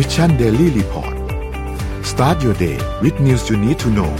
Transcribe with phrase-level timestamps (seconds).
[0.00, 1.14] Mission Daily Report
[2.10, 4.12] start your day with news you need to know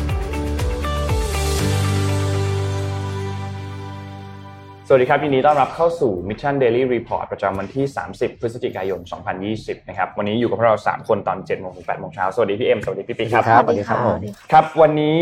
[4.88, 9.00] สวัสดีครับยินดีต้อนรับเข้าสู่ Mission Daily Report ประจำวันที่ 30 พฤศจิกายน
[9.45, 14.18] 2020 นะครับ วันนี้อยู่กับพวกเรา 3 คนตอน7โมงถึง8โมงเช้า สวัสดีพี่เอ็ม สวัสดีพี่ปิ๊กครับครับสวัสดีครับผม
[14.52, 15.20] ครับ วันนี้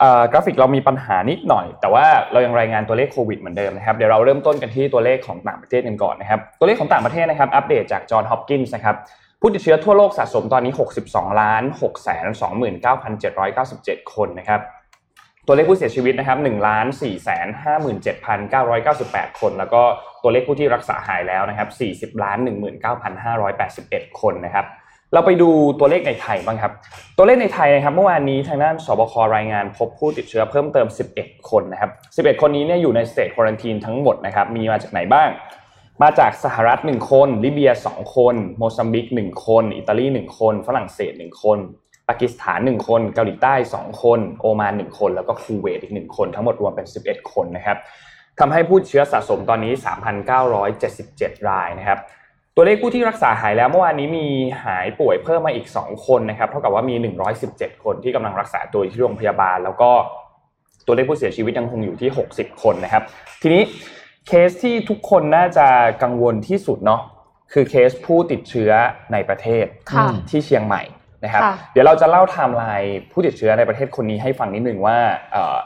[0.00, 8.96] เอ่อกราฟิกเรามีปัญหานิดหน่อย แต่ว่าเรายังรายงานตัวเลขโควิดเหมือนเดิมนะครับ เดี๋ยวเราเริ่มต้นกันที่ตัวเลขของต่างประเทศกันก่อนนะครับ ตัวเลขของต่างประเทศนะครับ อัปเดตจากจอห์นฮอปกินส์นะครับ
[9.40, 10.72] ผู้ติดเชื้อทั่วโลกสะสมตอนนี้
[11.06, 12.26] 62ล้าน6แสน
[13.20, 14.60] 29,797 คนนะครับ
[15.46, 17.46] ตัวเลขผู้เสียชีวิตนะครับ1ล้าน4แสน
[18.64, 19.82] 57,998 คน แล้วก็
[20.22, 21.68] ตัวเลขผู้ที่รักษาหายแล้วนะครับ
[22.16, 22.38] 40ล้าน
[23.48, 24.66] 19,581 คนนะครับ
[25.12, 26.72] เราไปดูตัวเลขในไทยบ้างครับ
[27.16, 30.86] ตัวเลขในไทยนะครับเมื่อวานนี้ทางด้านสบครายงานพบผู้ติดเชื้อเพิ่มเติม
[31.18, 31.90] 11 คนนะครับ
[32.26, 35.28] 11 คนนี้เนี่ยอยู่ในสเตทควอรันทีนทั้งหมดนะครับ มีมาจากไหนบ้าง
[36.02, 41.58] มาจากสหรัฐ 1 คน ลิเบีย 2 คน โมซัมบิก 1 คน อิตาลี 1 คน ฝรั่งเศส 1 คน
[42.08, 47.76] ปากีสถาน 1 คน เกาหลีใต้ 2 คน โอมาน 1 คน แล้วก็คูเวตอีก 1 คน ทั้งหมดรวมเป็น 11 คนนะครับ
[48.40, 49.72] ทำให้ผู้เชื้อสะสมตอนนี้
[50.60, 51.98] 3,977 รายนะครับ
[52.56, 54.26] ตัวเลขผู้ที่รักษาหายแล้วเมื่อวานนี้มี
[54.64, 56.94] หายป่วยเพิ่มมาอีก 2 คนนะครับ เท่ากับว่ามี
[57.40, 59.90] 117 คนที่กำลังรักษาตัวอยู่ที่โรงพยาบาล แล้วก็
[60.86, 63.02] ตัวเลขผู้เสียชีวิตยังคงอยู่ที่ 60 คนนะครับ
[63.42, 63.62] ทีนี้
[64.26, 65.66] เคสที่ทุกคนน่าจะ
[66.02, 67.00] กังวลที่สุดเนาะ
[67.52, 68.70] คือเคสผู้ติดเชื้อ
[69.12, 70.82] ในประเทศค่ะที่เชียงใหม่
[71.24, 74.98] นะครับค่ะเดี๋ยวเราจะเล่าไทม์ไลน์ผู้ติดเชื้อในประเทศคนนี้ให้ฟังนิดนึงว่า
[75.32, 75.56] เอ่อ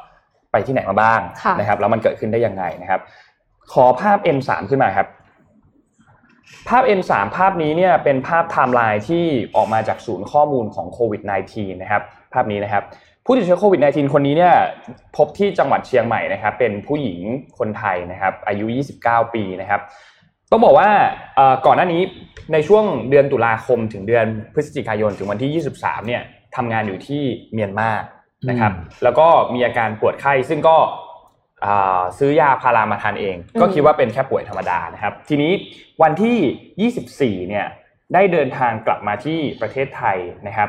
[0.52, 3.00] ไปที่ไหนมาบ้างค่ะนะครับแล้วมันเกิดขึ้นได้ยังไงนะครับ
[3.72, 5.08] ขอภาพ M3 ขึ้นมาครับ
[6.68, 9.24] ภาพ M3 ภาพนี้เนี่ยเป็นภาพไทม์ไลน์ที่
[9.56, 12.84] ออกมาจากศูนย์ข้อมูลของโควิด -19 นะครับภาพนี้นะครับ
[13.30, 14.54] ผู้ติดเชื้อโควิด -19 คนนี้เนี่ย
[15.16, 17.20] พบที่จังหวัดเชียงใหม่นะครับ เป็นผู้หญิง
[17.58, 18.66] คนไทยนะครับ อายุ
[19.00, 19.80] 29 ปีนะครับ
[20.50, 20.88] ต้องบอกว่า
[21.36, 22.02] เอ่อก่อนหน้านี้
[22.52, 26.22] ในช่วงเดือนตุลาคมถึงเดือนพฤศจิกายนถึงวันที่ 23 เนี่ย
[26.56, 27.90] ทำงานอยู่ที่เมียนมา
[28.48, 28.72] นะครับ
[29.04, 30.76] แล้วก็มีอาการปวดไข้ซึ่งก็
[31.64, 35.52] อ่าซื้อยาพารามาทานเอง ก็คิดว่าเป็นแค่ป่วยธรรมดานะครับ ทีนี้
[36.02, 37.66] วันที่ 24 เนี่ย
[38.14, 40.68] ได้เดินทางกลับมาที่ประเทศไทยนะครับ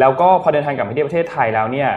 [0.00, 1.90] แล้วก็พอเดินทางกลับมาที่ประเทศไทยแล้วเนี่ย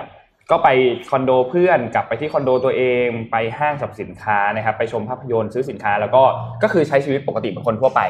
[0.51, 0.69] ก็ไป
[1.09, 6.23] คอนโดเพื่อนกลับไปที่คอนโดตัวเองไปห้างสรรพสินค้านะครับ ไปชมภาพยนตร์ซื้อสินค้า แล้วก็
[6.63, 8.01] ก็คือใช้ชีวิตปกติเหมือนคนทั่วไป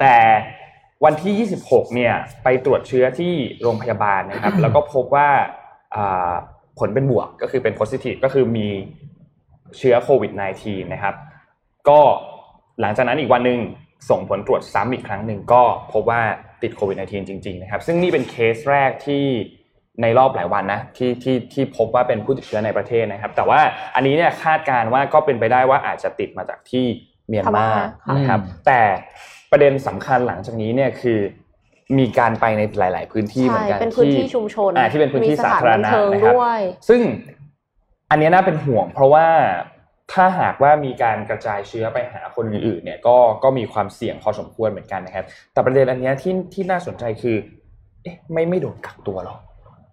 [0.00, 0.16] แต่
[1.04, 5.28] วันที่ 26 เนี่ยไปตรวจเชื้อที่โรงพยาบาลนะครับ แล้วก็พบว่า
[6.78, 8.68] ผลเป็นบวกก็คือเป็น positive ก็คือมี
[9.78, 11.14] เชื้อโควิด -19 นะครับ
[11.88, 12.00] ก็
[12.80, 13.58] หลังจากนั้นอีกวันหนึ่ง
[14.10, 15.62] ส่งผลตรวจซ้ำอีกครั้งหนึ่งก็
[15.92, 16.20] พบว่า
[16.62, 19.24] ติดโควิด -19 จริงๆนะครับซึ่งนี่เป็นเคสแรกที่
[20.02, 23.60] ในรอบหลายวันนะที่ที่ที่พบว่าเป็นผู้ติดเชื้อในประเทศนะครับ แต่ว่า
[23.94, 26.84] อันนี้เนี่ยคาดการณ์ว่าก็เป็นไปได้ว่าอาจจะติดมาจากที่
[27.28, 28.82] เมียนมาพม่าค่ะนะครับแต่
[29.50, 31.18] ประเด็นสำคัญหลังจากนี้เนี่ยคือ
[31.98, 37.00] มีการไปในหลาย ๆ พื้นที่เหมือนกันเป็นพื้นที่ชุมชนอ่าที่เป็นพื้นที่มีสาธารณะบัเทิงนะครับด้วยซึ่ง
[38.10, 39.26] อันเนี้ยน่าเป็นห่วง เพราะว่า
[40.12, 47.36] ถ้าหากว่ามีการกระจายเชื้อไปหาคนอื่นๆเนี่ยก็ก็มีความเสี่ยงพอสมควรเหมือนกันนะครับ แต่ประเด็นอันเนี้ยที่ที่น่าสนใจคือ
[48.02, 49.36] เอ๊ะไม่ไม่โดนกักตัวหรอ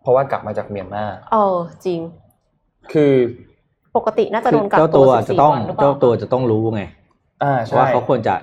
[0.02, 2.00] เพราะว่ากลับมาจากเมียนมาเออจริง
[2.94, 3.14] คือ
[3.98, 6.84] ปกติน่าจะคืโดอนกักเจ้าตัตัวว14จะต้องวันหรือเปล่าเจ้าตัวจะต้องรู้ไง
[7.44, 8.36] อ่าใช่ว่าเขาควรจะ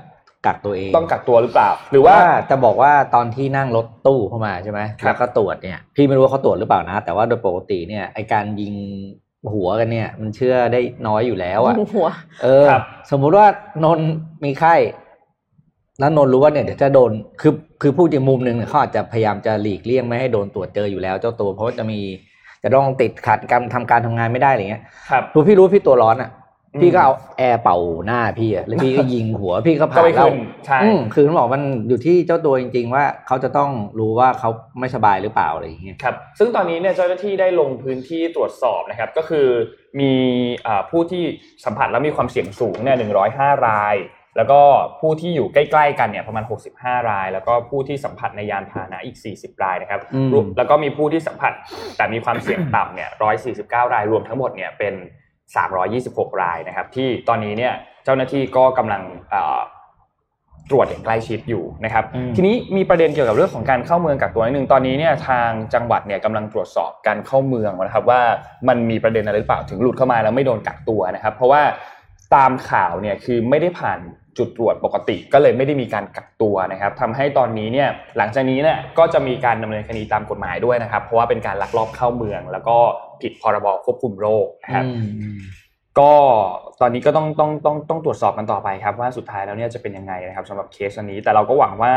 [0.46, 8.74] กักตัวเอง ต้องกักตัวหรือเปล่า หรือว่าว่าจะบอกว่าตอนที่นั่งรถตู้เข้ามาใช่ไหมครับแล้วก็ตรวจเนี่ย พี่ไม่รู้ว่าเขาตรวจหรือเปล่านะ แต่ว่าโดยปกติเนี่ยไอการยิง
[9.52, 12.08] หัวกันเนี่ย มันเชื่อได้น้อยอยู่แล้วอะยิงหัว
[12.42, 13.46] เออครับสมมุติว่า
[13.84, 14.08] นนท์
[14.44, 14.74] มีไข้
[16.00, 17.10] แล้วนนท์รู้ว่าเนี่ยเดี๋ยวจะโดน
[17.40, 21.98] คือคือพูดอีกมุมหนึ่งเนี่ยเขาอาจจะพยายามจะหลีกเลี่ยงไม่ให้โดนตรวจเจออยู่แล้ว เจ้าตัวเพราะว่าจะมี
[22.62, 26.47] จะต้องติดขัดการทำการทำงานไม่ได้อะไรเงี้ยครับคือพี่รู้ว่าพี่ตัวร้อนอะอืม
[26.82, 34.50] พี่ก็เอาแอร์เป่าหน้าพี่อะแล้วพี่ก็ยิงหัวพี่ก็ก็ผ่าไม่แล้วขึ้นใช่อืมคือต้องบอกมันอยู่ที่เจ้าตัวจริง ๆ ว่าเขาจะต้องรู้ว่าเขา
[34.80, 39.48] ไม่สบายหรือเปล่าอะไรอย่างเงี้ยครับซึ่งตอนนี้เนี่ยเจ้าหน้าที่ได้ลงพื้นที่ตรวจสอบนะครับก็คือ
[40.00, 40.12] มี
[40.66, 41.24] อ่าผู้ที่
[41.64, 42.96] สัมผัสแล้วมีความเสี่ยงสูงเนี่ย
[43.30, 43.96] 105ราย
[44.36, 44.60] แล้วก็
[45.00, 46.44] ผู้ที่อยู่ใกล้ๆกันเนี่ยประมาณ
[46.76, 51.52] 65 ราย แล้วก็ผู้ที่สัมผัสในยานพาหนะอีก 40 รายนะครับอืมรวมแล้วก็มีผู้ที่สัมผัส
[51.96, 53.10] แต่มีความเสี่ยงต่ำเนี่ย
[53.52, 54.94] 149 รายรวมทั้งหมดเนี่ยเป็น
[55.56, 57.72] 326 รายนะครับ ที่ตอนนี้เนี่ย
[58.04, 59.02] เจ้าหน้าที่ก็กำลัง
[59.34, 59.60] อ่า
[60.70, 68.20] ตรวจอย่างใกล้ชิดอยู่นะครับอืมทีนี้มีประเด็นเกี่ยวกับเรื่องของการเข้าเมืองกักตัวนิดนึงตอนนี้เนี่ยทางจังหวัดเนี่ยกำลังตรวจสอบการเข้าเมืองนะครับ ว่า
[68.68, 71.62] มันมีประเด็นอะไรหรือเปล่าถึงหลุดเข้ามาแล้วไม่โดนกักตัวนะครับ เพราะว่า
[72.34, 73.98] ตามข่าวเนี่ยคือไม่ได้ผ่าน
[74.38, 77.88] จุดตรวจปกติก็เลยไม่ได้มีการกักตัวนะครับทำให้ตอนนี้เนี่ย
[78.18, 82.76] หลังจากนี้เนี่ยก็จะมีการดำเนินคดีตามกฎหมายด้วยนะครับ เพราะว่าเป็นการลักลอบเข้าเมือง แล้วก็
[83.22, 85.38] ผิดพรบควบคุมโรคนะครับอืมอืม
[85.98, 86.12] ก็
[86.80, 91.92] ตอนนี้ก็ต้องต้องต้องต้องตรวจสอบกันต่อไปครับ ว่าสุดท้ายแล้วเนี่ยจะเป็นยังไงนะครับสำหรับเคสอันนี้ แต่เราก็หวังว่า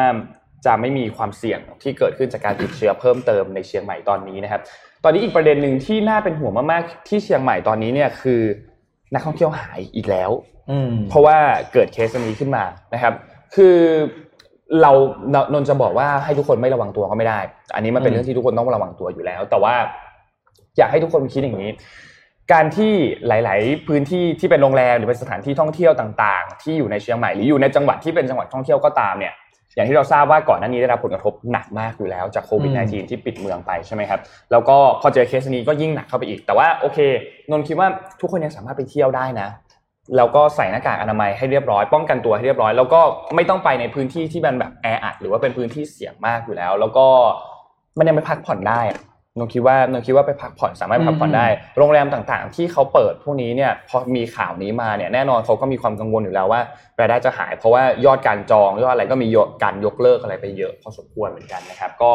[0.66, 4.62] จะไม่มีความเสี่ยงที่เกิดขึ้นจากการติดเชื้อเพิ่มเติมในเชียงใหม่ตอนนี้นะครับ
[5.04, 8.42] ตอนนี้อีกประเด็นหนึ่งที่น่าเป็นห่วงมากๆที่เชียงใหม่ตอนนี้เนี่ยคือ
[9.14, 10.61] นักท่องเที่ยวหายอีกแล้วอืม
[11.10, 11.38] เพราะว่า
[11.74, 12.64] เกิดเคสนี้ขึ้นมา
[12.94, 13.14] นะครับ
[13.56, 13.78] คือ
[14.82, 14.92] เรา
[15.54, 17.40] นนท์จะบอกว่าให้ทุกคนไม่ระวังตัวก็ไม่ได้
[17.76, 19.76] อันนี้มันเป็นอืมเรื่องที่ทุกคนต้องระวังตัวอยู่แล้ว แต่ว่า
[20.78, 21.72] อยากให้ทุกคนคิดอย่างนี้
[22.54, 22.94] การที่
[23.28, 29.34] หลาย ๆ พื้นที่ที่เป็นโรงแรมหรือเป็นสถานที่ท่องเที่ยวต่าง ๆ ที่อยู่ในเชียงใหม่หรืออยู่ในจังหวัดที่เป็นจังหวัดท่องเที่ยวก็ตามเนี่ย
[29.76, 34.20] อย่างที่เราทราบว่าก่อนหน้านี้ได้รับผลกระทบหนักมากอยู่แล้วจากโควิด -19 ที่ปิดเมืองไปใช่ไหมครับ
[34.52, 37.00] แล้วก็พอเจอเคสนี้ก็ยิ่งหนักเข้าไปอีก แต่ว่าโอเค
[37.52, 37.88] นนท์คิดว่า
[38.22, 39.50] ทุกคนยังสามารถไปเที่ยวได้นะ
[40.18, 43.02] แล้วก็ใส่หน้ากากอนามัยให้เรียบร้อย ป้องกันตัวให้เรียบร้อย แล้วก็
[43.36, 47.06] ไม่ต้องไปในพื้นที่ที่มันแบบแออัดหรือว่าเป็นพื้นที่เสี่ยงมากอยู่แล้ว แล้วก็
[47.98, 49.00] มันยังไปพักผ่อนได้อะ
[49.38, 56.62] นนท์คิดว่านนท์คิดว่าไปพักผ่อนสามารถไปพักผ่อนได้ โรงแรมต่างๆ ที่เขาเปิดพวกนี้เนี่ยพอมีข่าวนี้มาเนี่ยแน่นอนเขาก็มีความกังวลอยู่แล้วว่า
[57.00, 62.12] รายได้จะหาย เพราะว่ายอดการจองยอดอะไรก็มียอดการยกเลิกอะไรไปเยอะพอสมควรเหมือนกันนะครับ ก็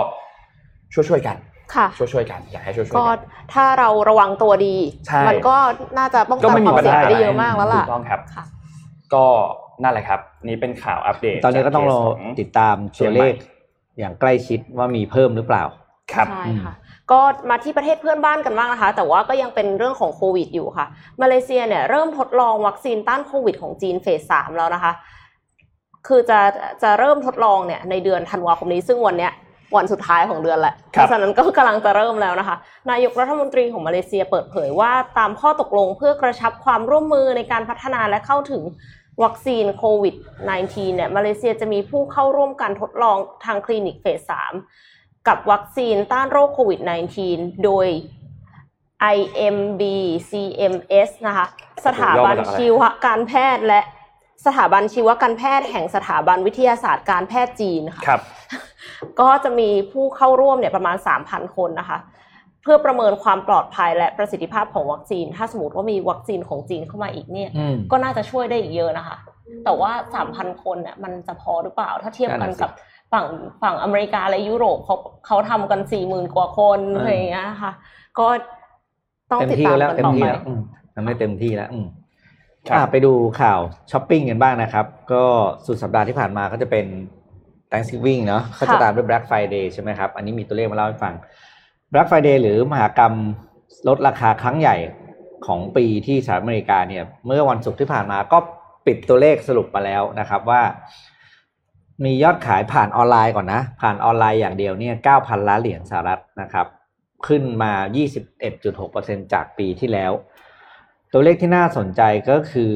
[0.95, 1.37] ช่วยๆกัน
[1.75, 3.19] ค่ะช่วยๆกันอยากให้ช่วยๆก็กัน
[3.53, 4.77] ถ้าเราระวังตัวดี
[5.07, 5.57] ใช่มันก็
[5.99, 8.45] น่าจะป้องก็กันไม่คมีวามปัญเสี่ยงหาไปได้เยอะมากแล้วล่ะถูกต้องครับค่ะ
[9.15, 9.25] ก็
[9.83, 13.35] นั่นแหละครับ นี่เป็นข่าวอัปเดต ตอนนี้ก็ต้องรอจากเคสของติดตามตัวเลข
[13.99, 15.65] อย่างใกล้ชิดว่ามีเพิ่มหรือเปล่า
[16.13, 16.75] ครับใช่ค่ะ
[17.13, 17.21] ก็
[17.51, 20.87] มาที่ประเทศเพื่อนบ้านกันบ้างนะคะ แต่ว่าก็ยังเป็นเรื่องของโควิดอยู่ค่ะ
[21.23, 24.93] มาเลเซียเนี่ยเริ่มทดลองวัคซีนต้านโควิดของจีนเฟสสามแล้วนะคะ
[26.07, 26.41] คือจะ
[26.83, 29.33] จะเริ่มทดลองเนี่ยในเดือนธันวาคมนี้ซึ่งวันเนี้ย
[29.77, 32.57] วันสุดท้ายของเดือนแหละเพครับราะฉะนั้นก็กำลังจะเริ่มแล้วนะคะ
[32.91, 38.63] นายกรัฐมนตรีของมาเลเซียเปิดเผยว่าตามข้อตกลงเพื่อกระชับความร่วมมือในการพัฒนาและเข้าถึง
[39.23, 40.15] วัคซีนโควิด
[40.57, 44.53] -19 เนี่ยมาเลเซียจะมีผู้เข้าร่วมการทดลองทางคลินิกเฟสสาม
[45.29, 46.81] กับวัคซีนต้านโรคโควิด
[47.23, 47.87] -19 โดย
[49.17, 49.83] IMB
[50.31, 51.47] CMS นะคะ
[51.87, 53.81] สถาบันชีวการแพทย์และ
[54.45, 58.21] สถาบันชีวการแพทย์แห่งสถาบันวิทยาศาสตร์การแพทย์จีนค่ะครับ
[59.21, 60.97] ก็จะมีผู้เข้าร่วมเนี่ยประมาณ
[61.27, 61.99] 3,000 คนนะคะ
[62.63, 69.17] เพื่อประเมินความปลอดภัยและประสิทธิภาพของวัคซีน ถ้าสมมติว่ามีวัคซีนของจีนเข้ามาอีกเนี่ยอืมก็น่าจะช่วยได้อีกเยอะนะคะ
[69.65, 69.93] แต่ว่า
[70.27, 72.71] 3,000 คนเนี่ยมันจะพอหรือเปล่า ถ้าเทียบกันนั่นน่ะสิกับ
[73.13, 73.27] ฝั่ง
[73.63, 74.97] ฝั่งอเมริกาและยุโรปเขา
[75.27, 77.73] เขาทำกัน40,000กว่าคนเออออะไรอย่างเงี้ยค่ะ
[78.19, 78.27] ก็
[79.33, 80.61] ต้องเต็มติดที่ตามแล้วกันเต็มต่อที่ไปแล้วอืม
[80.95, 82.06] ทำได้เต็มที่แล้วอืมครับอะ
[82.91, 83.61] ไปดูข่าว
[83.91, 85.25] ช้อปปิ้งกันบ้างนะครับ ก็
[85.67, 86.87] สุดสัปดาห์ที่ผ่านมาก็จะเป็น
[87.71, 91.15] Thanksgiving เนาะเขาจะตามด้วย Black Friday ใช่ไหมครับ อันนี้มีตัวเลขมาเล่าให้ฟัง
[91.93, 93.15] Black Friday หรือมหากรรม
[93.89, 94.77] ลดราคาครั้งใหญ่
[95.47, 98.39] ของปีที่สหรัฐอเมริกาเนี่ย เมื่อวันศุกร์ที่ผ่านมาก็
[98.87, 100.63] ปิดตัวเลขสรุปมาแล้วนะครับว่า
[102.05, 106.67] มียอดขายผ่านออนไลน์ก่อนนะ ผ่านออนไลน์อย่างเดียวเนี่ย9,000ล้านเหรียญสหรัฐนะครับ
[107.27, 107.73] ขึ้นมา
[108.53, 110.13] 21.6%จากปีที่แล้ว
[111.19, 112.75] ตัวเลขที่น่าสนใจก็คือ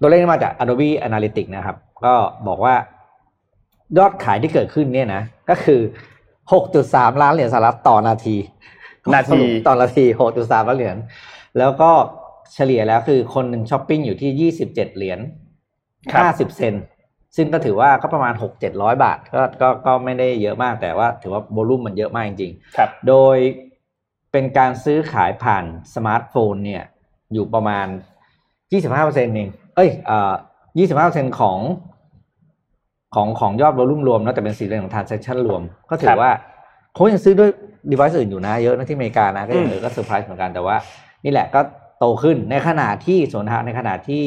[0.00, 2.14] ตัวเลขที่มาจาก Adobe Analytics นะครับ ก็
[2.48, 2.74] บอกว่า
[3.98, 5.80] ยอดขายที่เกิดขึ้นเนี่ยนะ ก็คือ
[6.50, 8.36] 6.3 ล้านเหรียญสหรัฐต่อนาที
[9.14, 10.04] นาทีต่อนาที
[10.36, 10.96] 6.3 ล้านเหรียญ
[11.58, 11.90] แล้วก็
[12.54, 15.18] เฉลี่ยแล้วคือคนหนึ่งช้อปปิ้งอยู่ที่ 27 เหรียญ
[16.12, 16.84] ครับ50 เซนต์
[17.36, 18.34] ซึ่งก็ถือว่าก็ประมาณ
[18.68, 23.36] 6-700 บาท ก็ก็ก็ไม่ได้เยอะมากแต่ว่าถือว่า volume มันเยอะมากจริงๆครับโดย
[24.34, 25.64] เป็นการซื้อขายผ่าน
[25.94, 26.84] สมาร์ทโฟนเนี่ย
[27.32, 27.86] อยู่ประมาณ
[28.60, 30.32] 25%เองเอ้ยเอ่อ
[31.28, 31.58] 25%ของ
[33.14, 36.32] ของของยอด volume รวมเนอะแต่เป็นสีเรื่องของ transaction รวม ก็ถือว่าครับ
[36.92, 37.50] เขายังซื้อด้วย
[37.90, 40.76] device อื่นอยู่นะเยอะนะที่อเมริกานะก็ยังอืมเออก็เซอร์ไพรส์เหมือนกันแต่ว่า
[41.24, 41.60] นี่แหละก็
[41.98, 44.24] โตขึ้นในขณะที่ส่วนทางในขณะที่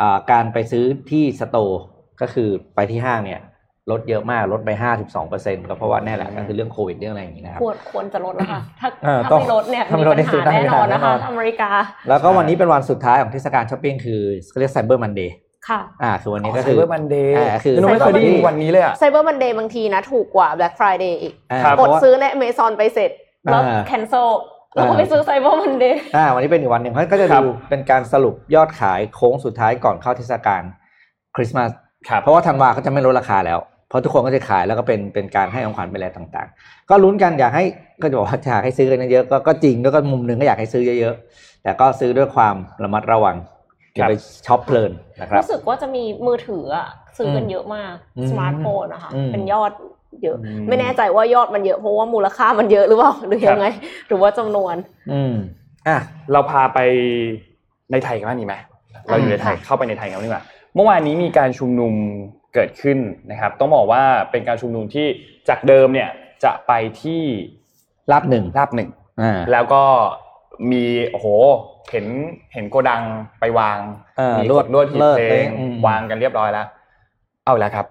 [0.00, 1.82] อ่าการไปซื้อที่ store
[2.20, 3.40] ก็คือไปที่ห้างเนี่ย
[3.90, 4.70] ลดเยอะมากลดไป
[5.20, 11.70] 52%ก็เพราะว่าแน่แหละก็คือเรื่องโควิดเรื่องอะไรอย่างนี้นะครับควรควรจะลดแล้วค่ะถ้าเออถ้าต้องไม่ลดเนี่ยถ้าไม่มีลดปัญนี่ซื้อหาได้แน่นอนนะคะแน่นอนอเมริกา
[12.08, 14.20] แล้วก็วันนี้เป็นวันสุดท้ายของเทศกาลช้อปปิ้งคือ
[14.50, 15.34] เขาเรียก Cyber Monday
[15.68, 23.10] ค่ะอ่าคือวันนี้ก็คือ Cyber Monday อ่าคือนนท์ไม่เคยได้ยินวันนี้เลยอะไซเบอร์มันเดย์บางทีนะถูกกว่า Black Friday อีกอ่าครับกดเพราะว่าซื้อใน Amazon ไปเสร็จ
[23.44, 24.28] แล้วอ่า cancel
[24.74, 30.62] แล้วก็อ่าไปซื้อ Cyber Mondayอ่าวันนี้เป็นอีกวันหนึ่งเขาก็จะครับดูเป็นการสรุปยอดขายโค้งสุดท้ายก่อนเข้าเทศกาล
[31.36, 31.70] คริสต์มาส
[32.08, 33.58] ครับเพราะว่าธันวาเขาจะไม่ลดราคาแล้ว
[33.92, 37.64] เพราะทุกคนก็จะขายแล้วก็เป็นเป็นการให้ของขวัญไปแล้วต่างๆ ก็ลุ้นกันอยากให้
[38.02, 43.36] ก็จะบอกว่าอยากให้ซื้อกันเยอะๆก็ก็จริงแล้วก็มุมหนึ่งก็อยากให้ซื้อเยอะๆแต่ก็ซื้อด้วยความระมัดระวัง
[43.94, 44.14] อย่าไป
[44.46, 49.72] ช็อปเพลินนะครับรู้สึกว่าจะมีมือถืออะซื้อกันอืมเยอะมากอืมสมาร์ทโฟนนะคะอืมเป็นยอด
[50.22, 53.66] เยอะอืมไม่แน่ใจว่ายอดมันเยอะเพราะว่ามูลค่ามันเยอะหรือเปล่าหรือยังไง
[54.08, 54.76] หรือว่าจำนวน
[55.12, 55.34] อืม
[55.88, 55.96] อะ
[56.32, 56.78] เราพาไป
[57.92, 58.54] ในไทยกันบ้างดีไหม
[59.06, 60.44] เราอยู่ในไทยค่ะเข้าไปในไทยกันบ้างดีกว่า
[60.74, 61.94] เมื่อวานนี้มีการชุมนุม
[62.54, 62.98] เกิดขึ้น
[63.30, 65.06] นะครับ ต้องบอกว่าเป็นการชุมนุมที่
[65.48, 66.10] จากเดิมเนี่ย
[66.44, 67.22] จะไปที่
[68.12, 68.90] รับหนึ่งราบหนึ่ง
[69.22, 69.82] อ่าแล้วก็
[70.72, 71.26] มีโอ้โห
[71.90, 72.06] เห็น
[72.52, 73.02] เห็นโกดัง
[73.40, 73.78] ไปวาง
[74.18, 76.66] เออมีลวดลวดหีบเลิศเพลเลยงอืมวางกันเรียบร้อยแล้ว
[77.46, 77.86] เอาแล้วครับ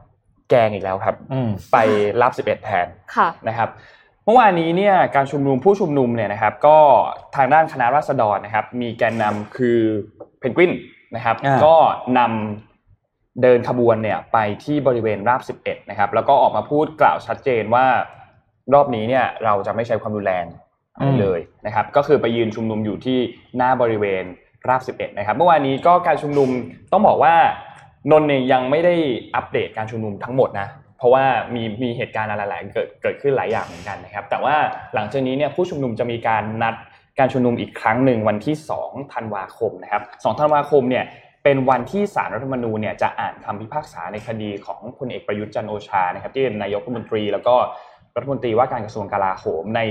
[0.50, 1.78] แกงอีกแล้วครับอืมไป
[2.22, 3.70] รับสิบเอ็ดแทนค่ะนะครับ
[4.26, 6.78] เมื่อวานนี้เนี่ยการชุมนุมผู้ชุมนุมเนี่ยนะครับ ก็
[7.36, 9.80] ทางด้านคณะราษฎรนะครับ มีแกนนำคือ
[10.40, 10.72] เพนกวิน
[11.16, 11.76] นะครับอ่าก็
[12.18, 12.71] นำ
[13.42, 17.86] เดินขบวนเนี่ยไปที่บริเวณราบ 11 นะครับ แล้วก็ออกมาพูดกล่าวชัดเจนว่า
[18.74, 20.46] รอบนี้เนี่ยเราจะไม่ใช้ความรุนแรง
[20.96, 23.20] อะไรเลยนะครับ ก็คือไปยืนชุมนุมอยู่ที่
[23.58, 24.24] หน้าบริเวณ
[24.70, 26.50] ราบ 11 นะครับ เมื่อวานนี้ก็การชุมนุม
[26.92, 27.36] ต้องบอกว่า
[28.12, 28.96] นนท์เนี่ยยังไม่ได้
[29.36, 34.56] อัปเดตการชุมนุมทั้งหมดนะ เพราะว่ามีมีเหตุการณ์อะไรหลายๆเกิดเกิดขึ้นหลายอย่างเหมือนกันนะครับ แต่ว่า
[34.94, 36.76] หลังจากนี้เนี่ยผู้ชุมนุมจะมีการนัด
[37.20, 41.04] การชุมนุมอีกครั้งหนึ่งวันที่ 2 ธันวาคมนะครับ 2 ธันวาคมเนี่ย
[41.44, 47.56] เป็นวันที่ศาลรัฐธรรมนูญเนี่ยจะอ่านคำพิพากษาในคดีของพลเอกประยุทธ์จันทร์โอชานะครับที่เป็นนายกรัฐมนตรี แล้วก็
[48.16, 49.82] รัฐมนตรีว่าการกระทรวงกลาโหมใน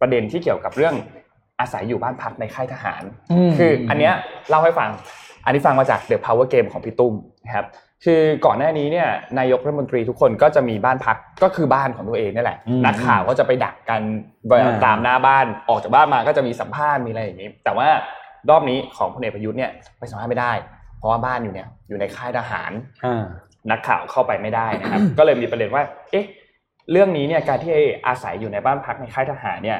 [0.00, 0.94] ประเด็นที่เกี่ยวกับเรื่อง
[1.60, 3.02] อาศัยอยู่บ้านพักในค่ายทหาร
[3.48, 4.14] มคืออันเนี้ย
[4.48, 4.90] เล่าให้ฟัง
[5.44, 7.14] อันนี้ฟังมาจาก The Power Game ของพี่ตุ้ม
[7.44, 7.66] นะครับ
[8.04, 14.00] คือก่อนหน้านี้เนี่ยนายกรัฐมนตรีทุกคนก็จะมีบ้านพักก็คือบ้านของตัวเองนี่แหละอืมนักข่าวก็จะไปดักกัน
[14.50, 17.88] อ่าตามหน้าบ้านออกจากบ้านมาก็จะมีสัมภาษณ์มีอะไรอย่างนี้ แต่ว่า
[18.50, 20.52] รอบนี้ของพลเอกประยุทธ์เนี่ยไปสัมภาษณ์ไม่ได้
[20.98, 22.70] เพราะว่าบ้านอยู่เนี่ยอยู่ในค่ายทหาร
[23.04, 23.24] อ่า
[23.70, 26.26] นักข่าวเข้าไปไม่ได้นะครับ ก็เลยมีประเด็นว่า เอ๊ะ
[26.90, 27.72] เรื่องนี้เนี่ยการที่
[28.06, 29.78] อาศัยอยู่ในบ้านพักในค่ายทหารเนี่ย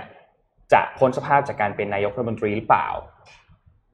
[0.73, 2.89] จะพ้นสภาพจากการเป็นนายกรัฐมนตรีหรือเปล่า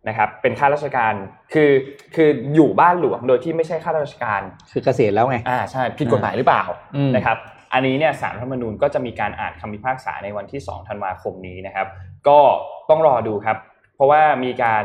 [0.09, 1.15] นะครับ เป็นข้าราชการ
[1.55, 1.71] คือ
[2.15, 4.41] คืออยู่บ้านหลวงโดยที่ไม่ใช่ข้าราชการ
[4.73, 6.65] คือเกษียณแล้วไงอ่าใช่ผิดกฎหมายหรือเปล่า
[6.97, 7.37] อืมนะครับ
[7.73, 11.87] อันนี้เนี่ยสารรัฐธรรมนูญก็จะมีการอ่านคำพิพากษาในวันที่ 2 ธันวาคมนี้นะครับ
[12.29, 12.39] ก็
[12.91, 13.57] ต้องรอดูครับ
[13.95, 14.85] เพราะว่ามีการ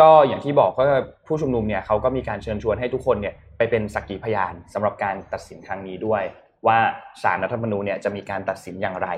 [0.00, 0.84] ก็อย่างที่บอกก็
[1.26, 6.22] ผู้ชุมนุมเนี่ยเขาก็มีการเชิญชวนให้ทุกคนเนี่ยไปเป็นสักขีพยานสำหรับการตัดสินครั้งนี้ด้วย
[6.66, 6.78] ว่า
[7.22, 9.08] สารรัฐธรรมนูญเนี่ยจะมีการตัดสินอย่างไร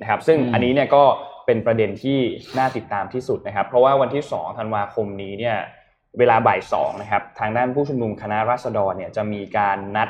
[0.00, 1.04] นะครับ ซึ่งอันนี้เนี่ยก็
[1.46, 2.18] เป็นประเด็นที่
[2.58, 5.56] น่าติดตามที่สุดนะครับ เพราะว่าวันที่2ธันวาคมนี้เนี่ย
[6.18, 10.08] เวลาบ่ายสองนะครับ ทางด้านผู้ชุมนุมคณะราษฎรเนี่ยจะมีการนัด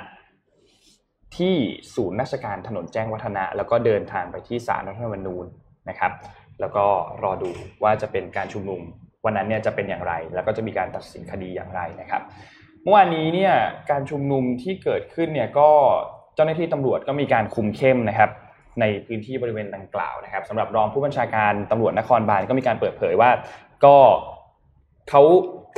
[1.37, 1.55] ที่
[1.95, 5.45] ศูนย์ราชการถนนแจ้งวัฒนะ แล้วก็เดินทางไปที่ศาลรัฐธรรมนูญ
[5.89, 6.13] นะครับ
[6.61, 6.85] แล้วก็
[7.23, 7.51] รอดู
[7.83, 8.81] ว่าจะเป็นการชุมนุม
[9.25, 12.23] วันนั้นเนี่ยจะเป็นอย่างไร แล้วก็จะมีการตัดสินคดีอย่างไรนะครับ
[12.83, 13.55] เมื่อวานนี้เนี่ย
[13.91, 15.69] การชุมนุมที่เกิดขึ้นเนี่ยก็
[16.35, 18.31] เจ้าหน้าที่ตำรวจก็มีการคุมเข้มนะครับ
[18.81, 23.31] ในพื้นที่บริเวณดังกล่าวนะครับสำหรับรองผู้บัญชาการตำรวจนครบาลก็มีการเปิดเผยว่า
[23.85, 23.97] ก็
[25.11, 25.23] เขา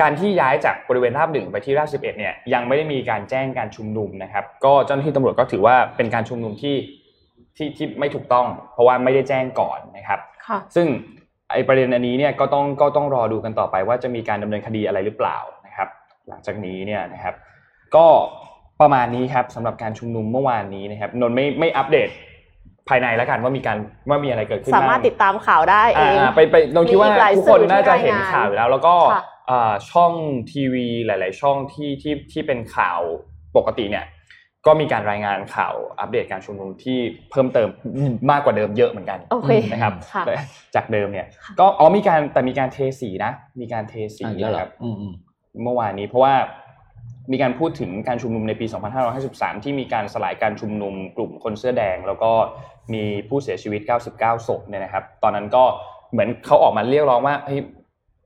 [0.01, 6.77] การที่ย้ายจากบริเวณราบหนึ่งไปที่ราบสิบเอ็ดเนี่ยยังไม่ได้มีการแจ้งการชุมนุมนะครับ ก็เจ้าหน้าที่ตำรวจก็ถือว่าเป็นการชุมนุมที่
[7.57, 10.21] ที่ที่ไม่ถูกต้อง เพราะว่าไม่ได้แจ้งก่อนนะครับ
[10.75, 10.87] ซึ่ง
[11.53, 15.89] ไอประเด็นอันนี้เนี่ยก็ต้องก็ต้องรอดูกันต่อไปว่าจะมีการดำเนินคดีอะไรหรือเปล่านะครับ
[16.29, 17.35] หลังจากนี้เนี่ยนะครับ
[17.97, 18.07] ก็
[18.81, 22.09] ประมาณนี้ครับสำหรับการชุมนุมเมื่อวานนี้นะครับนนท์ไม่ไม่อัปเดต
[22.89, 23.77] ภายในแล้วกันว่ามีการ
[24.09, 30.13] ว่ามีอะไรเกิดขึ้นสามารถบ้งติดตามข่าวได้เองอ่าไปไปนนท์คิดว่ามีอีกหลายทุกคนสื่อที่น่าจะเห็นรายงานข่าวอยู่แล้ว แล้วก็ค่ะอ่าช่อง
[30.53, 33.01] ทีวีหลาย ๆ ช่องที่ที่ที่เป็นข่าว
[33.57, 34.05] ปกติเนี่ย
[34.67, 36.99] ก็มีการรายงานข่าวอัปเดตการชุมนุมที่
[37.31, 37.69] เพิ่มเติม
[38.31, 40.35] มากกว่าเดิมเยอะเหมือนกันโอเคนะครับค่ะแต่
[40.75, 41.27] จากเดิมเนี่ย
[41.61, 45.15] ก็อ๋อมีการแต่มีการเทสีนะ มีการเทสีอะอีกแล้วเหรนะอครับอืมอืม
[45.65, 46.35] เมื่อวานนี้เพราะว่า
[47.33, 48.67] มีการพูดถึงการชุมนุมในปี
[49.15, 52.31] 2553 ที่มีการสลายการชุมนุมกลุ่มคนเสื้อแดง แล้วก็
[52.95, 53.81] มีผู้เสียชีวิต
[54.15, 55.65] 99 ศพเนี่ยนะครับ ตอนนั้นก็
[56.13, 57.61] เหมือนเขาออกมาเรียกร้องว่าเฮ้ย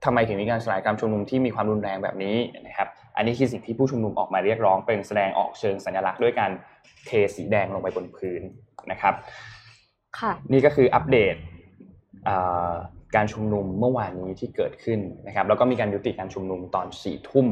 [0.05, 6.51] ทำไมถึงมีการสลายการชุมนุมที่มีความรุนแรงแบบนี้นะครับ อันนี้คือสิ่งที่ผู้ชุมนุมออกมาเรียกร้องเป็นแสดงออกเชิงสัญลักษณ์ด้วยการ
[7.07, 8.43] เทสีแดงลงไปบนพื้น
[8.91, 9.15] นะครับ
[10.19, 11.35] ค่ะนี่ก็คืออัปเดต
[12.29, 12.75] อ่า
[13.17, 17.47] การชุมนุมเมื่อวานนี้ที่เกิดขึ้นนะครับ แล้วก็มีการยุติการชุมนุมตอนสี่ทุ่ม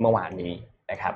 [0.00, 0.52] เมื่อวานนี้
[0.90, 1.14] นะครับ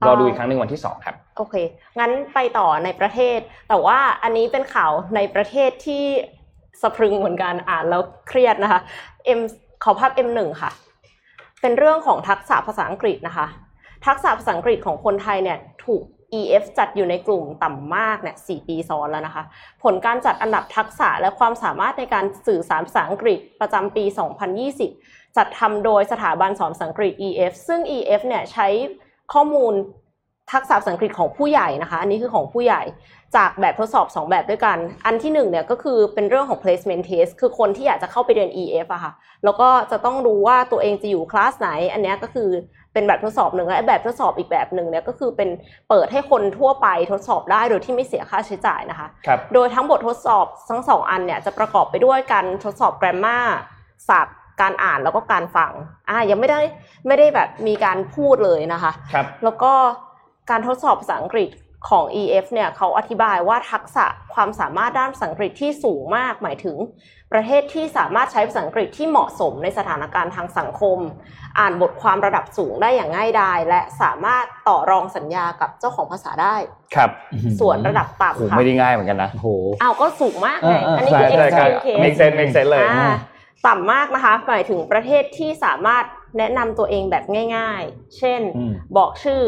[0.00, 1.54] อ่ารอดูอีกครั้งหนึ่งวันที่สองครับ โอเค
[1.98, 6.04] งั้นไปต่อในประเทศ แต่ว่าอันนี้เป็นข่าวในประเทศที่
[6.82, 8.80] สะพรึงเหมือนกันอ่านแล้วเครียดนะคะ
[9.38, 9.40] M
[9.84, 10.70] ขอภาพ M1 ค่ะ
[11.62, 13.46] เป็นเรื่องของทักษะภาษาอังกฤษนะคะ
[14.06, 16.02] ทักษะภาษาอังกฤษของคนไทยเนี่ยถูก
[16.38, 19.44] EF จัดอยู่ในกลุ่มต่ำมากเนี่ยสปีซ้อนแล้วนะคะ
[19.82, 24.04] ผลการจัดอันดับทักษะและความสามารถในการสื่อสารภาษาอังกฤษประจำปี
[24.70, 28.68] 2020 จัดทำโดยสถาบันสอนภาษาอังกฤษ EF ซึ่ง EF เนี่ยใช้
[29.32, 29.74] ข้อมูล
[30.50, 32.82] ทักษะภาษาอังกฤษของผู้ใหญ่นะคะ อันนี้คือของผู้ใหญ่
[33.36, 39.12] จากแบบทดสอบ 2 แบบด้วยกัน อันที่1เนี่ยก็คือเป็นเรื่องของ placement test คือคนที่อยากจะเข้าไปเรียน EF อะค่ะ
[39.44, 42.48] แล้วก็จะต้องรู้ว่าตัวเองจะอยู่คลาสไหน อันเนี้ยก็คือ
[42.92, 45.48] เป็นแบบทดสอบหนึ่งและแบบทดสอบอีกแบบหนึ่งเนี่ยก็คือเป็น
[45.88, 53.46] เปิดให้คนทั่วไปทดสอบได้โดยที่ไม่เสียค่าใช้จ่ายนะคะครับโดยทั้งบททดสอบทั้งสองอันเนี่ยจะประกอบไปด้วยการทดสอบ grammar
[54.08, 55.72] ศัพท์การอ่านแล้วก็การฟัง
[56.08, 56.60] อ่ายังไม่ได้
[57.06, 59.72] ไม่ได้แบบมีการพูดเลยนะคะครับแล้วก็
[60.50, 61.50] การทดสอบภาษาอังกฤษ
[61.88, 66.76] ของ EF เนี่ยเขาอธิบายว่าทักษะความสามารถด้านภาษาอังกฤษที่สูงมาก หมายถึง
[67.32, 70.98] ประเทศที่สามารถใช้ภาษาอังกฤษที่เหมาะสมในสถานการณ์ทางสังคม
[71.58, 76.54] อ่านบทความระดับสูงได้อย่างง่ายดาย และสามารถต่อรองสัญญากับเจ้าของภาษาได้
[76.94, 77.10] ครับ
[77.60, 79.48] ส่วนระดับโหต่ำค่ะไม่ได้ง่ายเหมือนกันนะโอ้โห
[79.82, 83.12] อ้าวก็สูงมากไงเออเอออัอันนี้คือใช่ใช่ extreme case make sense make sense เลยอ่า
[83.66, 86.04] ต่ำมากนะคะ หมายถึงประเทศที่สามารถ
[86.38, 87.24] แนะนำตัวเองแบบ
[87.56, 89.42] ง่าย ๆ เช่นอืมบอกชื่อ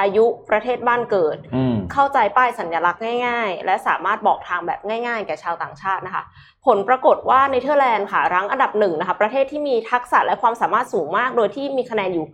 [0.00, 6.24] อายุประเทศบ้านเกิดอืมเข้าใจป้ายสัญลักษณ์ง่าย ๆ และสามารถบอกทางแบบง่าย ๆ แก่ชาวต่างชาตินะคะ
[6.66, 12.26] ผลปรากฏว่าเนเธอร์แลนด์ค่ะรั้งอันดับหนึ่งนะคะ ประเทศที่มีทักษะและความสามารถสูงมาก โดยที่มีคะแนนอยู่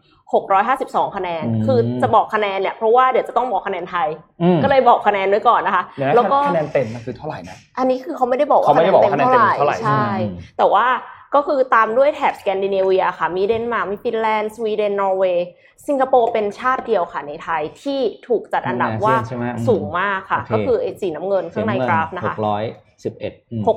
[0.54, 4.08] 652 คะแนนอืมคือจะบอกคะแนนเนี่ยเพราะว่าเดี๋ยวจะต้องบอกคะแนนไทย
[4.42, 10.86] อืมก็เลยบอกคะแนนไว้ก่อนนะคะเดี๋ยวนะแล้วก็คะแนนเต็มมันคือเท่าไหร่นะ อันนี้คือเขาไม่ได้บอกว่าเขาไม่ได้บอกว่าคะแนนเต็มคะแนนเต็มเท่าเท่าไหไหร่ร่ใช่อืมแต่ว่า
[11.34, 15.46] ก็คือตามด้วยแถบสแกนดิเนเวียค่ะ มีเดนมาร์กมีฟินแลนด์สวีเดนนอร์เวย์
[15.86, 22.64] สิงคโปร์เป็นชาติเดียวค่ะในไทยที่ถูกจัดอันดับว่าใช่ไหมอืมสูงมากค่ะโอเคก็คือไอ้สีน้ำเงินข้างในกราฟนะหคะกร้อย
[23.04, 23.32] สิบเอ็ด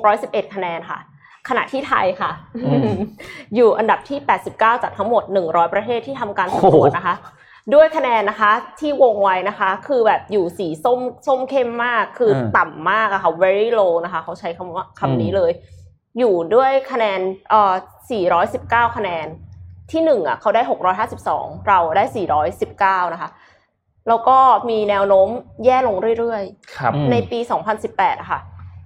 [0.06, 0.98] 611 คะแนนค่ะ
[1.48, 2.30] ขณะที่ไทยค่ะ
[2.66, 2.90] อืม
[3.54, 4.18] อยู่อันดับที่
[4.50, 7.16] 89 จากทั้งหมด 100 ประเทศที่ทำการสำรวจโอ้โหนะคะ
[7.74, 15.52] ด้วยคะแนนนะคะที่วงไว้นะคะ คือแบบอยู่สีส้มส้มเข้มมากคืออต่ำมากอะค่ะ very low นะคะ เขาใช้คำว่าคำนี้เลย
[16.18, 17.20] อยู่ด้วยคะแนน
[17.50, 17.74] เอ่อ
[18.34, 19.26] 419 คะแนน
[19.90, 20.62] ที่หนึ่งอะเขาได้
[21.14, 22.04] 652 เราได้
[23.04, 23.30] 419 นะคะ
[24.08, 24.38] แล้วก็
[24.70, 25.28] มีแนวโน้ม
[25.64, 27.38] แย่ลงเรื่อยๆครับอืมในปี
[27.80, 28.40] 2018อะค่ะ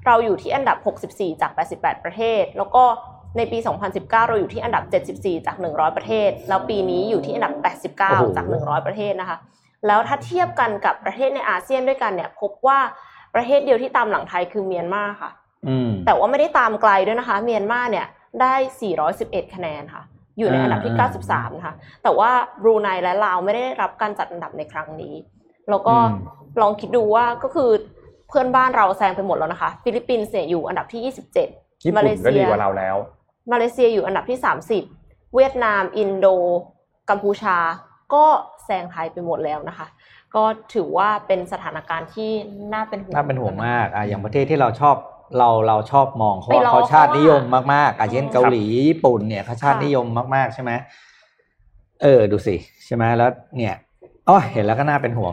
[0.07, 0.77] เราอยู่ที่อันดับ
[1.11, 2.85] 64 จาก 88 ประเทศ แล้วก็
[3.37, 3.59] ในปี
[3.89, 4.85] 2019 เราอยู่ที่อันดับ
[5.17, 7.71] 74 จาก 100 ประเทศ แล้วปีนี้อยู่ที่อันดับโอ้
[8.19, 9.39] โห89 จาก 100 ประเทศนะคะ
[9.87, 12.79] แล้วถ้าเทียบกันกับประเทศในอาเซียนด้วยกันเนี่ย พบว่า
[13.35, 15.42] ประเทศเดียวที่ตามหลังไทยคือเมียนมาค่ะอืม
[16.07, 18.07] แต่ว่าไม่ได้ตามไกลด้วยนะคะ เมียนมาเนี่ย
[18.41, 18.55] ได้
[19.05, 20.03] 411 คะแนนค่ะ
[20.39, 22.31] อยู่ในอันดับที่อ่า93 นะคะ แต่ว่า
[22.63, 25.15] บรูไนและลาวไม่ได้รับการจัดอันดับในครั้งนี้
[25.71, 27.71] แล้วก็อืมลองคิดดูว่าก็คือ
[28.29, 32.97] เพื่อนบ้านเราแซงไปหมดแล้วนะคะ ฟิลิปปินส์เนี่ยอยู่อันดับที่ญี่27ปุ่มานเลก็เซีดียกว่าเราแล้ว
[33.53, 34.39] มาเลเซียอยู่อันดับที่
[34.85, 36.27] 30 เวียดนาม อินโด
[37.11, 37.57] กัมพูชา
[38.15, 38.25] ก็
[38.65, 39.87] แซงไทยไปหมดแล้วนะคะ
[40.35, 42.31] ก็ถือว่าเป็นสถานการณ์ที่
[42.73, 44.97] น่าเป็นห่วง น่าเป็นห่วงมาก อะอย่างประเทศที่เราชอบ
[45.39, 50.71] เราเราชอบมองเขาไปว่าล้อเขาชาตินิยมเขาอะมากๆอะเช่นอืมเกาหลีญี่ปุ่นเนี่ยเขาชาติค่ะนิยมมากๆใช่ไหม
[52.03, 53.75] เออดูสิใช่ไหมแล้วเนี่ย
[54.29, 55.33] อ๋อเห็นแล้วก็น่าเป็นห่วง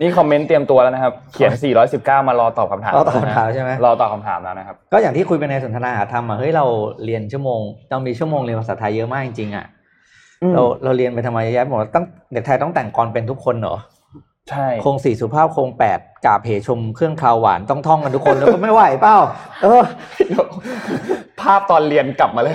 [0.00, 1.52] นี่คอมเมนต์เตรียมตัวแล้วนะครับ เขียน
[1.90, 6.64] 419 มารอตอบคำถามรอตอบคำถามใช่ไหมรอตอบคำถามแล้วนะครับ ก็อย่างที่คุยไปในสนทนาหาธรรมอะเฮ้ยเรา
[7.04, 7.60] เรียนชั่วโมง
[7.90, 9.66] ต้องมีชั่วโมงเรียนภาษาไทยเยอะมากจริงๆอะ
[10.54, 13.76] เราเราเรียนไปทำไมเยอะแยะหมดต้องเด็กไทยต้องแต่งกรเป็นทุกคนเหรอ
[14.50, 19.16] ใช่โครงสี่สุภาพโครงแปดกาบเหชมเครื่องคาวหวานต้องท่องกันทุกคนแล้วก็ไม่ไหวเปล่า
[19.62, 19.82] เออ
[21.40, 22.54] ภาพตอนเรียนกลับมาเลย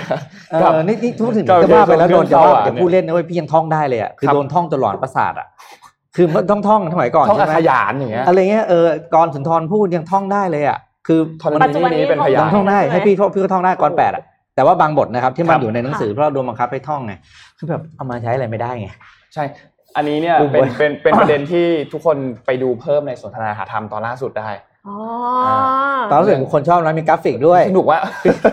[0.52, 5.48] เออนี่นี่พูดถึงกับจะว่าไปแล้วเรื่โดองนจะว่าเรื่องจะพูดเล่นนะเว้ยพี่ยังท่องได้เลยอะคือครับโดนท่องจนหลอนประสาทอะ
[6.16, 14.24] คือมันต้องท่องสมัยก่อนท่องใช่อาไหมขยานอย่างเงี้ยอะไรเงี้ยเออกรสุนทรพูดยังท่องได้เลยอะคือธรมันปัจจุบันนี้นี่เป็นพยายันงท่องได้ใช่ไหมให้พี่ท่องพี่ก็ท่องได้กรแปดอะ
[14.56, 17.14] แต่ว่าบางบทนะครับที่ครัมันบอยู่ในหนังสือเพราะเราโดนบังคับให้ท่องไง
[17.58, 18.90] คือแบบเอามาใช้อะไรไม่ได้ไง
[19.34, 19.44] ใช่
[19.96, 24.50] อันนี้เนี่ยอุ้มเป็นไว้เป็นเป็นประเด็นที่ทุกคนไปดูเพิ่มในสนทนาหาธรรมตอนล่าสุดได้
[24.88, 24.98] อ๋อ
[26.10, 28.00] ตอนรู้สึกคนชอบนะมีกราฟิกด้วยสนุกว่า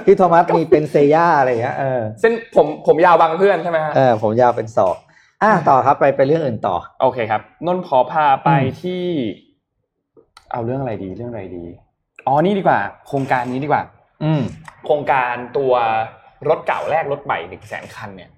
[0.07, 4.97] พี่โทมัสมีเป็นเซย่าอะไรอย่างเงี้ยเออเส้นผมผมยาวบางเพื่อนใช่ไหมฮะเออผมยาวเป็นศอก
[5.43, 9.03] อะต่อครับไปไปเรื่องอื่นต่อ โอเคครับนนท์ขอพาไปอืมที่
[10.53, 11.65] เอาเรื่องอะไรดีเรื่องอะไรดี
[12.27, 13.83] อ๋อนี่ดีกว่า โครงการนี้ดีกว่า
[14.25, 14.43] อืม
[14.85, 15.73] โครงการตัว
[16.49, 18.31] รถเก่าแลกรถใหม่หนึ่งแสนคันเนี่ย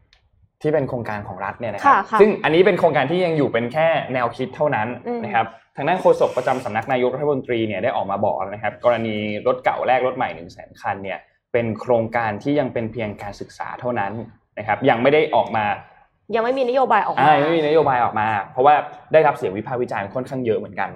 [0.63, 9.17] ที่เป็นโครงการของรัฐเนี่ยนะครัค่ะค่ะซึ่งอันนี้เป็นโครงการที่ยังอยู่เป็นแค่แนวคิดเท่านั้นอืมนะครับทางด้านโฆษกประจำสำนักนายกรัฐมนตรีเนี่ยได้ออกมาบอกแล้วนะครับ กรณี
[9.47, 11.19] รถเก่าแลกรถใหม่หนึ่งแสนคันเนี่ย
[11.53, 14.13] เป็นโครงการที่ยังเป็นเพียงการศึกษาเท่านั้น
[14.59, 15.65] นะครับยังไม่ได้ออกมา
[16.35, 18.75] ยังไม่มีนโยบายออกมาอ่าไม่มีนโยบายออกมา เพราะว่า
[19.13, 20.91] ได้รับเสียงวิพากษ์วิจารณ์ค่อนข้างเยอะเหมือนกัน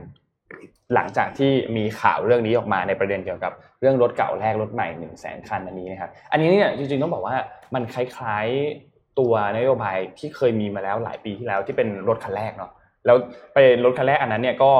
[0.94, 7.36] หลังจากที่มีข่าวเรื่องนี้ออกมาในประเด็นเกี่ยวกับเรื่องรถเก่าแลกรถใหม่หนึ่งแสนคันอันนี้นะครับอันนี้เนี่ยจริงๆต้องบอกว่า
[7.74, 12.70] มันคล้ายๆ ตัวนโยบายที่เคยมีมาแล้วหลายปีที่แล้วที่เป็นรถคันแรกเนาะ
[13.06, 13.16] แล้ว
[13.54, 14.72] ไปรถคันแรกอันนั้นเนี่ยก็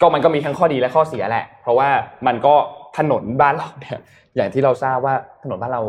[0.00, 1.88] ก็มันก็มีทั้งข้อดีและข้อเสียแหละ เพราะว่า
[2.26, 2.54] มันก็
[2.98, 3.98] ถนนบ้านเราเนี่ย
[4.36, 5.82] อย่างที่เราทราบว่าถนนบ้านเรา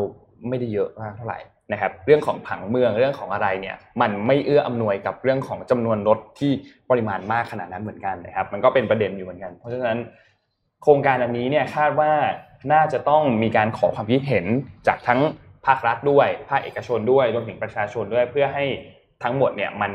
[0.48, 1.38] ไม่ได้เยอะมากเท่าไหร่
[1.72, 6.52] นะครับเรื่องของผังเมืองเรื่องของอะไรเนี่ยมันไม่เอื้ออำนวยกับเรื่องของจำนวนรถที่
[6.90, 9.98] ปริมาณมากขนาดนั้นเหมือนกันนะครับ มันก็เป็นประเด็นอยู่เหมือนกัน เพราะฉะนั้น
[10.82, 12.12] โครงการอันนี้เนี่ยคาดว่า
[12.72, 14.44] น่าจะต้องมีการขอความคิดเห็น
[14.86, 15.20] จากทั้ง
[15.66, 18.64] ภาครัฐด้วย ภาคเอกชนด้วยรวมถึงประชาชนด้วย เพื่อให้
[19.22, 19.92] ทั้งหมดเนี่ยมัน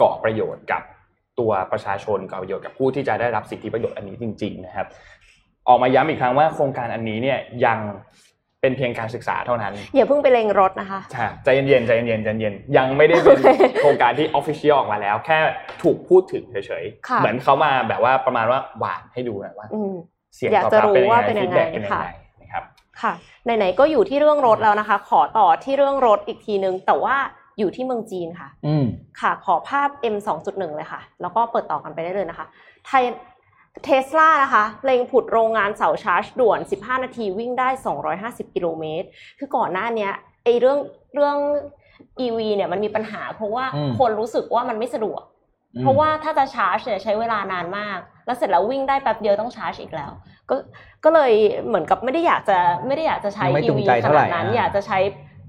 [0.00, 0.82] ก่อประโยชน์กับ
[1.38, 4.86] ตัวประชาชนก่อประโยชน์กับผู้ที่จะได้รับสิทธิประโยชน์อันนี้จริง ๆ นะครับ
[5.68, 7.78] ออกมาย้ำอีกครั้งว่าโครงการอันนี้เนี่ยยัง
[8.62, 15.38] เเป็นเพียงการศึกษาเท่านั้นอย่าเพิ่งไปเล็งรถนะคะใช่ใจเย็นๆใจเย็นๆใจเย็นๆยังไม่ได้เป็นโอเคโครงการที่ official ออกมาแล้ว แค่
[15.82, 19.94] ถูกพูดถึงเฉยๆค่ะเหมือนเขามาแบบว่าประมาณว่าหว่านให้ดูหน่อยว่าอืม
[20.34, 22.23] อยากจะรู้ว่าเสียงตอบรับเป็นยังไงเป็นยังไง feedback เป็นยังไงนะค่ะ
[23.02, 27.16] ครับค่ะไหนๆก็อยู่ที่เรื่องรถแล้วนะคะ ขอต่อที่เรื่องรถอีกทีนึง แต่ว่า
[27.58, 28.84] อยู่ที่เมืองจีนค่ะอืม
[29.20, 32.46] ค่ะ ขอภาพ M 2.1เลยค่ะ แล้วก็เปิดต่อกันไปได้เลยนะคะ
[32.86, 33.04] ไทย
[33.84, 37.68] เทสลานะคะเล็งผุดโรงงานเสาชาร์จด่วน 15 นาทีวิ่งได้
[38.12, 39.06] 250 กิโลเมตร
[39.38, 40.12] คือก่อนหน้าเนี้ย
[40.44, 40.78] ไอเรื่อง
[41.14, 41.36] เรื่อง
[42.24, 45.22] EV เนี่ยมันมีปัญหา เพราะว่าอืมคนรู้สึกว่ามันไม่สะดวก
[45.80, 50.12] เพราะว่าถ้าจะชาร์จเนี่ยใช้เวลานานมาก แล้วเสร็จแล้ววิ่งได้แป๊บเดียวต้องชาร์จอีกแล้ว
[50.50, 50.56] ก็
[51.04, 51.32] ก็เลย
[51.66, 54.98] เหมือนกับไม่ได้อยากจะไม่ได้อยากจะใช้ไม่จู EV งใจขเท่าไหร่นาดนั้นอ่าอยากจะใช้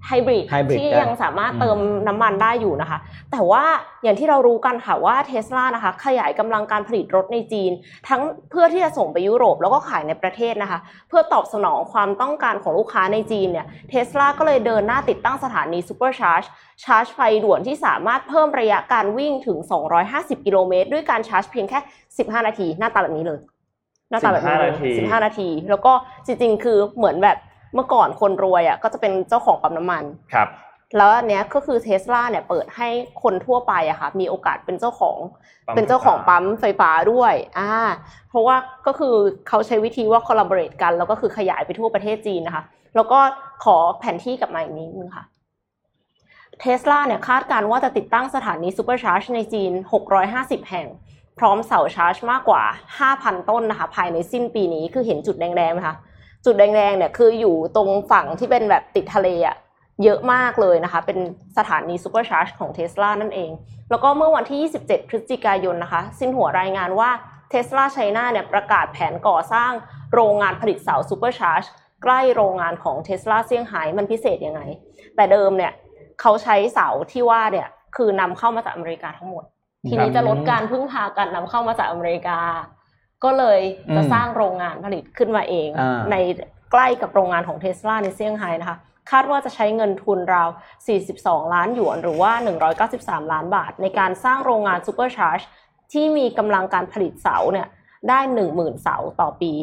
[0.08, 1.78] ไฮบริด hybrid ที่ได้ยังสามารถอืมเติม
[2.08, 3.00] น้ำมันได้อยู่นะคะ
[3.32, 3.64] แต่ว่า
[4.04, 7.72] อย่างที่เรารู้กันค่ะว่าเทสลานะคะ ขยายกำลังการผลิตรถในจีน
[8.10, 10.80] ทั้งเพื่อที่จะส่งไปยุโรปแล้วก็ขายในประเทศนะคะ
[11.10, 16.44] เพื่อตอบสนองความต้องการของลูกค้าในจีนเนี่ยเทสลาก็เลยเดินหน้าติดตั้งสถานี supercharge
[16.84, 19.58] ชาร์จไฟด่วนที่สามารถเพิ่มระยะการวิ่งถึง
[20.02, 21.80] 250 กิโลเมตรด้วยการชาร์จเพียงแค่
[22.18, 23.40] 15 นาทีหน้าตาแบบนี้เลย
[24.10, 25.94] หน้าตาแบบนี้เลย15นาที15นาที แล้วก็
[26.26, 27.38] จริงๆ คือเหมือนแบบ
[27.76, 30.50] เมื่อก่อนคนรวยอะก็จะเป็นเจ้าของปั๊มน้ำมันครับ
[30.98, 32.90] แล้วอันเนี้ยก็คือเทสลาเนี่ยเปิดให้
[33.24, 35.18] คนทั่วไปอะค่ะมีโอกาสเป็นเจ้าของ
[35.68, 37.72] ปั๊มเป็นเจ้าของไฟฟ้าปั๊มไฟฟ้าด้วยอ่า
[38.30, 38.56] เพราะว่า
[38.88, 39.16] ก็คือ
[39.48, 42.64] เขาใช้วิธีว่า collaborate กัน แล้วก็คือขยายไปทั่วประเทศจีนนะคะ
[42.96, 43.20] แล้วก็
[43.64, 45.26] ขอแผนที่กลับมาอีกนิดนึงค่ะ
[46.60, 49.72] เทสลาเนี่ยคาดการณ์ว่าจะติดตั้งสถานี supercharge ในจีน
[50.22, 50.88] 650 แห่ง
[51.40, 52.64] พร้อมเสาชาร์จมากกว่า
[53.02, 55.96] 5,000 ต้นนะคะ ภายในสิ้นปีนี้คือเห็นจุดแดงๆไหมคะ
[56.46, 59.56] จุดแดงๆเนี่ยคืออยู่ตรงฝั่งที่เป็นแบบติดทะเลอะ
[60.04, 61.20] เยอะมากเลยนะคะ เป็น
[61.58, 63.52] สถานี supercharge ของเทสลานั่นเอง
[63.90, 67.10] แล้วก็เมื่อวันที่ 27 พฤศจิกายนนะคะ ซินหัวรายงานว่า
[67.50, 69.72] Tesla China เนี่ยประกาศแผนก่อสร้าง
[70.14, 71.64] โรงงานผลิตเสา supercharge
[72.04, 74.62] ใกล้โรงงานของเทสลาเซี่ยงไฮ้มันพิเศษยังไง
[75.16, 75.74] แต่เดิมเนี่ย
[76.22, 79.44] เขาใช้เสาที่ว่าเนี่ยคือนำเข้ามาจากอเมริกาทั้งหมด
[79.90, 82.40] ทีนี้จะลดการพึ่งพาการนำเข้ามาจากอเมริกา
[83.24, 83.60] ก็เลย
[83.96, 86.16] จะอืมสร้างโรงงานผลิตขึ้นมาเองอ่าใน
[86.72, 88.78] ใกล้กับโรงงานของเทสลาในเซี่ยงไฮ้นะคะ
[89.12, 90.50] คาดว่าจะใช้เงินทุนราว
[91.02, 92.32] 42 ล้านหยวน หรือว่า
[92.84, 95.40] 193 ล้านบาท ในการสร้างโรงงาน supercharge
[95.92, 97.68] ที่มีกำลังการผลิตเสาเนี่ย
[98.10, 98.20] ได้
[98.52, 99.54] 10,000 เสาต่อปี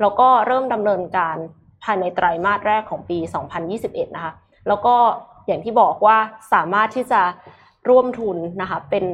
[0.00, 1.36] แล้วก็เริ่มดำเนินการ
[1.84, 3.18] ภายในไตรมาสแรกของปี
[3.66, 4.32] 2021 นะคะ
[4.68, 4.94] แล้วก็
[5.46, 6.16] อย่างที่บอกว่า
[6.52, 7.22] สามารถที่จะ
[7.88, 9.04] ร่วมทุนนะคะเป็น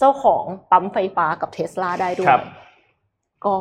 [0.00, 2.44] เจ้าของปั๊มไฟฟ้ากับเทสลาได้ด้วครัยบ
[3.44, 3.54] ก็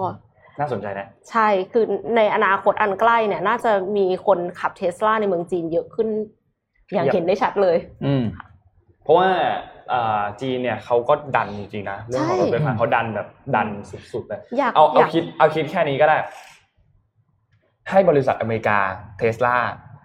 [0.60, 6.08] น่าสนใจนะ ใช่คือในอนาคตอันใกล้เนี่ย น่าจะมีคนขับเทสลาในเมืองจีนเยอะขึ้น
[6.94, 8.24] อย่างเยอะเห็นได้ชัดเลย อืม
[9.04, 9.30] เพราะว่า
[9.92, 13.68] อ่าจีนเนี่ยเขาก็ดันจริงๆนะเรื่องของรถไฟฟ้าเขาดันแบบดัน
[14.14, 16.18] สุดๆเลยอยากเอาเอาอยากคิดเอาคิดแค่นี้ก็ได้
[17.90, 18.78] ให้บริษัทอเมริกา
[19.18, 19.56] เทสลา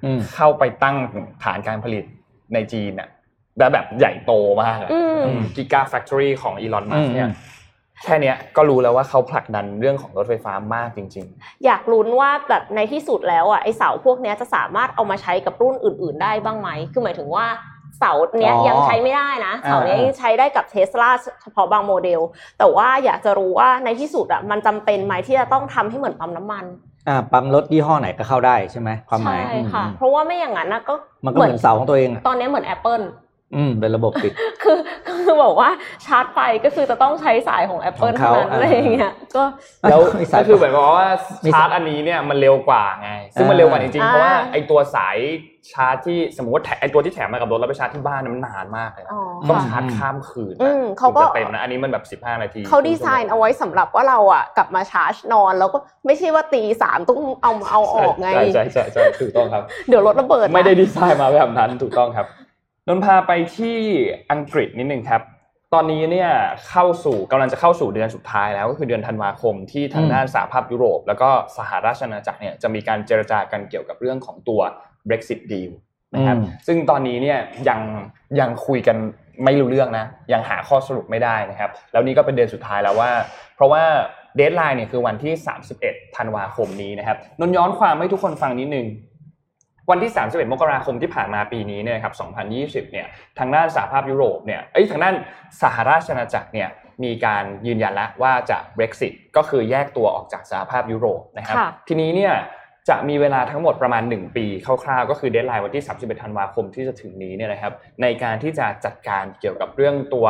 [0.05, 0.97] อืมเข้าไปตั้ง
[1.45, 2.05] ฐานการผลิต
[2.55, 3.09] ในจีนน่ะ
[3.59, 5.01] แบบแบบใหญ่โตมากอื
[5.39, 7.53] ม Gigafactory ของ Elon Musk เนี่ยอืม
[8.05, 11.27] แค่เนี้ยก็รู้แล้วว่าเขาผลักดันเรื่องของรถไฟฟ้ามากจริง
[11.65, 17.47] อยากลุ้นว่าแบบในที่สุดแล้วอะไอเสาพวกเนี้ยจะสามารถเอามาใช้กับรุ่นอื่น ๆ ได้บ้างไหมคือหมายถึงว่า
[17.99, 21.11] เสาเนี้ยอ๋อยังใช้ไม่ได้นะเสาเนี้ยอ่ายัยังใช้ได้กับเทสลา
[21.43, 22.21] เฉพาะบางโมเดล
[22.59, 26.65] แต่ว่าอยากจะรู้ว่าในที่สุดอะมันจำเป็นไหมที่จะต้องทำให้เหมือนปั๊มน้ำมัน
[27.09, 33.05] อ่าปั๊มรถยี่ห้อไหนก็เข้าได้ใช่ไหมความหมายใช่ค่ะอืมเพราะว่าไม่อย่างนั้นนะก็มันก็เหมือนเสาของตัวเองอะตอนนี้เหมือน Apple
[33.55, 35.71] อืมเป็นระบบปิด คือคือบอกว่า
[36.07, 41.09] ชาร์จไฟก็คือจะต้องใช้สายของ Apple ของเท่าเขานั้นอ่าอะไรอย่างเงี้ยก็ๆแล้วมีสายก็คือเหมือนกับว่า
[41.45, 45.19] มีชาสายร์จอันนี้เนี่ยมันเร็วกว่าไง ซึ่งมันอ่าเร็วกว่าจริงๆอ่าเพราะว่าไอตัวสาย
[45.73, 62.27] ชาร์จที่สมมติว่าแถไอตัวที่แถมมากับรถแล้วไปชาร์จที่บ้านน่ะมันนานมากเลยนะอ๋อต้องค่ะชาร์จข้ามคืนอืนะมเขาก็ถึงจะเต็มนะอันนี้มันแบบ 15 นาทีเขาดีไซน์เอาไว้สำหรับว่าเราอะกลับมาชาร์จนอนแล้วก็ไม่ใช่ว่าตีสามต้องเอาเอาออกไงใช่ใช่ใช่ใช่ถูกต้องครับ เดี๋ยวรถระเบิดนะไม่ได้ดีไซน์มาแบบนั้นถูกต้องครับ
[62.89, 63.77] นนท์พาไปที่
[64.33, 65.23] อังกฤษนิดนึงครับ
[65.75, 66.31] ตอนนี้เนี่ย
[66.69, 74.61] เข้าสู่กำลังจะเข้าสู่เดือนสุดท้ายแล้วก็คือเดือนธันวาคมที่ทางอืมด้านสหภาพยุโรป แล้วก็สหราชอาณาจักรเนี่ยจะมีการเจรจากันเกี่ยวกับเรื่องของตัว
[75.09, 75.73] Brexit deal
[76.15, 77.81] นะครับอืมซึ่งตอนนี้เนี่ยยัง
[78.41, 78.97] ยังคุยกัน
[79.45, 83.11] ไม่รู้เรื่องนะยังหาข้อสรุปไม่ได้นะครับ แล้วนี่ก็เป็นเดือนสุดท้ายแล้วว่า
[83.57, 83.83] เพราะว่า
[84.37, 85.33] เดทไลน์เนี่ยคือวันที่
[85.75, 88.87] 31 ธันวาคมนี้นะครับนนย้อนความให้ทุกคนฟังนิดนึง
[89.91, 92.15] วันที่ 31 มกราคมที่ผ่านมาปีนี้เนี่ยครับ
[92.89, 93.07] 2020 เนี่ย
[93.39, 95.15] ทางด้านสหภาพยุโรปเนี่ย เอ้ย ทางด้าน
[95.63, 96.69] สหราชอาณาจักรเนี่ย
[97.05, 102.35] มีการยืนยันแล้วว่าจะ Brexit ก็คือแยกตัวออกจากสหภาพยุโรปนะครับค่ะทีนี้เนี่ย
[102.89, 104.47] จะมีเวลาทั้งหมดประมาณ 1 ปี
[104.85, 110.27] คร่าวๆ ก็คือเดทไลน์วันที่ 31 ธันวาคมที่จะถึงนี้เนี่ยนะครับ ในการที่จะจัดการเกี่ยวกับเรื่องตัว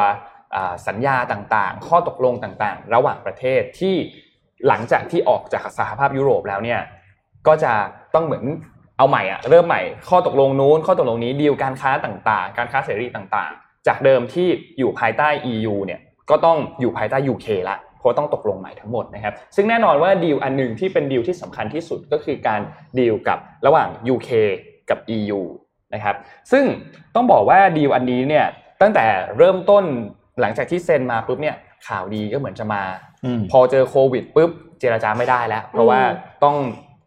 [0.54, 3.94] อ่าสัญญาต่างๆ ข้อตกลงต่างๆ ระหว่างประเทศที่
[4.68, 6.80] หลังจากที่ออกจากสหภาพยุโรปแล้วเนี่ย
[7.46, 7.72] ก็จะ
[8.14, 8.44] ต้องเหมือน
[8.98, 22.60] เอาใหม่อะเริ่มใหม่ข้อตกลงนู้นข้อตกลงนี้ดีลการค้าต่างๆ การค้าเสรีต่างๆ จากเดิมที่อยู่ภายใต้ EU เนี่ยก็ต้องอยู่ภายใต้ UK ละเพราะต้องตกลงใหม่ทั้งหมดนะครับซึ่งแน่นอนว่าดีลอันหนึ่งที่เป็นดีลที่สำคัญที่สุดก็คือการ
[22.98, 24.30] ดีลกับระหว่าง UK
[24.90, 25.40] กับ EU
[25.94, 26.16] นะครับ
[26.52, 26.64] ซึ่ง
[27.14, 28.46] ต้องบอกว่าดีลอันนี้เนี่ย
[28.80, 29.84] ตั้งแต่เริ่มต้น
[30.40, 31.56] หลังจากที่เซ็นมาปุ๊บเนี่ย
[31.88, 32.82] ข่าวดีก็เหมือนจะมา
[33.24, 36.00] อืมพอเจอโควิดปุ๊บเจรจาไม่ได้แล้ว เพราะว่า
[36.44, 36.56] ต้อง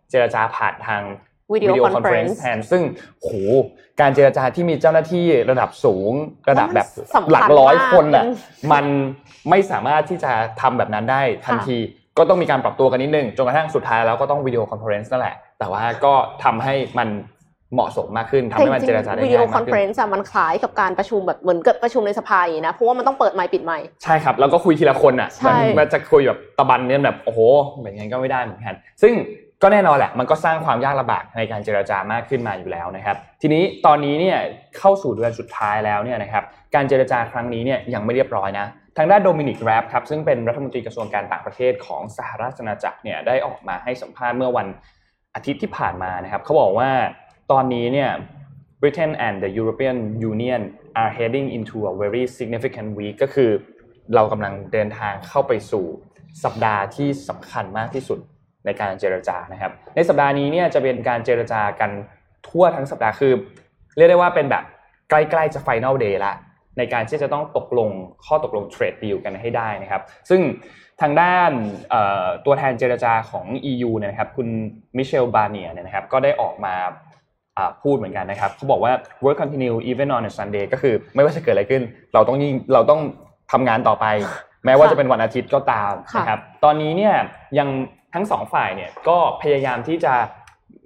[0.10, 1.02] เจรจาผ่านทาง
[1.54, 2.84] video conference แทนซึ่ง
[3.22, 3.30] โห
[4.02, 6.12] การเจรจาที่มีเจ้าหน้าที่ระดับสูง
[6.50, 8.36] ระดับแบบสำคัญหลักร้อยมากคนน่ะอืม
[8.74, 8.86] มัน
[9.50, 10.32] ไม่สามารถที่จะ
[10.62, 11.78] ทำแบบนั้นได้ทันค่ะที
[12.18, 17.10] ก็ต้องมีการปรับตัวกันนิดนึงจนกระทั่งสุดท้ายแล้วก็ต้อง video conference นั่นแหละ แต่ว่าก็ทำให้มัน
[17.74, 27.40] เหมาะสมมากขึ้นทำให้มันเจรจาได้วิดีโอง่ายคอมานกเฟรขึ้นนซ์อะมันคล้ายกับการประชุมแบบเหมือนกับประชุมในสภาอย่างนี้นะเพราะว่ามันต้องเปิดไมค์ปิดไมค์ใช่ครับแล้วก็คุยทีละคนอะใช่มันมันจะคุยแบบตะบันเนี่ยแบบโอ้โห
[27.82, 29.14] แบบนี้ก็ไม่ได้เหมือนกันซึ่ง
[29.64, 34.38] ก็แน่นอนแหละมันก็สร้างความยากลำบากในการเจรจามากขึ้นมาอยู่แล้วนะครับ ทีนี้ตอนนี้เนี่ย
[34.78, 36.44] เข้าสู่เดือนสุดท้ายแล้วเนี่ยนะครับ
[36.76, 38.68] การเจรจาครั้งนี้เนี่ยยังไม่เรียบร้อยนะ
[38.98, 44.68] ทางด้านโดมินิกแรปครับซึ่งเป็นรัฐมนตรีกระทรวงการต่างประเทศของสหราชอาณาจักรเนี่ยได้ออกมาให้สัมภาษณ์เมื่อวัน
[45.36, 46.90] อาทิตย์ที่ผ่านมานะครับเขาบอกว่า
[47.52, 48.10] ตอนนี้เนี่ย
[48.82, 49.98] Britain and the European
[50.32, 50.62] Union
[51.02, 53.50] are heading into a very significant week ก็คือ
[54.16, 55.86] เรากำลังเดินทางเข้าไปสู่
[56.44, 58.20] สัปดาห์ที่สำคัญมากที่สุด
[58.68, 61.92] ในการเจรจานะครับ ในสัปดาห์นี้เนี่ยจะเป็นการเจรจากัน
[62.48, 63.34] ทั่วทั้งสัปดาห์คือ
[63.98, 64.64] เรียกได้ว่าเป็นแบบ
[65.10, 66.34] ใกล้ๆจะ Final Day ละ
[66.78, 67.90] ในการที่จะต้องตกลง
[68.26, 70.42] ข้อตกลงเทรดดีลกันให้ได้นะครับ ซึ่ง
[71.02, 71.52] ทางด้าน
[71.90, 74.48] เอ่อตัวแทนเจรจาของ EU เนี่ยนะครับคุณ
[74.98, 76.76] มิเชลบาเนียเนี่ยนะครับก็ได้ออกมา
[77.58, 78.92] อ่าพูดเหมือนกันนะครับเขาบอกว่า
[79.24, 83.02] work continue even on a Sunday ก็คือไม่ว่าจะเกิดอะไรขึ้น เราต้องยิ่งเราต้อง
[83.52, 84.06] ทำงานต่อไป
[84.66, 87.16] แม้ว่าจะเป็นวันอาทิตย์ก็ตามค่ะนะครับตอนนี้เนี่ย
[87.60, 87.70] ยัง
[88.18, 90.14] ทั้งสองฝ่ายเนี่ยก็พยายามที่จะ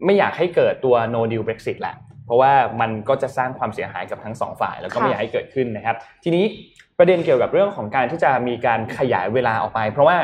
[0.06, 6.46] ไม่อยากให้เกิดตัว no deal Brexit แหละ เพราะว่ามันก็จะสร้างความเสียหายกับทั้งสองฝ่าย แล้วก็ไม่อยากให้เกิดขึ้นนะครับ ทีนี้
[6.98, 10.18] ประเด็นเกี่ยวกับเรื่องของการที่จะมีการขยายเวลาออกไป เพราะว่า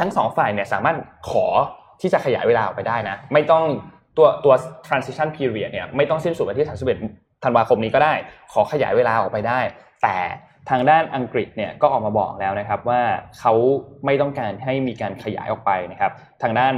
[0.00, 0.96] ทั้งสองฝ่ายเนี่ยสามารถ
[1.30, 1.46] ขอ
[2.00, 3.64] ที่จะขยายเวลาออกไปได้นะ ไม่ต้อง
[4.16, 4.54] ตัวตัว
[4.86, 6.68] transition period เนี่ยไม่ต้องสิ้นสุดวันที่
[7.04, 8.14] 31 ธันวาคมนี้ก็ได้
[8.52, 9.60] ขอขยายเวลาออกไปได้
[10.02, 10.16] แต่
[10.70, 13.02] ทางด้านอังกฤษเนี่ยก็ออกมาบอกแล้วนะครับว่า
[13.38, 13.54] เขา
[14.04, 16.74] ไม่ต้องการให้มีการขยายออกไปนะครับทางด้าน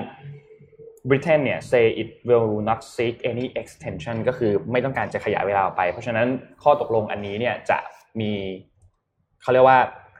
[1.08, 6.26] Britain เนี่ย say it will not seek any extension ก็คือไม่ต้องการจะขยายเวลาออกไป เพราะฉะนั้น
[6.62, 7.78] ข้อตกลงอันนี้เนี่ยจะ
[8.20, 8.32] มี
[9.42, 9.78] เขาเรียกว่า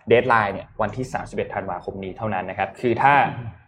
[0.09, 3.15] เดทไลน์เนี่ยวันที่ 31 ธันวาคมนี้เท่านั้นนะครับ คือถ้า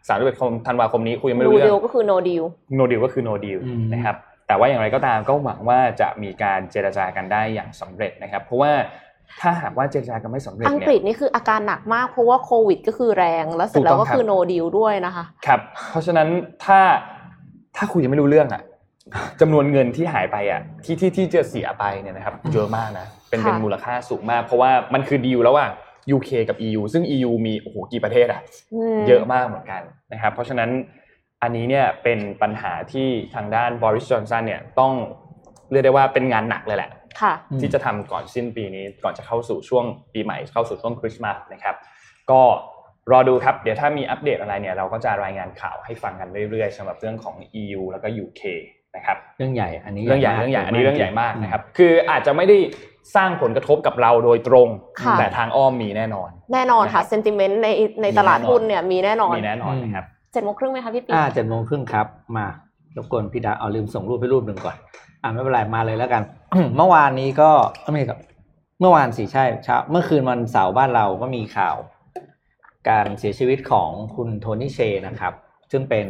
[0.07, 2.45] 31 ธันวาคมนี้คุยยังไม่ no รู้เรื่ deal องก็คือ no deal
[2.79, 4.17] no deal ก็คือ no deal อืมนะครับ
[4.49, 8.73] แต่ว่าอย่างไรก็ตามก็หวังว่าจะมีการเจรจากันได้อย่างสำเร็จนะครับ เพราะว่า
[9.41, 15.61] ถ้าหากว่าเจรจากันไม่สำเร็จอังเนี่กฤษยนี่คืออาการหนักมากเพราะว่าโควิด ก็คือแรงแล้วเสร็จแล้วก็คือ no deal ด้วยนะคะครับ
[15.91, 16.29] เพราะฉะนั้น
[16.65, 16.81] ถ้า
[17.77, 18.63] ถ้าคุยยังไม่รู้เรื่องอะ
[19.41, 25.71] จำนวนเงินที่หายไปอะที่ที่ที่จะเสียไปเนี่ยนะครับเยอะมากนะเป็นเป็นค่ะมูลค่าสูงมาก เพราะว่ามันคือดีลระหว่าง
[26.17, 28.43] UK กับ EU ซึ่ง EU มีโอ้โหกี่ประเทศอะ
[28.95, 30.71] มเยอะมากเหมือนกันนะครับ เพราะฉะนั้น
[31.43, 34.93] อันนี้เนี่ยเป็นปัญหาที่ทางด้านบริสจอนสันเนี่ยต้อง
[35.71, 41.75] เรียกได้ว่าเป็นงานหนักเลยแหละค่ะอืมที่จะทำก่อนสิ้นปีนี้ก่อนจะเข้าสู่ช่วงปีใหม่เข้าสู่ช่วงคริสต์มาสนะครับ
[42.31, 42.41] ก็
[43.13, 48.43] รอดูครับเดี๋ยวถ้ามีอัปเดตอะไรเนี่ยเราก็จะรายงานข่าวให้ฟังกันเรื่อยๆสำหรับเรื่องของ EU แล้วก็ UK
[48.97, 52.57] นะครับเรื่องใหญ่อันนี้เรื่องใหญ่มากเรื่องใหญ่อันนี้เรื่องใหญ่มากอืนะครับคืออาจจะไม่ได้
[53.17, 54.69] สร้างผลกระทบกับเราโดยตรง
[55.01, 57.69] ค่ะแต่ทางอ้อมมีแน่นอน แน่นอนค่ะนะครับเซนติเมนต์ใน
[58.01, 62.47] ในมีตลาดแน่นอนหุ้นเนี่ยมีแน่นอนมีแน่นอนนะครับเจ็ดโมงครึ่งไหมคะพี่ปิ๊กอ่าเจ็ดโมงครึ่งครับมา
[62.97, 64.77] รบกวนพี่ดาเอาลืมส่งรูปให้รูปหนึ่งก่อน
[65.27, 66.23] อ่าไม่เป็นไรมาเลยแล้วกัน
[66.77, 67.51] เมื่อวานนี้ก็
[67.83, 68.21] เอ้ยไม่ใช่ครับ
[68.81, 71.77] เมื่อวานสิใช่เช้าเมื่อคืนวันเสาร์บ้านเราก็มีข่าว
[72.89, 75.33] การเสียชีวิตของคุณโทนี่เชนะครับ
[75.71, 76.07] ซึ่งเป็น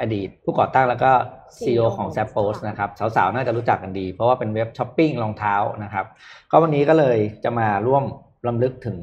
[0.00, 1.10] อดีตผู้ก่อตั้งแล้วก็
[1.58, 6.06] ซีอของ z a p p o s นะครับ สาวๆ น่าจะรู้จักกันดี เพราะว่าเป็นเว็บช้อปปิ้งรองเท้านะครับ
[6.50, 8.04] ก็วันนี้ก็เลยจะมาร่วม
[8.46, 8.98] รำลึกถึง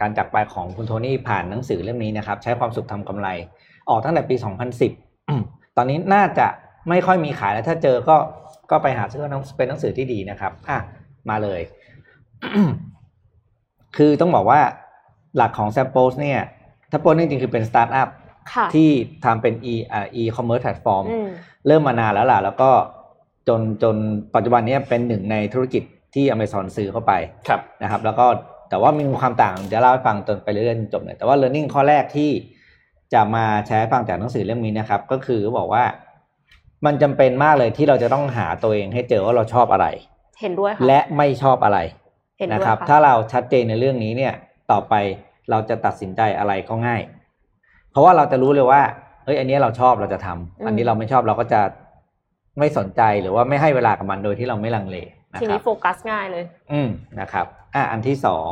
[0.00, 3.28] การจากไปของคุณโทนี่ผ่านหนังสือเล่มนี้นะครับ ใช้ความสุขทำกำไร
[3.88, 4.36] ออกตั้งแต่ปี
[5.06, 6.46] 2010 ตอนนี้น่าจะ
[6.88, 8.16] ไม่ค่อยมีขายแล้วถ้าเจอก็
[8.70, 10.78] ก็ไปหาซื้อหนังเป็นหนังสือที่ดีนะครับอะ
[11.28, 11.60] มาเลย
[13.96, 14.60] คือต้องบอกว่า
[15.36, 16.40] หลักของ s a p p o s เนี่ย
[16.92, 18.08] s a p p o s นี่จริงๆคือเป็นสตาร์ทอัพ
[18.52, 18.90] ค่ะที่
[19.24, 21.28] ทำเป็น e อ่า e-commerce platform อืม
[21.66, 22.70] เริ่มมานานแล้วล่ะ แล้วก็
[23.48, 23.96] จนจน
[24.34, 25.82] ปัจจุบันเนี้เป็นหนึ่งในธุรกิจ
[26.14, 27.12] ที่ Amazon ซื้อเข้าไป
[27.48, 28.26] ครับนะครับ แล้วก็
[28.70, 32.30] แต่ว่ามีความต่างจะเล่าให้ฟังจนไปเรื่อยๆจนจบเลยแต่ว่า learning ข้อแรกที่
[33.14, 35.84] จะมาแชร์ให้ฟังจากหนังสือเล่มนี้นะครับ ก็คือบอกว่า
[36.84, 39.86] มันจำเป็นมากเลยที่เราจะต้องหาตัวเองให้เจอว่าเราชอบอะไร
[40.40, 41.78] เห็นด้วยค่ะและไม่ชอบอะไร
[42.38, 44.34] เห็นด้นะวยครับค่ะถ้าเราชัดเจนในเรื่องนี้เนี่ย
[44.70, 44.94] ต่อไป
[45.50, 47.02] เราจะตัดสินใจอะไรก็ง่าย
[47.90, 48.82] เพราะว่าเราจะรู้เลยว่า
[49.24, 51.60] เอ้ยอันนี้เราชอบเราจะทำอันนี้เราไม่ชอบเราก็จะ
[52.58, 54.96] ไม่สนใจหรือว่าไม่ให้เวลากับมันโดยที่เราไม่ลังเล
[55.32, 56.88] นะทีครันี้บโฟกัสง่ายเลย อืม
[57.20, 58.50] นะครับ อะอันที่สอง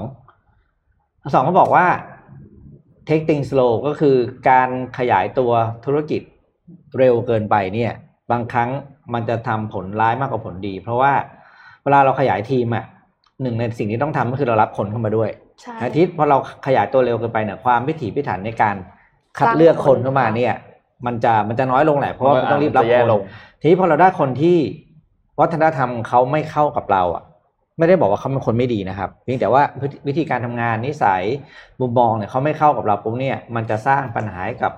[1.22, 1.86] อันสองเขาบอกว่า
[3.08, 4.16] take things slow ก็คือ
[4.50, 5.52] การขยายตัว
[5.84, 6.22] ธุรกิจ
[6.98, 7.92] เร็วเกินไปเนี่ย
[8.30, 8.70] บางครั้ง
[9.14, 11.12] มันจะทำผลร้ายมากกว่าผลดี เพราะว่า
[11.82, 12.84] เวลาเราขยายทีมอะ
[13.42, 18.76] หนึ่งในสิ่งที่ต้องทำก็คือเรารับคนเข้ามาด้วยใช่อาทิตย์พอเราขยายตัวเร็วเกินไปเนี่ยความพิถีพิถันในการ
[19.38, 20.54] คัดเลือกคนเข้ามาเนี่ย
[21.06, 23.20] มันจะมันจะน้อยลงแหละเพราะว่ามันต้องรีบรับจะแย่คนลง
[23.60, 24.58] ทีนี้พอเราได้คนที่
[25.40, 27.22] วัฒนธรรมเขาไม่เข้ากับเราอะ
[27.78, 31.22] ไม่ได้บอกว่าเขาเป็นคนไม่ดีนะครับเพียงแต่ว่าวิธีวิธีการทำงานนิสัย
[31.80, 34.72] มุมมองเนี่ยเขาไม่เข้ากับเราปุ๊บเนี่ย มันจะสร้างปัญหาให้กับ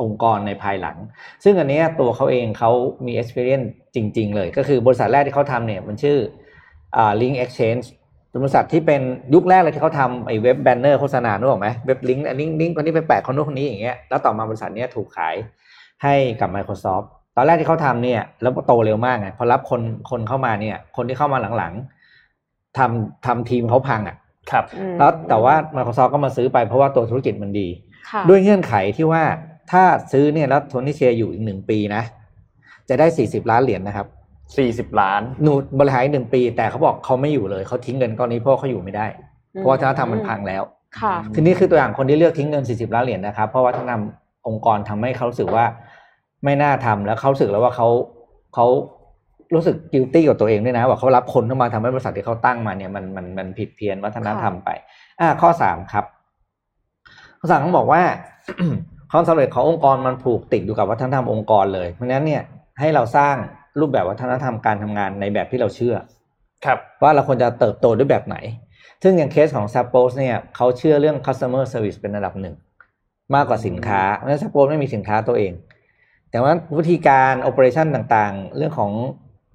[0.00, 0.96] องค์กรในภายหลัง
[1.44, 2.70] ซึ่งอันเนี้ยตัวเขาเองเขา
[3.06, 6.18] มี experience จริง ๆ เลย ก็คือบริษัทแรกที่เขาทำเนี่ยมันชื่อ
[6.96, 7.86] อ่า Link Exchange
[8.30, 9.02] เป็นบริษัทที่เป็น
[9.34, 15.34] ยุคแรกเลยที่เขาทำไอ้เว็บแบนเนอร์โฆษณานึกออกไหมเว็บลิงก์ลิงก์ลิงก์คนนี้ไปแปะคนนู้นคนนี้อย่างเงี้ยแล้วต่อมาบริษัทเนี้ยถูกขาย
[16.02, 17.06] ให้กับ Microsoft
[17.36, 19.80] ตอนแรกที่เขาทำเนี่ยแล้วโตเร็วมากไงพอรับคน
[20.10, 24.16] คนเข้ามาเนี่ย คนที่เข้ามาหลังๆทำทำทีมเขาพังอะ
[24.50, 27.68] ครับอืมแล้วแต่ว่า Microsoft ก็มาซื้อไปเพราะว่าตัวธุรกิจมันดี
[28.10, 29.22] ค่ะด้วยเงื่อนไขที่ว่า
[29.70, 32.02] ถ้าซื้อเนี่ยแล้วโทนี่เชียร์อยู่อีกหนึ่งปีนะ
[32.88, 34.06] จะได้สี่สิบล้านเหรียญนะครับ
[34.56, 39.06] สี่สิบล้านหนูบริหารอีกหนึ่งปี แต่เขาบอกเขาไม่อยู่เลยเขาทิ้งเงินก้อนนี้เพราะเขาอยู่ไม่ได้
[39.52, 40.62] เพราะวัฒนธรรมมันพังแล้ว
[41.00, 44.02] ค่ะทีนี้คือตัวอย่างคนที่เลือกทิ้งเงิน40ล้านเหรียญนะครับเพราะวัฒนธรรม
[44.48, 45.64] องค์กรทำให้เขารู้สึกว่า
[46.44, 47.88] ไม่น่าทำแล้วเขารู้สึกแล้วว่าเขา
[48.54, 48.66] เขา
[49.54, 54.70] รู้สึกกิลตี้กับตัวเองด้วยนะว่าเขารับคนเข้ามาทำให้บริษัทที่เขาตั้งมาเนี่ยมันมันมันผิดเพี้ยนวัฒนธรรมไป
[55.20, 56.04] อ่า ข้อสามครับ
[57.40, 58.02] ข้อสามเขาบอกว่า
[59.12, 62.42] ความสำเร็จขององค์กรมันผูกติดอยู่กับวัฒนธรรมองค์กรเลยเพราะฉะนั้นเนี่ย
[62.80, 63.34] ให้เราสร้าง
[63.80, 65.96] รูปแบบวัฒนธรรมการทำงานในแบบที่เราเชื่อ
[66.64, 68.36] ครับว่าเราควรจะเติบโตด้วยแบบไหน
[69.02, 72.54] ซึ่งอย่างเคสของ s a p p o s เนี่ยเขาเชื่อเรื่อง customer service เป็นระดับหนึ่ง
[73.34, 75.52] มากกว่าสินค้าเพราะฉะนั้น s a p p o s ไม่มีสินค้าตัวเอง
[76.30, 78.92] แต่ว่าวิธีการ operation ต่างๆ เรื่องของ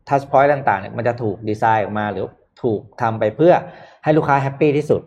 [0.07, 2.25] touch point ต่างๆเนี่ยมันจะถูกดีไซน์ออกมาหรือ
[2.63, 3.53] ถูกทำไปเพื่อ
[4.03, 5.01] ให้ลูกค้า happy ที่สุด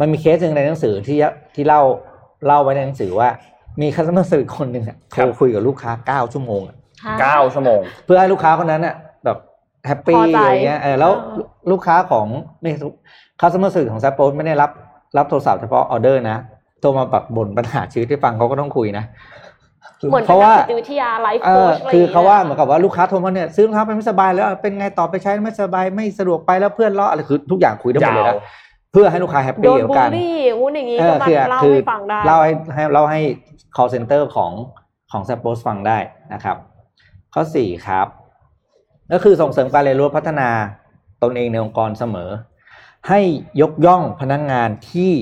[0.00, 1.18] มันมีเคสหนึ่งในหนังสือที่
[1.54, 1.82] ที่เล่า
[2.46, 3.28] เล่าไว้ในหนังสือว่า
[3.80, 6.76] มี customer service คนหนึ่งอะโทครัรบคุยกับลูกค้าเก้าชั่วโมงอะ
[7.20, 9.38] เก้าชั่วโมง เพื่อให้ลูกค้าคนนั้นน่ะแบบ
[9.86, 12.26] แฮปปี้พอใจอะไรเงี้ยเออแล้วเออลูกค้าของ
[12.60, 12.70] ไม่
[13.40, 14.70] คัสเตอร์สื่อของ s ซ p โ o ไม่ได้รับ
[15.16, 16.38] รับโทรศัพท์เฉพาะออเดอร์นะ
[16.80, 19.04] โทรมาแบบบ่นปัญหาชีวิตให้ฟังเขาก็ต้องคุยนะ
[20.08, 28.38] เหมือนเพเป็นราะนัว่ากจิตวิทยาไลฟ์เอโค้อชอะไรคือเขาว่าเหมืย่องนกับว่าลูกค้าโทรมาเนี่ยซื้อรองเท้าไปไม่สบายแล้วเป็นไงต่อไปใช้ไม่สบายไม่สะดวกไปแล้วเพื่อนล้ออะไรคือทุกอย่างคุยได้หมดเลยยานะว
[28.92, 33.20] เพื่อให้ลูกค้าแฮปโดปี้นกับบูกัลนลี่อย่างงู้นอย่างงี้เอก็อมาคือเล่าคือให้ฟังได้ เล่าให้ให้เล่าให้
[33.76, 34.52] call center ของ
[35.12, 35.98] ของ s ซ p o s ฟังได้
[36.32, 36.56] นะครับ
[37.34, 38.06] ข้อสี่ครับ
[39.12, 40.48] ก็คือส่งเสริมการเรียนรู้พัฒนา
[41.22, 42.30] ตนเองในองค์กรเสมอ
[43.08, 43.20] ให้
[43.62, 45.12] ยกย่องพนักงงานที่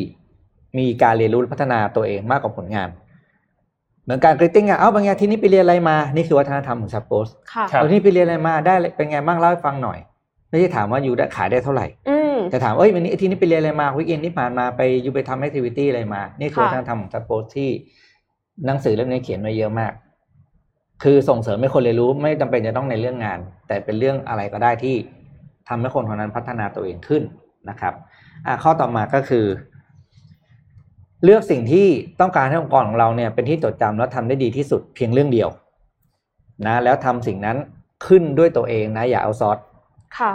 [0.78, 2.88] มีการเรียนรู้และพัฒนาตัวเองมากกว่าผลงาน
[4.04, 9.98] เหมือนการกริตติ้งอะเอ้าบางอย่างที่นี่ไปเรียนอะไรมา นี่คือวัฒนธรรมของ s ซ p o s ค่ะ ครับ เอาที่ไปเรียนอะไรมาได้เป็นไงบ้างเล่าให้ฟังหน่อย
[10.48, 17.70] ไม่ใช่ถามว่าอยู่ได้ขายได้เท่าไหร่ อืม แต่ถามว่าเอ้ยวันนี้ที่นี่ไปเรียนอะไรมา weekend ที่ผ่านมาไปอยู่ไปทำ activity อะไรมา นี่คือค่ะวัฒนธรรมของ Zappos ที่
[18.66, 19.92] หนังสือเล่มนี้เขียนไว้เยอะมาก
[21.02, 24.96] คือส่งเสริมให้คนเรียนรู้ไม่จำเป็นจะต้องในเรื่องงาน แต่เป็นเรื่องอะไรก็ได้ที่
[25.68, 27.22] ทำให้คนคนนั้นพัฒนาตัวเองขึ้น
[27.68, 27.94] นะครับ
[28.46, 29.46] อะข้อต่อมาก็คือ
[31.24, 31.86] เลือกสิ่งที่
[32.20, 35.48] ต้องการให้องค์กรของเราเนี่ยเป็นที่จดจำและทำได้ดีที่สุดเพียงเรื่องเดียว
[36.66, 37.56] นะ แล้วทำสิ่งนั้น
[38.06, 39.58] ขึ้นด้วยตัวเองนะ อย่าเอาซอส
[40.18, 40.32] ค่ะ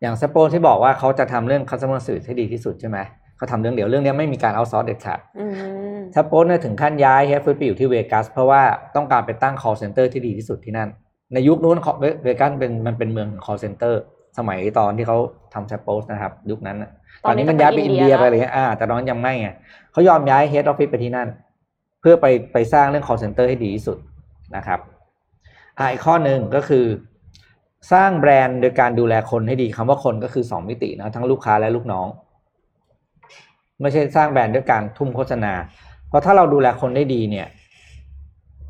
[0.00, 2.98] อย่างสปอที่บอกว่าเขาจะทำเรื่อง customer service ให้ดีที่สุดใช่ไหม
[3.36, 5.44] เขาทำเรื่องเดียวเรื่องนี้ไม่มีการเอาซอสเด็ดขาดอื
[5.96, 8.62] มสปอเนี่ยถึงขั้นย้ายเฮฟฟี่ไปอยู่ที่เวกัสเพราะว่า
[8.96, 10.88] ต้องการไปตั้ง call center ที่ดีที่สุดที่นั่น
[11.32, 11.78] ในยุคนู้น
[12.22, 13.94] เวกัสเป็นมันเป็นเมืองของ call center
[14.38, 15.18] สมัยตอนที่เขา
[15.54, 16.90] ทำสปอนะครับ ยุคนั้นน่ะ
[17.24, 19.48] ตอนนี้มันย้ายไปอินเดียไปอะไรเงี้ยอ่า แต่ตอนนั้นยังไม่ไง
[19.92, 21.28] เขายอมย้าย head office ไปที่นั่น
[22.00, 23.98] เพื่อไปไปสร้างเรื่อง call center ให้ดีที่สุด
[24.56, 24.80] นะครับ
[25.78, 26.84] อ่าอีกข้อหนึ่งก็คือ
[27.92, 32.06] สร้างแบรนด์โดยการดูแลคนให้ดีคำว่าคนก็คือสองมิตินะทั้งลูกค้าและลูกน้อง
[33.80, 35.52] ไม่ใช่สร้างแบรนด์ด้วยการทุ่มโฆษณา
[36.08, 37.46] เพราะถ้าเราดูแลคนได้ดีเนี่ย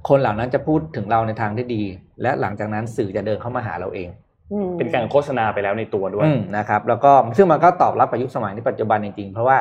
[0.09, 1.83] คนเหล่านั้นจะพูดถึงเราในทางที่ดี
[2.23, 4.09] และหลังจากนั้นสื่อจะเดินเข้ามาหาเราเอง
[4.53, 9.59] อืมเป็นการโฆษณาไปแล้วในตัวด้วยอืมนะครับ แล้วก็ซึ่งมันก็ตอบรับกับยุคสมัยในปัจจุบันจริงๆเพราะว่า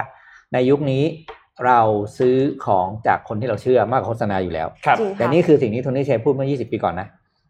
[0.54, 1.04] ในยุคนี้
[1.66, 1.80] เรา
[2.18, 7.08] ซื้อของจากคนที่เราเชื่อมากกว่าโฆษณาอยู่แล้ว ครับจริงค่ะแต่นี่คือสิ่งที่โทนี่เชยพูดเมื่อ 20 ปีก่อนนะ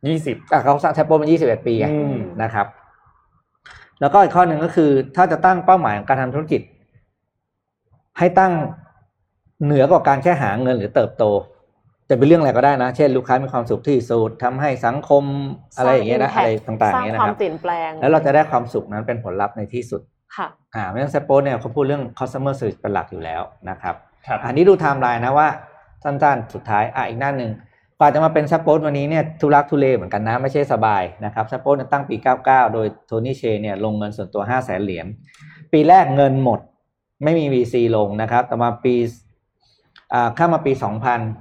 [0.07, 2.67] ยี่สิบอะเขาสร้างแทปโปมา21ปีไงอืมนะครับ
[4.01, 6.61] แล้วก็อีกข้อหนึ่งก็คือ ถ้าจะตั้งเป้าหมายของการทำธุรกิจ
[8.19, 8.53] ให้ตั้ง
[9.63, 11.23] เหนือกว่าการแค่หาเงินหรือเติบโต
[12.09, 15.23] จะเป็นเรื่องอะไรก็ได้นะ เช่น ลูกค้ามีความสุขที่สุดทำให้สังคม
[15.77, 20.01] อะไรอย่างเงี้ยนะสร้อะไร impact ต่างๆสร้างเงี้ยคนะวามครับเปลี่ยนแปลง แล้วเราจะได้ความสุขนั้นเป็นผลลัพธ์ในที่สุด
[20.37, 23.95] ค่ะอ่าไม่ต้อง Zappos เนี่ยเขาพูดเรื่อง customer service เป็นหลักอยู่แล้วนะครับ
[24.27, 25.47] ครับอันนี้ดูไทม์ไลน์นะว่า
[26.03, 27.51] สั้นๆ สุดท้ายอะอีกหน้าหนึ่ง
[27.99, 32.15] กว่าจะมาเป็น Zappos วันนี้เนี่ยทุลักทุเลเหมือนกันนะ ไม่ใช่สบายนะครับ Zappos ตั้งปี
[32.45, 35.05] 99 โดย Tony Hsieh เนี่ยลงเงินส่วนตัว 5 0 0แสนเหรียญ
[35.73, 36.59] ปีแรกเงินหมด
[37.23, 38.95] ไม่มี VC ลงนะครับ แต่มาปี
[40.13, 40.71] อ่าข้ามมาปี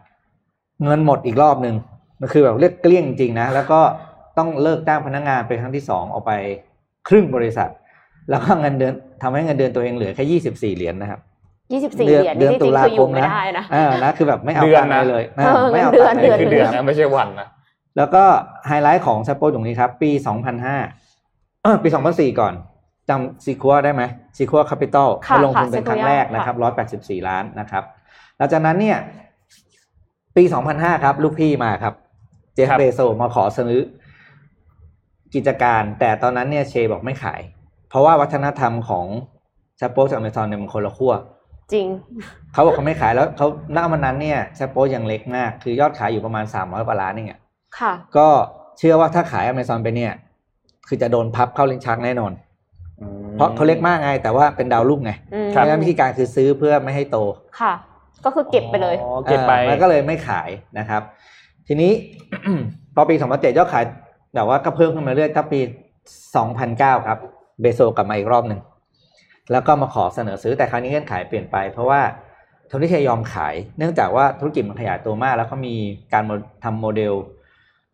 [0.07, 1.77] 2000 เงินหมดอีกรอบหนึ่ง
[2.21, 3.81] มันคือแบบเรียกเกลี้ยงจริงนะ แล้วก็
[4.39, 6.33] ต้องเลิกจ้างพนักงานเป็นครั้งที่สองออกไป
[7.09, 7.71] ครึ่งบริษัท
[8.31, 8.93] แล้วก็เงินเดือน
[9.23, 10.41] ทำให้เงินเดือนตัวเองเหลือแค่
[10.75, 11.21] 24 เหรียญนะครับ
[11.73, 17.49] ยี่สิบสี่เหรียญนี่จริงๆคืออยู่ไม่ได้นะเออนะคือแบบไม่เอาเดือนตังค์นะเลยเลยเออไม่เอาเดือนตังค์เดือนลยคือเดือนนะไม่ใช่วันนะ
[17.97, 18.25] แล้วก็
[18.67, 20.11] ไฮไลท์ของ Zappos ตรงนี้ครับ ปี
[20.87, 22.55] 2005เออปี2004ก่อน
[23.09, 24.03] จำ Sequoia ได้ไหม
[24.37, 26.57] Sequoia Capital ค่ะมาลงทุนค่ะเป็นครั้ง Sequoia แรกนะครับ
[27.21, 27.85] 184ล้านนะครับ
[28.37, 28.99] หลังจากนั้นเนี่ย
[30.37, 30.45] ปี
[30.75, 31.95] 2005ครับ ลูกพี่มาครับ
[32.55, 33.75] เจฟครับเบโซมาขอซื้อ
[35.35, 37.41] กิจการ แต่ตอนนั้นเนี่ยเชบอกไม่ขาย
[37.89, 39.07] เพราะว่าวัฒนธรรมของ
[39.81, 41.13] ซัปโปกับอเมซอนเนี่ยมันคนละขั้ว
[41.73, 41.87] จริง
[42.53, 43.47] เขาบอกเขาไม่ขายแล้วเขา
[43.77, 47.41] ณวันนั้นเนี่ยซัปโปยังเล็กมาก คือยอดขายอยู่ประมาณ300กว่าล้านเองอะ
[47.79, 48.29] ค่ะ ก็
[48.79, 50.13] เชื่อว่าถ้าขายอเมซอนไปเนี่ย
[50.89, 52.33] คือจะโดนพับเข้าลิ้นชักแน่นอน
[53.37, 57.19] เพราะเขาเล็กมากไง แต่ว่าเป็นดาวรุ่งไงอืมเพราะฉะนั้นวิธีการคือซื้อเพื่อไม่ให้โต
[57.61, 57.73] ค่ะ
[58.25, 60.49] ก็คือเก็บไปเลยอ๋อเก็บไปออมันก็เลยไม่ขาย
[60.79, 61.03] นะครับ
[61.69, 61.93] ทีนี้
[62.95, 63.85] พอปี2007ยอดขาย
[64.35, 65.61] แบบว่าก็เพิ่มขึ้นมาเรื่อยถ้าปี
[66.33, 67.19] 2009ครับ
[67.61, 68.61] เบโซกลับมาอีกรอบหนึ่ง
[69.53, 72.01] แล้วก็มาขอเสนอซื้อแต่คราวนี้เงื่อนไขเปลี่ยนไป เพราะว่า
[72.69, 75.75] โทนี่เชยอมขาย เนื่องจากว่าธุรกิจมันขยายตัวมาก แล้วเขามี
[76.13, 76.31] การโม
[76.65, 77.15] ทำโมเดล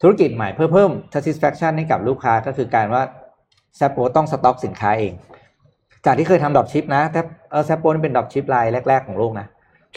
[0.02, 3.02] ธุรกิจใหม่เพื่อเพิ่ม satisfaction ให้กับลูกค้าก็คือการว่า
[3.76, 5.12] แซปโปต้องสต็อกสินค้าเอง
[6.06, 7.20] จากที่เคยทำ dropship นะแต่
[7.50, 9.46] เออ Zappos นี่เป็น dropship รายแรก ๆของโลกนะ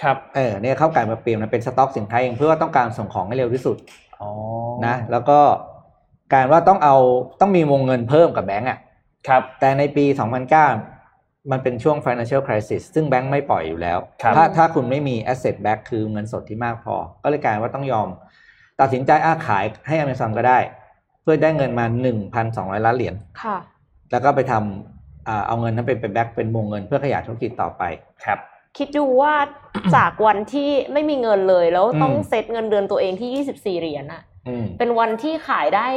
[0.02, 3.78] ครับเออเนี่ยเข้าไก่มาเปลี่ยนมันเป็นสต็อกสินค้าเองเพื่อว่าต้องการส่งของให้เร็วที่สุด
[4.22, 4.30] อ๋อ
[4.86, 5.40] นะแล้วก็
[6.34, 6.96] การว่าต้องเอา
[7.40, 8.80] ต้องมีวงเงินเพิ่มกับแบงก์อะ
[9.28, 10.06] ครับแต่ในปี
[10.52, 10.93] 2009
[11.52, 18.08] มันเป็นช่วง financial crisis ซึ่งแบงก์ไม่ปล่อยอยู่แล้วครับถ้าถ้าคุณไม่มี asset back คือเงินสดที่มากพอ ก็เลยกลายว่าต้องยอม
[18.80, 20.60] ตัดสินใจอาขายให้ Amazon ก็ได้
[21.22, 21.86] เพื่อได้เงินมา
[22.36, 23.58] 1,200 ล้านเหรียญค่ะ
[24.12, 27.84] แล้วก็ไปทำอ่าเอาเงินนั้นไปเป็นแบ็กเป็นวงเงินเพื่อขยายธุรกิจต่อไป
[28.26, 28.40] ครับ
[28.78, 29.34] คิดดูว่า
[29.96, 35.88] จากวันที่ไม่มีเงินเลยแล้วต้องอืมเซตเงินเดือนตัวเองที่ 24 เหรียญอะอืมเป็นวันที่ขายได้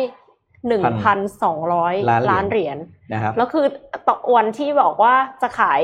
[0.68, 2.76] 1,200ล้านเหรียญล้านเหรียญ
[3.12, 3.66] นะครับแล้วคือ
[4.08, 5.80] ต่อวันที่บอกว่าจะขาย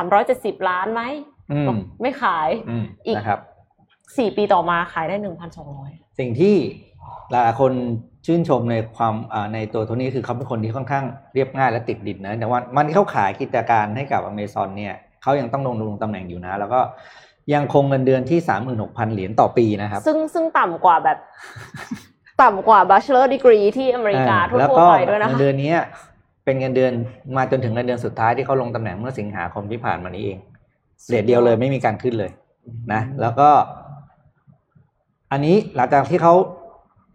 [0.00, 1.02] 370 ล้านไหม
[1.52, 3.40] อืมไม่ขายอืมอีกนะครับ
[3.88, 5.16] 4ปีต่อมาขายได้
[5.66, 6.56] 1,200 สิ่งที่
[7.30, 7.72] หลายๆคน
[8.26, 11.04] ชื่นชมในความอ่าในตัวโทนี่คือเขาเป็นคนที่ค่อนข้าง
[11.34, 16.80] เรียบง่ายและติดดินนะแต่ว่ามันที่เขาขายกิจการให้กับอเมซอนเนี่ยเขายังต้องลงลงตำแหน่งอยู่นะ แล้วก็
[17.54, 18.38] ยังคงเงินเดือนที่
[18.76, 21.18] 36,000 เหรียญต่อปีนะครับ ซึ่งซึ่งต่ำกว่าแบบ
[22.42, 25.78] ต่ำกว่า bachelor degree ที่อเมริกาอ่ทั่วแล้วๆก็ไปด้วยนะเงินคะเดือนเนี้ย
[26.44, 26.92] เป็นเงินเดือน
[27.36, 30.38] มาจนถึงเงินเดือนสุดท้ายที่เขาลงตำแหน่งเมื่อสิงหาคมที่ผ่านมานี้เอง
[31.08, 32.30] rate เดียวเลยไม่มีการขึ้นเลย
[32.92, 33.48] นะ แล้วก็
[35.32, 36.34] อันนี้หลังจากที่เขา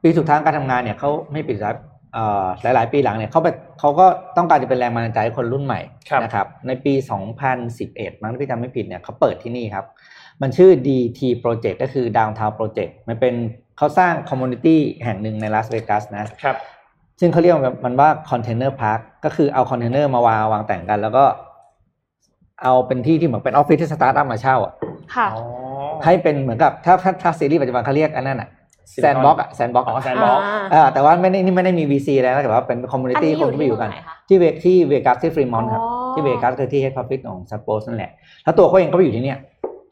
[0.03, 1.76] ปีสุดท้ายการทำงานเนี่ยเขาไม่ปิดรับ
[2.13, 3.47] เอ่อหลายๆปีหลังเนี่ยเขาไป
[3.80, 4.05] เขาก็
[4.38, 6.93] ต้องการจะเป็นแรงบันดาลใจให้คนรุ่นใหม่ครับนะครับ ในปี
[7.57, 9.86] 2011 มั้งถ้าพี่จำไม่ผิดเนี่ยเขาเปิดที่นี่ครับ
[10.41, 13.34] มันชื่อ DT Project ก็คือ Downtown Project มันเป็น
[13.78, 16.57] เขาสร้าง community แห่งหนึ่งในลาสเวกัสนะครับ
[17.19, 17.55] ซึ่งเขาเรียก
[17.86, 21.26] มันว่า Container Parkก็คือเอาคอนเทนเนอร์มาวางวางแต่งกัน แล้วก็
[22.63, 24.74] เอาเป็นที่ที่เหมือนเป็นออฟฟิศที่สตาร์ทอัพมาเช่าอะ
[25.15, 25.43] ค่ะอ๋อ
[26.05, 28.49] ให้เป็นเหมือนกับถ้าถ้าถ้าซีรีส์ปัจจุบันเขาเรียกอันนั้นอะ
[29.01, 30.39] แซ Silicon นบ็อกอะแซนบ็อกอ๋อแซนบ็อก
[30.74, 38.11] อ่าแต่ว่าไม่ได้นี่ไม่ได้มี VC แล้วนะแต่ว่าเป็นคอมมูนิอันตี้นี้อคยู่นที่ไปอยู่กันที่ไหนคะที่เวที่เวกัสที่ฟรีมอนต์ครับอ๋อที่เวกัสคือที่เฮดพับฟิตของซัปโปสนั่นแหละ
[38.43, 39.39] แล้วตัวเขาเองก็ไปอยู่ที่เนี่ย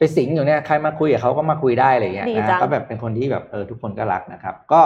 [0.02, 4.80] ไปสิงอยู่เนี่ยใครมาคุยกับเขาก็มาคุยได้อะไรอย่างเงี้ยดีจันะงก็แบบเป็นคนที่แบบเออทุกคนก็รักนะครับ ก็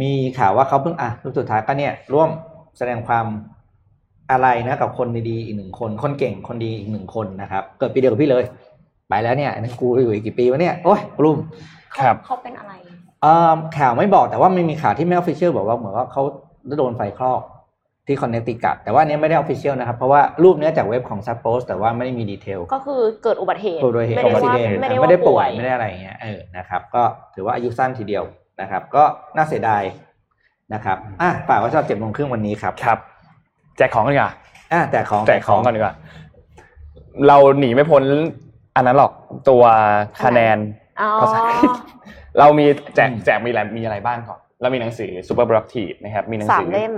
[0.00, 2.28] มีข่าวว่าเขาเพิ่งอะรูปสุดท้ายก็เนี่ย ร่วม
[2.78, 3.26] แสดงความ
[4.30, 8.44] อะไรนะกับคนดีๆอีกหนึ่งคน คนเก่งคนดีอีกหนึ่งคนนะครับ เกิดปีเดียวกับพี่เลย
[9.08, 11.38] ไปแล้วเนี่ยนั่นกูอยู่อีกกี่ปีวะเนี่ยโอ้ยกลุ้ม
[11.98, 12.72] ครับเขาเป็นอะไร
[13.22, 16.22] เอ่อข่าวไม่บอกแต่ว่าไม่มีข่าวที่ไม่ official บอกว่าเหมือนว่าเขา
[16.78, 17.40] โดนไฟคลอก
[18.06, 27.02] ที่คอนเนต i ิคัตแต่ว่าอันนี้ไม่ได้ official นะครับ เพราะว่ารูปเนี้ยจากเว็บของ Zappos แต่ว่าไม่ได้มี detailก็คือเกิดอุบัติเหตุโดยเหตุไม่อุได้บัติว่าเหตุไม่ได้ไม่ได้ว่าป่ป่ววยยไม่ได้อะไรอย่างเงี้ยเออนะครับก็
[27.34, 28.24] ถือว่าอายุสั้นทีเดียว
[28.60, 29.04] นะครับ ก็
[29.36, 29.82] น่าเสียดาย
[30.74, 32.98] นะครับอะฝากไว้สำหรับเจ็ดโมงครึ่งวันนี้ครับครับ
[33.76, 34.32] แจกของกันดีกว่า
[34.72, 35.94] อะแจกของแจกของก่อนดีกว่า
[37.26, 38.02] เราหนีไม่พ้น
[38.76, 39.12] อันนั้นหรอก
[39.48, 39.62] ตัว
[40.24, 40.58] คะแนน
[41.00, 41.70] อ๋อภาษาอังกฤษ
[42.38, 46.92] เรามีแจกแจกมีอะไรมีอะไรบ้างก่อนเรามีหนังสือ Super Productive นะครับมีหนังสาสืมเล่ม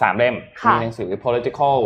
[0.00, 1.76] สามเล่มค่ะมีหนังสือ Political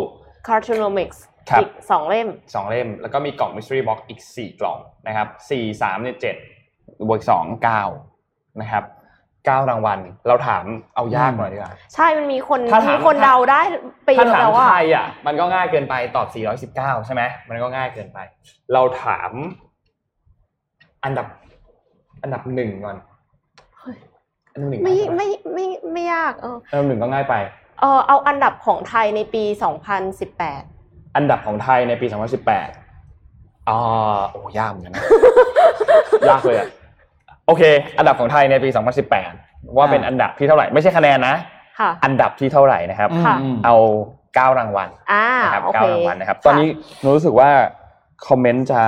[0.47, 1.17] Cartoonomics
[1.49, 6.35] ครับอีกสองเล่มสองเล่ม แล้วก็มีกล่อง Mystery Box อีกสี่กล่องนะครับสี่สามเนี่ยเจ็ด
[7.07, 7.81] บวกสองเก้า
[8.61, 8.83] นะครับ
[9.45, 10.63] เก้ารางวัล เราถาม
[10.95, 13.61] เอายากหน่อยดีกว่า ใช่ มันมีคนถ้าถามมีคนเดาได้
[14.05, 16.27] ไปเยถ้าอะถามแล้วไทอะยอะ มันก็ง่ายเกินไปตอบ
[16.71, 18.19] 419 ใช่ไหม มันก็ง่ายเกินไป
[18.73, 19.31] เราถาม
[21.03, 21.27] อันดับ
[22.23, 22.97] อันดับหนึ่งก่อน
[24.53, 27.35] อันดับหนึ่งไม่ง่ายปไม่ไม่ไม่ยาก เอออันดับหนึ่งก็ง่ายไป
[27.79, 29.43] เออเอาอันดับของไทยในปี
[30.29, 35.03] 2018 อันดับของไทยในปี 2018อ่าโอ้ยากเหมือนกันนะ
[36.29, 36.67] ยากเลยอะ
[37.47, 37.63] โอเค
[37.97, 38.69] อันดับของไทยในปี
[39.23, 41.35] 2018 ว่าเป็นอันดับที่เท่าไหร่ไม่ใช่คะแนนนะ
[41.79, 43.75] ค่ะอันดับที่เท่าไหร่นะครับค่ะอืมเอา
[44.35, 46.67] เก้ารางวัลอ่านะครับโอเก้าเครางวัลนะครับะตอนนี้
[47.01, 47.49] หนูรู้สึกว่า
[48.27, 48.81] คอมเมนต์จะ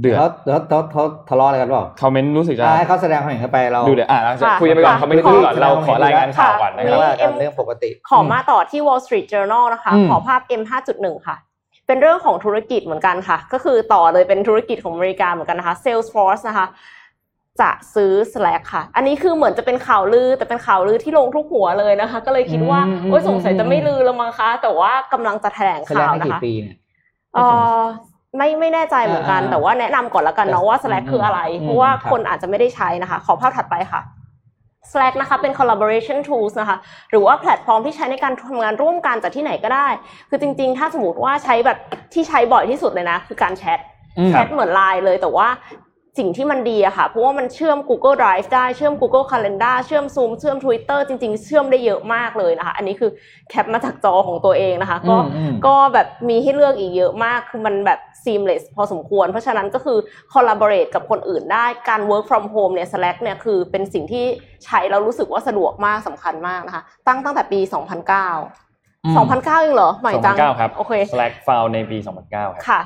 [0.00, 10.62] เดือดแล้วแล้วเขาเขาทะเลาะอะไรกันเปล่าคอมเมนต์รู้สึกจะอ่าให้เขาแสดงความเห็นกันไปเราดูเดือดอะเราจะค่ะคุยกันไปก่อนค่ะเขาไม่ได้พูดก่อนเราขอรายงานข่าวก่อนนะไม่ครับว่ากันเรื่องปกติ ขอมาต่อที่ Wall Street Journal นะคะอืมขอภาพ M
[10.94, 11.36] 5.1ค่ะ
[11.86, 16.66] เป็นเรื่องของธุรกิจเหมือนกันค่ะ ก็คือต่อเลยเป็นธุรกิจของอเมริกาเหมือนกันนะคะ Salesforce นะคะ
[17.60, 26.76] จะซื้อ Slack ค่ะ อันนี้คือเหมือนจะเป็นข่าวลือ แต่เป็นข่าวลือที่ลงทุกหัวเลยนะคะ ก็เลยคิดว่าอืมอืมโอ้ยสงสัยอืมจะไม่ลือแล้วมั้งคะ แต่ว่ากำลังจะแถลงแสดงข่าวได้นะกี่คะปีเนี่ย
[27.34, 27.38] เอ
[27.78, 27.80] อ
[28.36, 34.00] ไม่ไม่แน่ใจเหมือนกันอ่าแต่ว่าแนะนำก่อนแล้วกันเนาะว่า Slack อืมคืออะไรอืมเพราะว่าครับคนอาจจะไม่ได้ใช้นะคะ ขอภาพถัดไปค่ะ
[34.92, 36.76] Slack นะคะเป็น collaboration tools นะคะ
[37.10, 39.88] หรือว่าแพลตฟอร์มที่ใช้ในการทำงานร่วมกันจากที่ไหนก็ได้
[40.30, 41.78] คือจริงๆ ถ้าสมมติว่าใช้แบบ
[42.14, 43.78] ที่ใช้บ่อยที่สุดเลยนะ คือการแชท
[44.18, 45.48] อืมแชทเหมือนไลน์เลยแต่ว่า
[46.18, 52.74] สิ่งที่มันดีอะค่ะ เพราะว่ามันเชื่อม Google Drive ได้ เชื่อม Google Calendar เชื่อม Zoom เชื่อม Twitter จริง ๆ เชื่อมได้เยอะมากเลยนะคะ
[52.76, 53.10] อันนี้คือ
[53.50, 59.98] แคปมาจากจอของตัวเองนะคะ ก็อืมอืมก็แบบมีให้เลือกอีกเยอะมาก คือมันแบบ seamless พอสมควร เพราะฉะนั้นก็คือ
[60.32, 64.24] collaborate กับคนอื่นได้ การ work from home เนี่ย Slack เนี่ยคือเป็นสิ่งที่
[64.64, 72.80] ใช้แล้วรู้สึกว่าสะดวกมากสำคัญมากนะคะ ตั้งตั้งแต่ปี 2009อืม2009เองเหรอ ใหม่จัง 2009 ครับ โอเค Slack found ในปี 2009 ครับ ค่ะ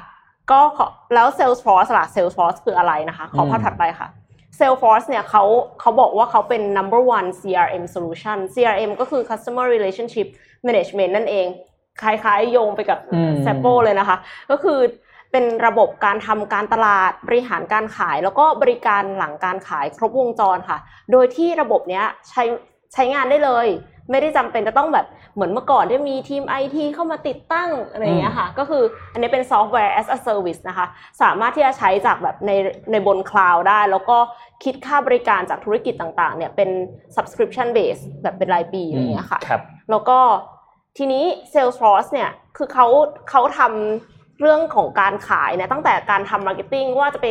[0.50, 4.08] ก็ขอแล้ว Salesforce ล่ะ Salesforce คืออะไรนะคะ ขอภาพอืมถัดไปค่ะ
[4.58, 5.44] Salesforce เนี่ยเขา
[5.80, 10.28] เขาบอกว่าเขาเป็น number one CRM solution CRM ก็คือ customer relationship
[10.66, 11.46] management นั่นเอง
[12.02, 14.16] คล้ายๆ โยงไปกับอืม s a p o เลยนะคะ
[14.50, 14.78] ก็คือ
[15.32, 20.78] เป็นระบบการทำการตลาดบริหารการขาย แล้วก็บริการหลังการขายครบวงจรค่ะ
[21.12, 22.42] โดยที่ระบบเนี้ยใช้
[22.92, 23.66] ใช้งานได้เลย
[24.10, 25.06] ไม่ได้จำเป็นจะต้องแบบ
[25.38, 28.82] เหมือนเมื่อก่อนที่มีทีม IT เข้ามาติดตั้งอะไรอย่างเงี้ยค่ะ ก็คือ
[29.12, 30.86] อันนี้เป็นซอฟต์แวร์ as a service นะคะ
[31.22, 32.50] สามารถที่จะใช้จากแบบใน
[32.90, 34.18] ในบนคลาวด์ได้ แล้วก็
[34.64, 36.70] คิดค่าบริการจากธุรกิจต่างๆ เนี่ยเป็น
[37.16, 40.18] subscription base แบบเป็นรายปีอะไรอย่างเงี้ยค่ะครับแล้วก็
[40.98, 42.86] ทีนี้ Salesforce เนี่ย คือเขา
[43.30, 47.26] เขาทำ เรื่องของการขายเนี่ยตั้งแต่การทำ marketing ว่าจะไป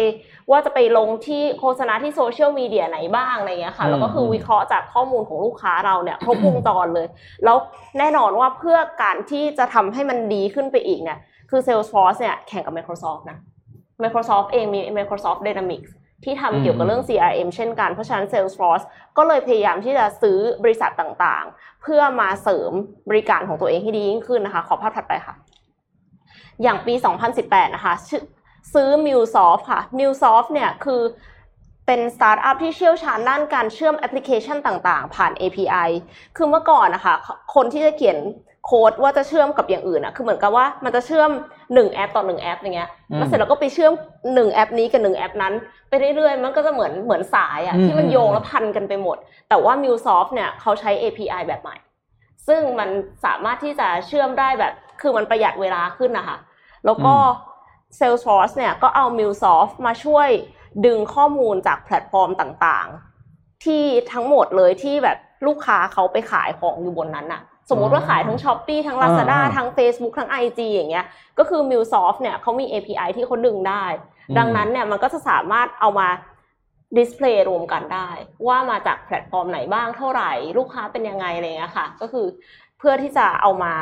[0.51, 7.08] ว่าจะไปลงที่โฆษณาที่โซเชียลมีเดียไหนบ้างอะไรเงี้ยค่ะอืมแล้วก็คือวิเคราะห์จากข้อมูลของลูกค้าเราเนี่ยครบวงจรเลย
[7.43, 7.58] แล้ว
[7.99, 13.38] แน่นอนว่าเพื่อการที่จะทำให้มันดีขึ้นไปอีกเนี่ยคือ Salesforce เนี่ยแข่งกับ Microsoft นะ
[14.03, 15.91] Microsoft เองมี Microsoft Dynamics
[16.24, 18.86] ที่ทำเกี่ยวกับเรื่อง CRM เช่นกัน เพราะฉะนั้น Salesforce
[19.18, 22.72] ก็เลยพยายามที่จะซื้อบริษัทต่างๆ เพื่อมาเสริม
[23.10, 25.36] บริการของตัวเองให้ดียิ่งขึ้นนะคะ ขอภาพถัดไปค่ะ
[26.64, 26.93] อย่างปี
[27.36, 28.24] 2018 นะคะซื้อ
[28.74, 31.01] ซื้อ MuleSoft ค่ะ MuleSoft เนี่ยคือ
[31.86, 35.89] เป็นสตาร์ทอัพที่เชี่ยวชาญด้านการเชื่อมแอปพลิเคชันต่างๆ ผ่าน API
[36.38, 37.16] คือเมื่อก่อนนะคะ
[37.55, 38.18] คนที่จะเขียน
[38.66, 41.32] โค้ดว่าจะเชื่อมกับอย่างอื่นอะคือเหมือนกับว่ามันจะเชื่อม
[41.66, 43.93] 1แอปต่อ1แอปอย่างเงี้ยอืมแล้วเสร็จแล้วก็ไปเชื่อม
[44.24, 45.53] 1แอปนี้กับ1แอปนั้น
[45.89, 49.18] ไปเรื่อยๆ มันก็จะเหมือนเหมือนสายอะอืมที่มันโยงอืมแล้วพันกันไปหมด
[49.49, 51.76] แต่ว่า MuleSoft เนี่ยเขาใช้ API แบบใหม่
[52.47, 52.89] ซึ่งมัน
[53.26, 56.38] สามารถที่จะเชื่อมได้แบบ คือมันประหยัดเวลาขึ้นนะคะ
[56.86, 57.14] แล้วก็
[58.00, 60.30] Salesforce เนี่ยก็เอา MuleSoft มาช่วย
[60.86, 63.84] ดึงข้อมูลจากแพลตฟอร์มต่างๆ ที่
[64.14, 65.18] ทั้งหมดเลยที่แบบ
[65.48, 71.06] ลูกค้าเขาไปขายของอยู่บนนั้นน่ะสมมุติว่าขายทั้ง s h อ p e e ทั้ง Lazada อ่าทั้ง Facebook ทั้ง IG อย่างเงี้ย
[71.39, 73.86] ก็คือ MuleSoft เนี่ยเขามี API ที่เขาดึงได้
[74.30, 76.08] อืมดังนั้นเนี่ยมันก็จะสามารถเอามา
[76.97, 78.10] display รวมกันได้
[78.48, 82.26] ว่ามาจากแพลตฟอร์มไหนบ้างเท่าไหร่ ลูกค้าเป็นยังไงอะไรเงี้ยค่ะ ก็คือ
[82.78, 83.74] เพื่อที่จะเอามา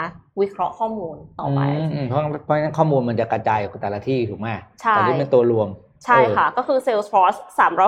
[0.41, 4.47] วิเคราะห์ข้อมูลต่อไปมอืมเพราะเพราะฉะนั้นข้อมูลมันจะกระจายอยู่แต่ละที่ถูกไหม
[4.81, 5.67] ใช่แต่นี่เป็นตัวรวม
[6.05, 7.39] ใช่ค่ะ ก็คือ Salesforce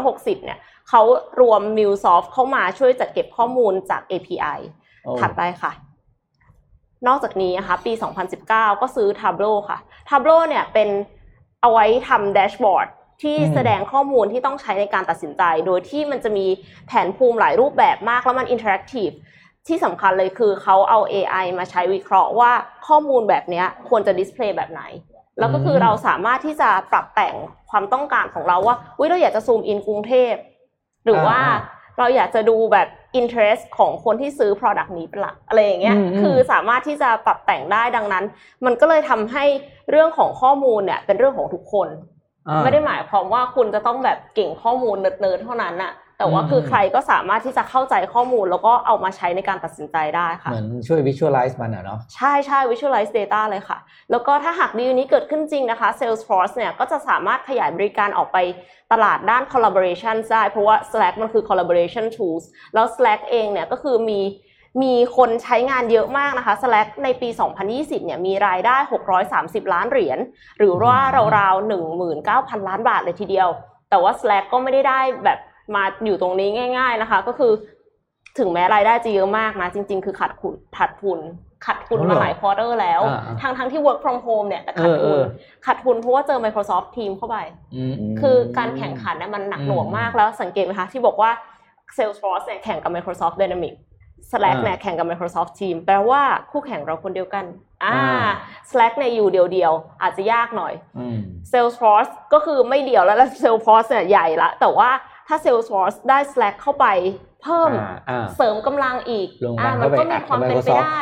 [0.02, 1.02] 360 เนี่ยเขา
[1.42, 4.60] รวม MuleSoft เข้ามาช่วยจัดเก็บข้อมูลจาก API
[5.04, 5.72] โอ้ถัดไปค่ะ
[7.08, 7.94] นอกจากนี้นะคะ ปี
[8.38, 8.50] 2019
[8.82, 9.78] ก็ซื้อ Tableau ค่ะ
[10.10, 10.90] Tableau เนี่ยเป็น
[11.62, 12.88] เอาไว้ทำ dashboard
[13.22, 16.46] ที่อืมแสดงข้อมูลที่ต้องใช้ในการตัดสินใจ โดยที่มันจะมี
[16.88, 19.10] แผนภูมิหลายรูปแบบมากแล้วมัน interactive
[19.68, 22.52] ที่สำคัญเลยคือเขาเอา AI มาใช้วิเคราะห์ว่า
[22.88, 24.84] ข้อมูลแบบเนี้ยควรจะ display แบบไหน
[25.40, 27.36] แล้วก็คือเราสามารถที่จะปรับแต่ง
[27.70, 30.34] ความต้องการของเราว่าอุ้ยเราอยากจะ zoom in กรุงเทพ
[31.06, 32.88] หรือว่าอ่าเราอยากจะดูแบบ
[33.20, 38.26] interest ของคนที่ซื้อ product นี้เป็นหลักอะไรอย่างเงี้ยอืมอืมคือสามารถที่จะปรับแต่งได้ดังนั้น
[38.66, 39.46] มันก็เลยทำให้
[39.90, 41.88] เรื่องของข้อมูลเนี่ยเป็นเรื่องของทุกคน
[42.48, 53.78] อ่าไม่ได้หมายความว่าคุณจะต้องแบบเก่งข้อมูลเนิร์ดๆเท่านั้นน่ะ แต่ว่าอืมคือใครก็สามารถที่จะเข้าใจข้อมูล แล้วก็เอามาใช้ในการตัดสินใจได้ค่ะ เหมือนช่วย visualize มันอะเนาะใช่ใช่ visualize data เลยค่ะ
[54.12, 58.38] แล้วก็ถ้าหากดีลนี้เกิดขึ้นจริงนะคะ Salesforce เนี่ยก็จะสามารถขยายบริการออกไป
[58.92, 62.44] ตลาดด้าน collaboration ได้ เพราะว่า Slack มันคือ collaboration tools
[62.74, 64.22] แล้ว Slack เองเนี่ยก็คือมี
[64.82, 67.30] มีคนใช้งานเยอะมากนะคะ Slack ในปี
[67.68, 68.78] 2020 เนี่ยมีรายได้
[69.26, 70.20] 630 ล้านเหรียญ
[70.58, 71.72] หรือว่าอืมราวๆ
[72.28, 73.50] 19,000 ล้านบาทเลยทีเดียว
[73.90, 75.40] แต่ว่า Slack ก็ไม่ได้ได้แบบ
[75.76, 77.52] มาอยู่ตรงนี้ง่าย ๆนะคะ ก็คือ
[78.38, 81.20] ถึงแม้รายได้จะเยอะมากนะ จริง ๆ คือขาดทุนขาดทุน
[81.66, 85.24] ขาดทุนอ๋อเหรมาอหลายควอเตอร์แล้วอ่าๆทั้งทั้งที่ work from home เนี่ยแต่ขาดเออทุนเออ
[85.66, 87.38] ขาดทุนเพราะว่าเจอ Microsoft Team เข้าไป
[87.76, 91.32] อืมคือการแข่งขันเนี่ยมันหนักหน่วงอืมมากแล้วสังเกตไหมคะ ที่บอกว่า
[91.98, 93.80] Salesforce เนี่ยแข่งกับ Microsoft Dynamics
[94.32, 97.46] Slack อ่าเนี่ยแข่งกับ Microsoft Team แปลว่าคู่แข่งเราคนเดียวกัน
[97.84, 98.30] อ่าอ่า
[98.70, 101.20] Slack เนี่ยอยู่เดียวๆ อาจจะยากหน่อยอืม
[101.52, 104.90] Salesforce ก็คือไม่เดี่ยวแล้วแล้ว Salesforce เนี่ยใหญ่ละแต่ว่า
[105.28, 106.86] ถ้า Salesforce ได้ Slack เข้าไป
[107.44, 111.00] เพิ่มอ่าอ่าเสริมกำลังอีกลงอ่ามันมันเข้าก็ไปมีอัดความเป็นไป Microsoft ได้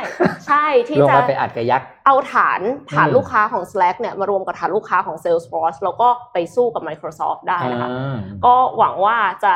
[0.47, 2.61] ใช่ที่ลงจะมาไปอัดกับยักษ์เอาฐาน
[2.91, 9.53] ฐานอืมลูกค้าของ Slack เนี่ยมารวมกับฐานลูกค้าของ Salesforce แล้วก็ไปสู้กับ Microsoft ได้นะคะอ่าก็หวังว่าจะ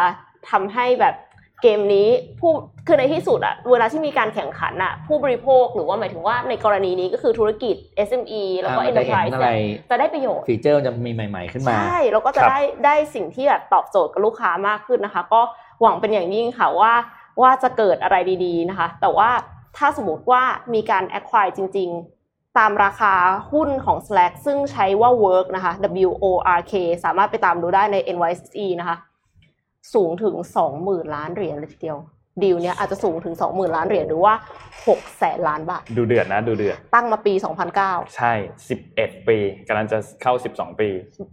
[0.50, 1.16] ทำให้แบบ
[1.62, 2.08] เกมนี้
[2.40, 2.52] ผู้
[2.88, 7.76] คือในที่สุดอะเวลาที่มีการแข่งขันอะผู้บริโภคหรือว่าหมายถึงว่าในกรณีนี้ก็คือธุรกิจ
[8.08, 15.42] SME แล้วก็อ่ามันจะเห็น Enterprise อะไรเนี่ยจะได้ประโยชน์ฟีเจอร์จะมีใหม่ ๆขึ้นมา ใช่ แล้วก็จะครับได้ได้สิ่งที่แบบตอบโจทย์กับลูกค้ามากขึ้นนะคะ ก็
[15.82, 16.94] หวังเป็นอย่างยิ่งค่ะว่า
[17.42, 19.30] ว่าจะเกิดอะไรดีๆนะคะ แต่ว่า
[19.78, 20.44] ถ้าสมมติว่า
[20.74, 21.90] มีการ acquire จริง
[22.24, 23.14] ๆ ตามราคา
[23.52, 25.74] หุ้นของ Slack ซึ่งใช้ว่า work นะคะ
[26.08, 26.26] W O
[26.60, 28.98] R K สามารถไปตามดูได้ใน NYSE นะคะ
[29.94, 30.36] สูงถึง
[30.76, 31.98] 20,000 ล้านเหรียญเลยทีเดียว
[32.44, 34.34] ดีลเนี้ยอาจจะสูงถึง 20,000 ล้านเหรียญหรือว่า
[34.78, 37.34] 6แสนล้านบาทดูเดือดนะดูเดือดตั้งมาปี
[37.76, 38.34] 2009 ใช่
[38.80, 39.38] 11 ปี
[39.68, 40.90] กำลังจะเข้า 12 ปี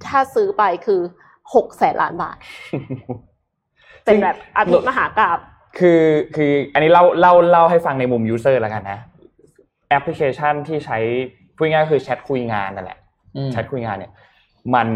[0.07, 1.00] ถ้าซื้อไปคือ
[1.44, 2.36] 6แสนล้านบาท
[4.04, 5.38] เป็นแบบอภิมหากาพย์
[5.78, 6.02] คือ
[6.36, 8.98] คืออันนี้เล่าเล่าเล่าให้ฟังในมุม user แล้วกันนะ
[9.88, 10.98] แอปพลิเคชันที่ใช้
[11.57, 12.98] พูดง่ายๆคือแชทคุยงานนั่นแหละ
[13.36, 14.12] อืมแชทคุยงานเนี่ย
[14.74, 14.88] มัน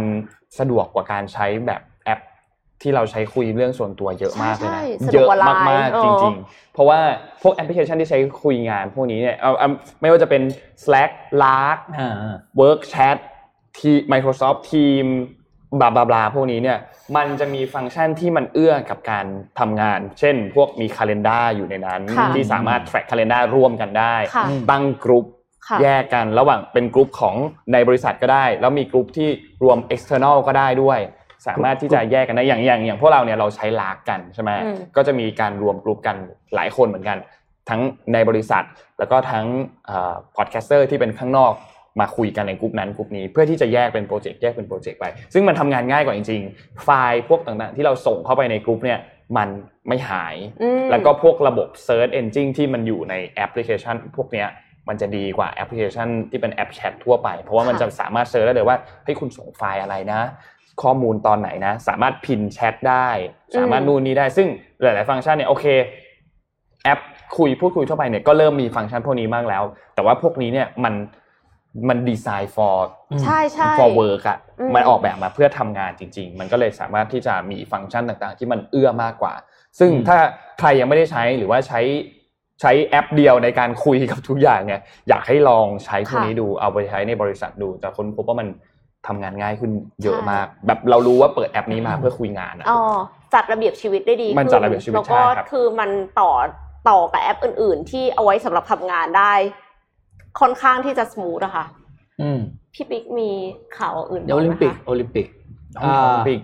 [0.58, 1.89] สะดวกกว่าการใช้แบบแอป
[2.82, 6.98] ที่เราใช้คุยเรื่องส่วนตัวเยอะมากเลยใช่นะใช่สะดเยวกอะกว่า Line มากเอๆอจริง ๆ เพราะว่า
[7.42, 9.68] พวกแอปพลิเคชันที่ใช้คุยงานพวกนี้เนี่ยเอาเอา
[10.00, 10.42] ไม่ว่าจะเป็น
[10.82, 11.10] Slack
[11.42, 13.16] Lark อ่า Work Chat
[13.78, 15.06] ที่ Microsoft Team
[15.80, 16.78] บลาบลาบลาพวกนี้เนี่ย
[17.16, 19.26] มันจะมีฟังก์ชันที่มันเอื้อกับการ
[19.58, 25.26] ทำงาน เช่น พวกมี Calendar อยู่ในนั้นค่ะที่สามารถ track Calendar ร่วมกันได้ค่ะตั้งกลุ่ม
[25.68, 27.36] ค่ะแยกกันระหว่างเป็นกลุ่มของ
[27.72, 29.28] ในบริษัทก็ได้ แล้วมีกลุ่มที่
[29.62, 31.00] รวม external ก็ได้ด้วย
[31.46, 36.16] สามารถที่จะแยกกันได้อย่างอย่างอย่างพวกเราเนี่ยเราใช้ลากกันใช่ไหมอืมก็จะมีการรวมกลุ่มกัน
[36.54, 37.18] หลายคนเหมือนกัน
[37.68, 37.80] ทั้ง
[38.12, 38.64] ในบริษัท
[38.98, 39.44] แล้วก็ทั้ง
[40.36, 41.52] podcaster ที่เป็นข้างนอก
[42.00, 49.00] มาคุยกันในกลุ่มนั้นกลุ่มนี้เพื่อที่จะแยกเป็นโปรเจกต์แยกเป็นโปรเจกต์ไป ซึ่งมันทำงานง่ายกว่าจริงๆ ไฟล์พวกต่างๆ ที่เราส่งเข้าไปในกลุ่มเนี่ย
[49.36, 49.48] มัน
[49.88, 54.48] ไม่หายอืมแล้วก็พวกระบบ Search Engine ที่มันอยู่ในแอปพลิเคชัน พวกเนี้ย
[54.88, 60.20] มันจะดีกว่าแอปพลิเคชันที่เป็นแอปแชททั่วไป เพราะว่ามันค่ะจะสามารถ search ได้เลยว่าเฮ้ยคุณส่งไฟล์อะไรนะ
[60.82, 63.08] ข้อมูลตอนไหนนะ สามารถ pin แชทได้
[63.56, 64.48] สามารถนู่นนี่ได้ซึ่ง
[64.82, 65.66] หลาย ๆ ฟังก์ชันเนี่ยโอเค
[66.84, 67.00] แอป
[67.36, 69.62] คุยพูดคุยทั่วไปเนี่ยก็เริ่มมีฟังก์ชันพวกนี้มากแล้ว
[69.94, 70.94] แต่ว่าพวกนี้เนี่ยมัน
[71.88, 72.78] มันดีไซน์ for
[73.22, 79.34] ใช่ใช่ for work อะอืมมันออกแบบมาเพื่อทำงานจริง ๆ มันก็เลยสามารถที่จะมีฟังก์ชันต่าง ๆ ที่มันเอื้อมากกว่า
[79.78, 80.18] ซึ่งอืมถ้า
[80.58, 81.80] ใครยังไม่ได้ใช้หรือว่าใช้
[82.60, 88.48] ใช้แอปเดียวในการคุยกับทุกอย่างเนี่ยอยากให้ลองใช้พวกนี้ดูเอาไปใช้ในบริษัทดูจะค้นพบว่ามัน
[89.06, 89.70] ทำงานง่ายขึ้น
[90.02, 92.80] เยอะมาก แบบเรารู้ว่าเปิดแอปนี้มาเพื่อคุยงานอะอ๋อ
[93.34, 95.90] จัดระเบียบชีวิตได้ดีมันจัดระเบียบชีวิตแล้วก็ใช่ครับคือมัน
[96.20, 96.30] ต่อ
[96.88, 99.32] ต่อกับแอปอื่น ๆ ที่เอาไว้สำหรับทำงานได้
[100.40, 101.64] ค่อนข้างที่จะ smooth อะค่ะ
[102.20, 102.38] อืม
[102.74, 103.30] พี่ปิ๊กมี
[103.78, 105.26] ข่าวอื่นเดี๋ยวโอลิมปิกบ้างไหคะโอลิมปิก
[105.74, 106.40] น้องของปิก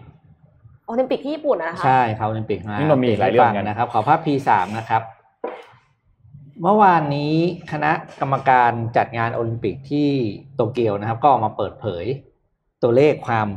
[0.87, 5.03] โอลิมปิกที่ญี่ปุ่นอะนะคะใช่ครับโอลิมปิกมานี่เรามีหลายเรื่องฟังกันนะครับ ขอภาพ P3 นะครับ
[6.63, 7.35] เมื่อวานนี้
[7.73, 10.09] คณะกรรมการจัดงานโอลิมปิกที่
[10.55, 12.05] โตเกียวนะครับ ก็ออกมาเปิดเผย
[12.87, 13.49] ตัวเลขความ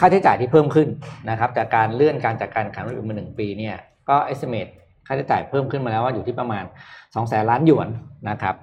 [0.00, 0.88] ค่าใช้จ่ายที่เพิ่มขึ้น
[1.30, 3.76] นะครับจากการเลื่อนการจัดการแข่งขันโอลิมปิกมาหนึ่งปีเนี่ย
[4.08, 4.70] ก็ estimate
[5.06, 6.64] ค่าใช้จ่ายเพิ่มขึ้นมาแล้วว่าอยู่ที่ประมาณ
[7.14, 7.88] สองแสนล้านหยวน
[8.30, 8.54] นะครับ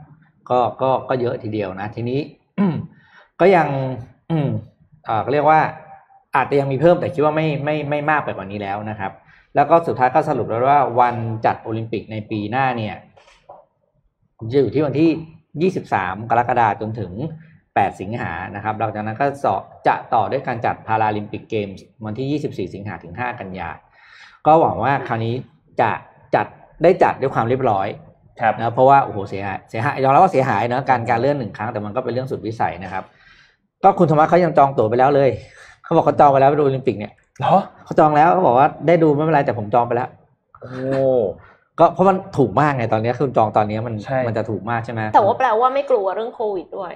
[0.49, 2.19] ก็ก็ก็เยอะทีเดียวนะ ทีนี้
[3.39, 3.67] ก็ยัง
[5.05, 5.59] เอ่อเรียกว่า
[6.35, 9.11] อาจจะยังมีเพิ่มแต่คิดว่าไม่ไม่ไม่มากไปกว่านี้แล้วนะครับ
[9.55, 11.15] แล้วก็สุดท้ายก็สรุปแล้วว่าวัน
[11.45, 12.95] จัดโอลิมปิกในปีหน้าเนี่ย
[14.51, 17.11] จะอยู่ที่วันที่ 23 กรกฎาคมจนถึง
[17.75, 19.55] 8 สิงหานะครับหลังจากนั้นก็สอ
[19.87, 23.69] จะต่อด้วยการจัดพาราลิมปิกเกมส์วันที่ 24 สิงหาถึง 5 กันยา
[24.45, 25.33] ก็หวังว่าคราวนี้
[25.81, 25.91] จะ
[26.35, 26.45] จัด
[26.83, 27.87] ได้จัดด้วยความเรียบร้อย
[28.41, 33.03] ครับนะเพราะว่าโอ้โหเสียหายเสียหายยอมรับว่าเสียหายนะการการเลื่อนหนึ่งครั้งแต่มันก็เป็นเรื่องสุดวิสัยนะครับ
[33.83, 35.29] ก็คุณธรรมะเขายังจองตั๋วไปแล้วเลย
[35.83, 37.53] เขาบอกเขาจองไปแล้วไปดูโอลิมปิกเนี่ยเหรอ
[37.85, 40.09] เขาจองแล้วเขาบอกว่าได้ดูไม่เป็นไรแต่ผมจองไปแล้ว
[40.61, 40.73] โอ้
[41.79, 44.27] ก็เพราะมันถูกมากไงตอนนี้คุณจองตอนนี้มันใช่ Mm.
[44.27, 46.91] มันจะถูกมากใช่ไหมแต่ว่าแปลว่าไม่กลัวเรื่องโควิดด้วย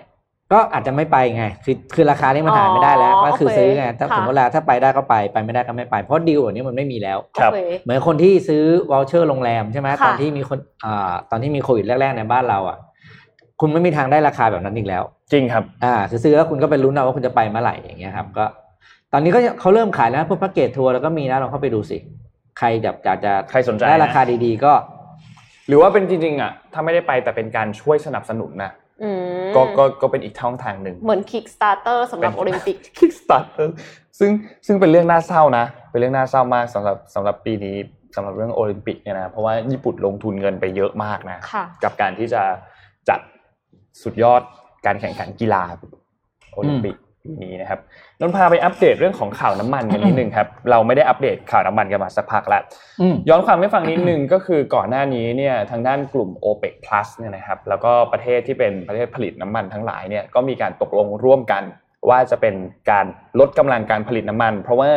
[0.51, 12.77] ก็อาจจะไม่ไปไง คือคือราคานี้มันหาไม่ได้แล้วอ๋อก็คือโอเคซื้อไง ถ้าค่ะสมมติว่าถ้าไปได้ก็ไป ไปไม่ได้ก็ไม่ไป เพราะดีลแบบนี้มันไม่มีแล้วครับโอเคเหมือนคนที่ซื้อวอลเชอร์โรงแรมใช่ไหมค่ะตอนที่มีคนอ่าตอนที่มีโควิดแรกๆในบ้านเราอะ
[13.61, 18.45] คุณไม่มีทางได้ราคาแบบนั้นอีกแล้ว จริงครับ อ่าคือซื้อแล้วคุณก็ไปลุ้นเอาว่าคุณจะไปเมื่อไหร่อย่างเงี้ยครับ ก็
[19.13, 21.97] ตอนนี้ก็เขาเริ่มขายแล้วพวกแพ็กเกจทัวร์แล้วก็มีนะลองเข้าไปดูสิ
[22.57, 24.73] ใครอยากจะจะใครสนใจได้นะราคาดีๆก็
[25.67, 28.71] หรือว่าเป็นจริงๆอะ ถ้าไม่ได้ไปแต่เป็นการช่วยสนับสนุนนะ
[29.03, 33.67] อืม ก็ก็ก็เป็นอีกช่องทางหนึ่งเหมือน Kickstarter สำหรับเป็นโอลิมปิก Kickstarter
[34.19, 34.31] ซึ่ง
[34.65, 37.75] ซึ่งเป็นเรื่องน่าเศร้านะ เป็นเรื่องน่าเศร้ามากสำหรับสำหรับปีนี้
[38.15, 42.41] สำหรับเรื่องโอลิมปิกเนี่ยนะเพราะว่าญี่ปุ่นลงทุนเงินไปเยอะมากนะค่ะกับการที่จะ
[43.09, 43.19] จัด
[44.03, 44.41] สุดยอด
[44.85, 45.63] การแข่งขันกีฬา
[46.53, 47.06] โอลิมปิกปี
[47.43, 47.79] นี้นะครับ
[48.19, 52.61] นนท์พาไปอัปเดตเรื่องของข่าวน้ำมันกันนิดนึงครับเราไม่ได้อัปเดตข่าวน้ำมันกันมาสักพักแล้ว
[53.01, 61.63] อืมย้อนความให้ฟังนิดนึงก็คือก่อนหน้านี้เนี่ยทางด้านกลุ่ม OPEC Plus เนี่ยนะครับแล้วก็ประเทศที่เป็นประเทศผลิตน้ำมันทั้งหลายเนี่ยก็มีการตกลงร่วมกัน
[62.09, 62.55] ว่าจะเป็น
[62.91, 63.05] การ
[63.39, 64.89] ลดกำลังการผลิตน้ำมัน เพราะว่า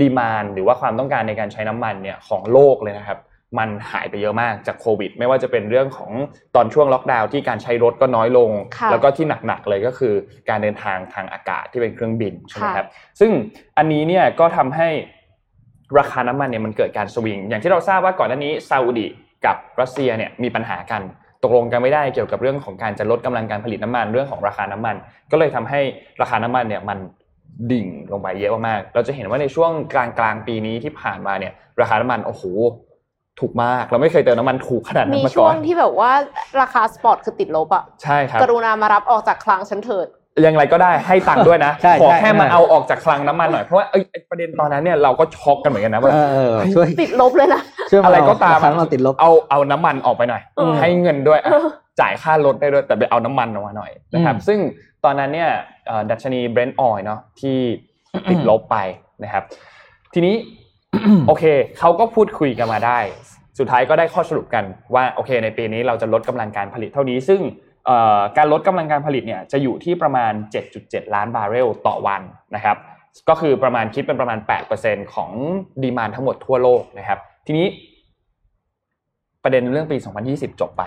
[0.00, 3.18] ดีมานหรือว่าความต้องการในการใช้น้ำมันเนี่ยของโลกเลยนะครับ
[3.58, 6.12] มันหายไปเยอะมากจากโควิด ไม่ว่าจะเป็นเรื่องของ
[6.56, 10.14] ตอนช่วงล็อกดาวน์ที่การใช้รถก็น้อยลงค่ะแล้วก็ที่หนักๆเลยก็คือ
[10.48, 12.86] การเดินทางทางอากาศที่เป็นเครื่องบินใช่ไหมค่ะครับ
[13.20, 13.30] ซึ่ง
[13.78, 14.88] อันนี้เนี่ยก็ทำให้
[15.98, 19.06] ราคาน้ำมันเนี่ยมันเกิดการสวิง อย่างที่เราทราบว่าก่อนหน้านี้ซาอุดิ
[19.46, 21.02] กับรัสเซียเนี่ยมีปัญหากัน
[21.42, 24.96] ตกลงกันไม่ได้เกี่ยวกับเรื่องของการจะลดกำลังการผลิตน้ำมันเรื่องของราคาน้ำมัน
[25.30, 25.80] ก็เลยทำให้
[26.20, 26.98] ราคาน้ำมันเนี่ยมัน
[27.72, 32.42] ดิ่งลงไปเยอะมากๆเราจะเห็นว่าในช่วงกลางกลางๆปีนี้ที่ผ่านมาเนี่ยราคาน้ำมันโอ้โห
[33.40, 36.12] ถูกมากเราไม่เคยเติมน้ำมันถูกขนาดนั้มีนมาช่ก่วองนที่แบบว่า
[36.60, 40.08] ราคา spot คือติดลบอะใช่ครับกรุณามารับออกจากคลังฉันเถิด
[40.46, 51.68] ยังไงก็ได้ให้ตังค์ด้วยนะใช่ขอใช่แค่มาใช่เอาออกจากคลังน้ำมันหน่อยเพราะว่าเอ้ยไอ้ประเด็นตอนนั้นเนี่ยเราก็ช็อกกันเหมือนกันนะว่าเออเออช่วยติดลบเลยนะช่วยอะไรก็ตามครั้งเราติดลบเอาเอาน้ำมันออกไปหน่อยเออให้เงินด้วยอะเออ
[52.00, 54.58] จ่ายค่ารถได้ด้วยแต่ไปเอาน้ำมันออกมาหน่อยนะครับอืมซึ่ง
[55.04, 55.50] ตอนนั้นเนี่ย
[55.86, 57.56] เอ่อดัชนี Brent oil เนาะที่
[58.30, 58.76] ติดลบไป
[59.22, 59.44] นะครับ
[60.14, 60.34] ทีนี้
[61.28, 61.44] โอเค
[61.78, 62.98] เขาก็พูดคุยกันมาได้
[63.58, 67.40] สุดท้ายก็ได้ข้อสรุปกันว่าโอเค ในปีนี้เราจะลดกำลังการผลิตเท่านี้ ซึ่ง
[68.36, 70.32] การลดกำลังการผลิตเนี่ยจะอยู่ที่ประมาณ
[70.74, 72.22] 7.7 ล้านบาร์เรลต่อวัน
[72.56, 72.76] นะครับ
[73.28, 74.38] ก็คือประมาณคิดเป็นประมาณ
[74.76, 75.30] 8%ของ
[75.82, 77.66] ดีมานทั้งหมดทั่วโลกนะครับ ทีนี้
[79.42, 79.96] ประเด็นเรื่องปี
[80.28, 80.84] 2020 จบไป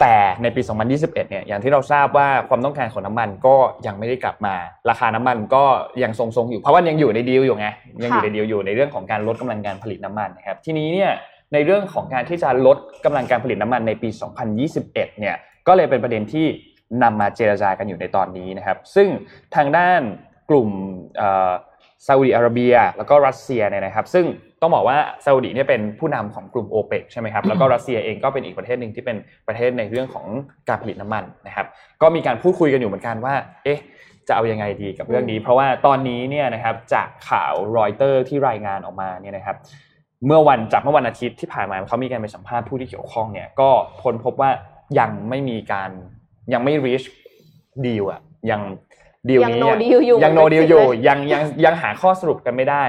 [0.00, 3.54] แต่ในปี 2021 เนี่ยอย่างที่เราทราบว่าความต้องการของน้ำมันก็
[3.86, 4.54] ยังไม่ได้กลับมา
[4.90, 5.64] ราคาน้ำมันก็
[6.02, 7.68] ยังทรงๆอยู่เพราะว่ายังอยู่ในดีลอยู่ไง
[8.04, 11.10] ยังอยู่ในดีลอยู่ในเรื่องของการลดกำลังการผลิตน้ำมันนะครับ ทีนี้เนี่ย
[11.52, 14.08] ในเรื่องของการที่จะลดกำลังการผลิตน้ำมันในปี
[14.64, 15.36] 2021 เนี่ย
[15.66, 16.46] ก็เลยเป็นประเด็นที่
[17.02, 19.08] นำมาเจรจากันอยู่ในตอนนี้นะครับ ซึ่ง
[19.56, 20.00] ทางด้าน
[20.50, 20.68] กลุ่ม
[21.16, 21.52] เอ่อ
[22.06, 24.24] ซาอุดิอาระเบีย แล้วก็รัสเซียเนี่ยนะครับ ซึ่ง
[24.60, 29.16] ต้องบอกว่าซาอุดิเนี่ยเป็นผู้นำของกลุ่มโอเปกใช่ไหมครับแล้วก็รัสเซียเองก็เป็นอีกประเทศหนึ่งที่เป็น
[29.48, 30.26] ประเทศในเรื่องของ
[30.68, 31.66] การผลิตน้ำมันนะครับ
[32.02, 33.34] ก็มีการพูดคุยกันอยู่เหมือนกันว่า
[33.64, 33.78] เอ๊ะ
[34.28, 39.56] จะเอายังไงดีกับเรื่องนี้ เพราะว่าตอนนี้เนี่ยนะครับจากข่าวรอยเตอร์ที่รายงานออกมาเนี่ยนะครับ
[40.26, 43.70] เมื่อวันจากเมื่อวันอาทิตย์ที่ผ่านมาเขามีการไปสัมภาษณ์ผู้ที่เกี่ยวข้องเนี่ยก็
[44.02, 44.50] ค้นพบว่า
[44.98, 45.90] ยังไม่มีการ
[46.52, 47.06] ยังไม่ reach
[47.84, 48.60] deal อะยัง
[49.28, 52.84] ดีลยังนี้ no deal อยู่ยัง no deal อยู่เลยยังยังยังหาข้อสรุปกันไม่ได้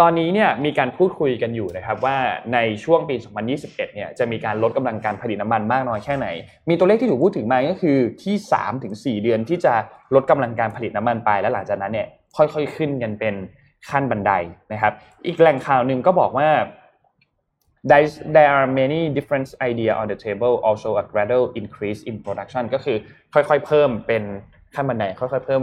[0.00, 2.16] ตอนนี้เนี่ยมีการพูดคุยกันอยู่นะครับว่า
[2.52, 3.16] ในช่วงปี
[3.50, 6.28] 2021 เนี่ยจะมีการลดกำลังการผลิตน้ำมันมากน้อยแค่ไหน
[6.68, 9.74] มีตัวเลขที่ถูกพูดถึงมาก็คือที่3ถึง4เดือนที่จะ
[10.14, 13.34] ลดกำลังการผลิตน้ำมันไป และหลังจากนั้นเนี่ยค่อยๆขึ้นกันเป็น
[13.90, 14.32] ขั้นบันได
[14.72, 14.92] นะครับ
[15.26, 16.48] อีกแหล่งข่าวหนึ่งก็บอกว่า
[18.34, 22.96] there are many different idea on the table also a gradual increase in production ก็คือ
[23.34, 24.22] ค่อยๆเพิ่มเป็น
[24.74, 25.62] ขั้นบันไดค่อยๆเพิ่ม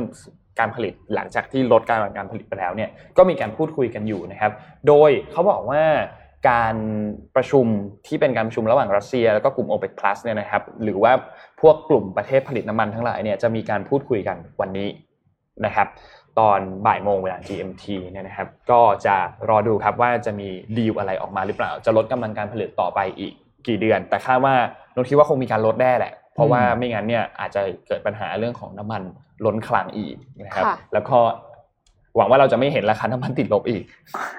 [0.59, 4.51] การผลิตหลังจากที่ลดการการผลิตไปแล้วเนี่ยก็มีการพูดคุยกันอยู่นะครับ
[4.87, 5.83] โดยเขาบอกว่า
[6.49, 6.75] การ
[7.35, 7.65] ประชุม
[8.07, 11.13] ที่เป็นการประชุมระหว่างรัสเซีย แล้วก็กลุ่ม OPEC Plus เนี่ยนะครับหรือว่า
[11.61, 14.89] พวกกลุ่มประเทศผลิตน้ำมันทั้งหลายเนี่ยจะมีการพูดคุยกันวันนี้
[15.65, 15.87] นะครับ
[16.39, 19.15] ตอนบ่ายโมงเวลา GMT เนี่ยนะครับ ก็จะ
[19.49, 23.33] รอดูครับว่าจะมีดีลอะไรออกมาหรือเปล่า จะลดกำลังการผลิตต่อไปอีก
[23.67, 24.55] กี่เดือน แต่คาดว่า
[24.93, 29.01] นนคิดว่าคงมีการลดแน่แหละ เพราะว่าไม่งั้นเนี่ยอาจจะเกิดปัญหาเรื่องของน้ำมัน
[29.45, 30.15] ล้นคลังอีก
[30.45, 31.17] นะครับค่ะแล้วก็
[32.15, 33.83] หวังว่าเราจะไม่เห็นราคาน้ำมันติดลบอีก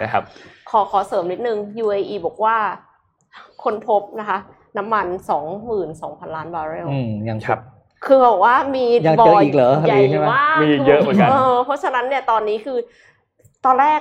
[0.02, 0.22] นะครับ
[0.70, 2.56] ขอขอเสริมนิดนึง UAE บอกว่า
[3.64, 4.38] คนพบนะคะ
[4.78, 5.06] น้ำมัน
[5.70, 7.58] 22,000 ล้านบาร์เรลอืมยังครับ
[8.06, 12.78] คือบอกว่ามียังบ่เจออีกเหรอใหญ่ใช่ไหมมากมีเยอะเหมือนกันเออเพราะฉะนั้นเนี่ยตอนนี้คือ
[13.64, 14.00] ตอนแรก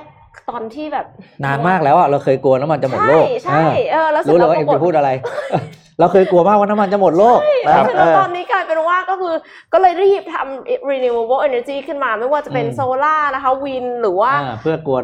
[0.49, 1.06] ตอนที่แบบ
[1.45, 5.10] นานมากแล้วอะเราเคยกลัวน้ำมันจะหมดโลกใช่ใช่เออแล้วเสร็จรู้เลยแล้วว่าเอ็มปรากฏจะพูดอะไร
[5.99, 9.34] เราเคยกลัวมากว่าน้ำมันจะหมดโลกแล้นะวเสร็จเอแล้วอตอนนี้กลายเป็นว่าก็คือ
[9.74, 14.97] ก็เลยรีบทำ renewable energy ขึ้นมาไม่ว่าจะเป็นอืมโซล่านะคะ wind หรือว่าอ่าเพื่อกลัว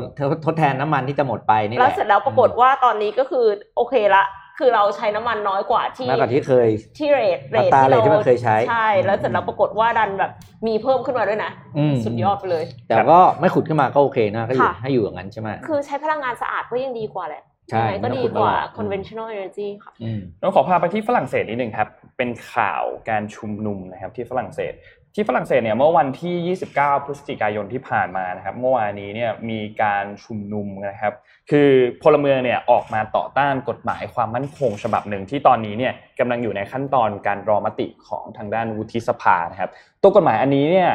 [0.45, 3.45] ทดแทนน้ำมันที่จะหมดไปนี่แหแล้วละเสร็จแล้วปรากฏว่าตอนนี้ก็คือ
[3.77, 4.23] โอเคละ
[4.59, 10.31] คือเราใช้น้ำมันน้อยกว่าที่มากกว่าที่เคยที่ rate rate อัตราที่ rate ที่มันเคยใช้ใช่แล้วเสร็จแล้วปรากฏว่าดันแบบ
[10.67, 21.87] มีเพิ่มขึ้นมาด้วยนะอืมสุดยอดไปเลย แต่ก็ไม่ขุดขึ้นมาก็โอเคนะก็อยู่ค่ะให้อยู่อย่างนั้นใช่ไหมคือใช้พลังงานสะอาดก็ยังดีกว่าแหละใช่ยังไงก็ไม่ต้องดีขุดกว่ามาหรอก conventional energy ค่ะอืมเราขอพาไปที่ฝรั่งเศสนิดนึงครับ
[22.17, 24.73] เป็นข่าวการชุมนุมนะครับที่ฝรั่งเศส
[25.15, 31.13] ที่ฝรั่งเศสเนี่ยเมื่อวันที่ 29 พฤศจิกายนที่ผ่านมานะครับเมื่อวานนี้เนี่ยมีการชุมนุมนะครับ
[31.51, 31.69] คือ
[32.01, 39.69] พลเมืองเนี่ยออกมาต่อต้านกฎหมายความมั่นคงฉบับหนึ่งที่ตอนนี้เนี่ยกำลังอยู่ในขั้นตอนการรอมติของทางด้านวุฒิสภานะครับ
[40.01, 40.89] ตัวกฎหมายอันนี้เนี่ย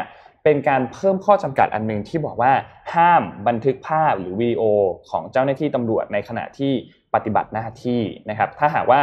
[0.45, 2.53] เป็นการเพิ่มข้อจำกัดอันหนึ่งที่บอกว่า
[2.95, 4.63] ห้ามบันทึกภาพหรือวิดีโอ
[5.11, 6.73] ของเจ้าหน้าที่ตำรวจในขณะที่
[7.15, 8.01] ปฏิบัติหน้าที่
[8.31, 9.01] นะครับ ถ้าหากว่า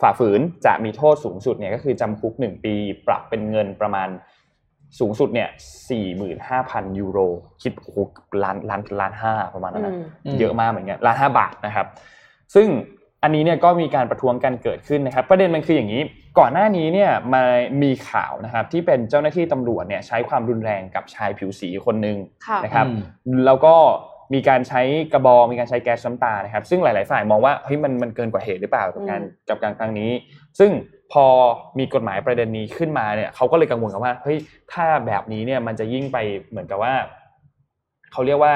[0.00, 2.74] ฝ่าฝืนจะมีโทษสูงสุดเนี่ยก็คือจำคุก 1 ปี
[3.06, 4.08] ปรับเป็นเงินประมาณ
[4.98, 5.48] สูงสุดเนี่ย
[6.24, 7.18] 45,000ยูโร
[7.62, 7.98] คิดโอ้โห
[8.44, 11.86] ล้านล้านล้านห้าประมาณนั้นนะอืมอืมเยอะมากเหมือนกันล้านห้าบาทนะครับ
[12.54, 12.68] ซึ่ง
[13.22, 16.02] อันนี้เนี่ยก็มีการประท้วงกันเกิดขึ้นนะครับ ประเด็นมันคืออย่างนี้
[16.38, 17.42] ก่อนหน้านี้เนี่ยมา
[17.82, 22.16] มีข่าวนะครับที่เป็นเจ้าหน้าที่ตำรวจเนี่ยใช้ความรุนแรงกับชายผิวสีคนหนึ่ง
[22.46, 23.74] ค่ะนะครับอืมแล้วก็
[24.34, 24.82] มีการใช้
[25.12, 30.10] กระบอกมีการใช้แก๊สน้ำตานะครับ ซึ่งหลาย ๆ ฝ่ายมองว่าเฮ้ยมันมันเกินกว่าเหตุหรือเปล่ากับการอืมกับการครั้งนี้
[30.58, 30.70] ซึ่ง
[31.12, 31.24] พอ
[31.78, 34.38] มีกฎหมายประเด็นนี้ขึ้นมาเนี่ยเขาก็เลยกังวลกันว่าเฮ้ย
[34.72, 36.94] ถ้าแบบนี้เนี่ยมันจะยิ่งไปเหมือนกับว่า
[38.12, 38.54] เขาเรียกว่า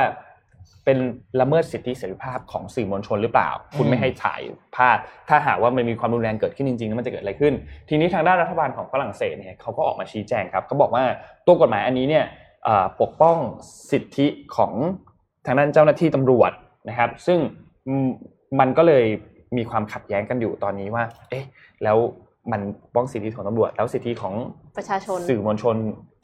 [0.84, 0.98] เป็น
[1.40, 4.40] ละเมิดสิทธิเสรีภาพของสื่อมวลชนหรือเปล่า คุณไม่ให้ถ่าย
[4.76, 4.96] ภาพ
[5.28, 7.54] ถ้าหากว่ามันมีความรุนแรงเกิดขึ้นจริงๆแล้วมันจะเกิดอะไรขึ้น
[7.88, 11.04] ทีนี้ทางด้านรัฐบาลของฝรั่งเศสเนี่ยเขาก็ออกมาชี้แจงครับเขาบอกว่า
[11.46, 12.24] ตัวกฎหมายอันนี้เนี่ย
[13.00, 13.36] ปกป้อง
[13.90, 14.26] สิทธิ
[14.56, 14.72] ของ
[15.46, 16.52] ทางด้านเจ้าหน้าที่ตำรวจ
[16.88, 17.38] นะครับ ซึ่ง
[18.60, 19.04] มันก็เลย
[19.56, 21.44] มีความขัดแย้งกันอยู่ตอนนี้ว่า เอ๊ะ
[21.84, 21.98] แล้ว
[22.52, 24.34] มันปกป้องสิทธิของตำรวจ แล้วสิทธิของ
[24.76, 25.76] ประชาชนสื่อมวลชน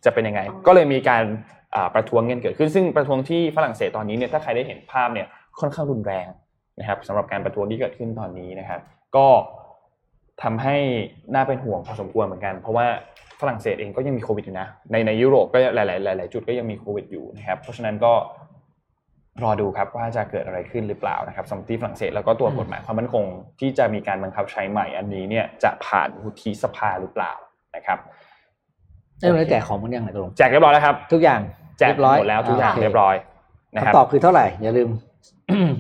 [0.04, 1.24] จะเป็นยังไงอ๋อก็เลยมีการ
[1.74, 5.26] อ่าประท้วงกันเกิดขึ้นซึ่งประท้วงที่ฝรั่งเศสตอนนี้เนี่ยถ้าใครได้เห็นภาพเนี่ย
[5.60, 6.26] ค่อนข้างรุนแรง
[6.80, 8.80] นะครับสำหรับการประท้วงที่เกิดขึ้นตอนนี้นะครับ
[9.16, 9.26] ก็
[10.42, 10.76] ทำให้
[11.34, 12.86] น่าเป็นห่วงพอสมควรเหมือนกัน เพราะว่า
[13.40, 18.12] ฝรั่งเศสเองก็ยังมีโควิดอยู่นะในในยุโรปก็หลายๆหลาย ๆ จุดก็ยังมีโควิดอยู่นะครับเพราะฉะนั้นก็
[19.44, 23.24] รอดูครับว่าจะเกิดอะไรขึ้นหรือเปล่านะครับสำหรับที่ฝรั่งเศสแล้วก็ตัวกฎหมายความมั่นคง
[23.60, 27.32] ที่จะมีการบังคับใช้ใหม่อันนี้เนี่ยจะผ่านวุฒิสภาหรือเปล่า
[27.76, 27.98] นะครับ
[29.20, 31.40] เอ้ยแล้วแจกของมันยังไงตกลงแจกเรียบร้อยแล้วครับ ทุกอย่าง
[31.78, 33.14] แจกเรียบร้อยหมดแล้วทุกอย่างโคเรียบร้อย
[33.74, 34.88] นะครับคำตอบคือเท่าไหร่อย่าลืม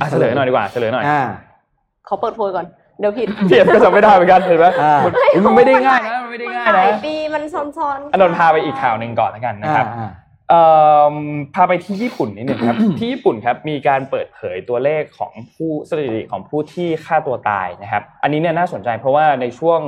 [0.00, 1.20] อะเฉลยหน่อยดีกว่าเฉลยหน่อยอ่า
[2.06, 2.66] เขาเปิดโพยก่อน
[3.00, 5.12] เดี๋ยวผิดเพียก็จำไม่ได้เหมือนกันเห็นไหมอ่ามัน
[5.46, 10.10] มันไม่ได้ง่ายนะมันไม่ได้ง่ายหนะลายปีมันซ้อนๆอนนท์พาไปอีกข่าวหนึ่งก่อนแล้วกันนะครับอ่าเอ่อ
[11.54, 19.80] พาไปที่ญี่ปุ่นนิดหนึ่งครับ ที่ญี่ปุ่นครับมีการเปิดเผยตัวเลขของผู้สถิติของผู้ที่ฆ่าตัวตายนะครับ อันนี้เนี่ยน่าสนใจเพราะว่าในช่วง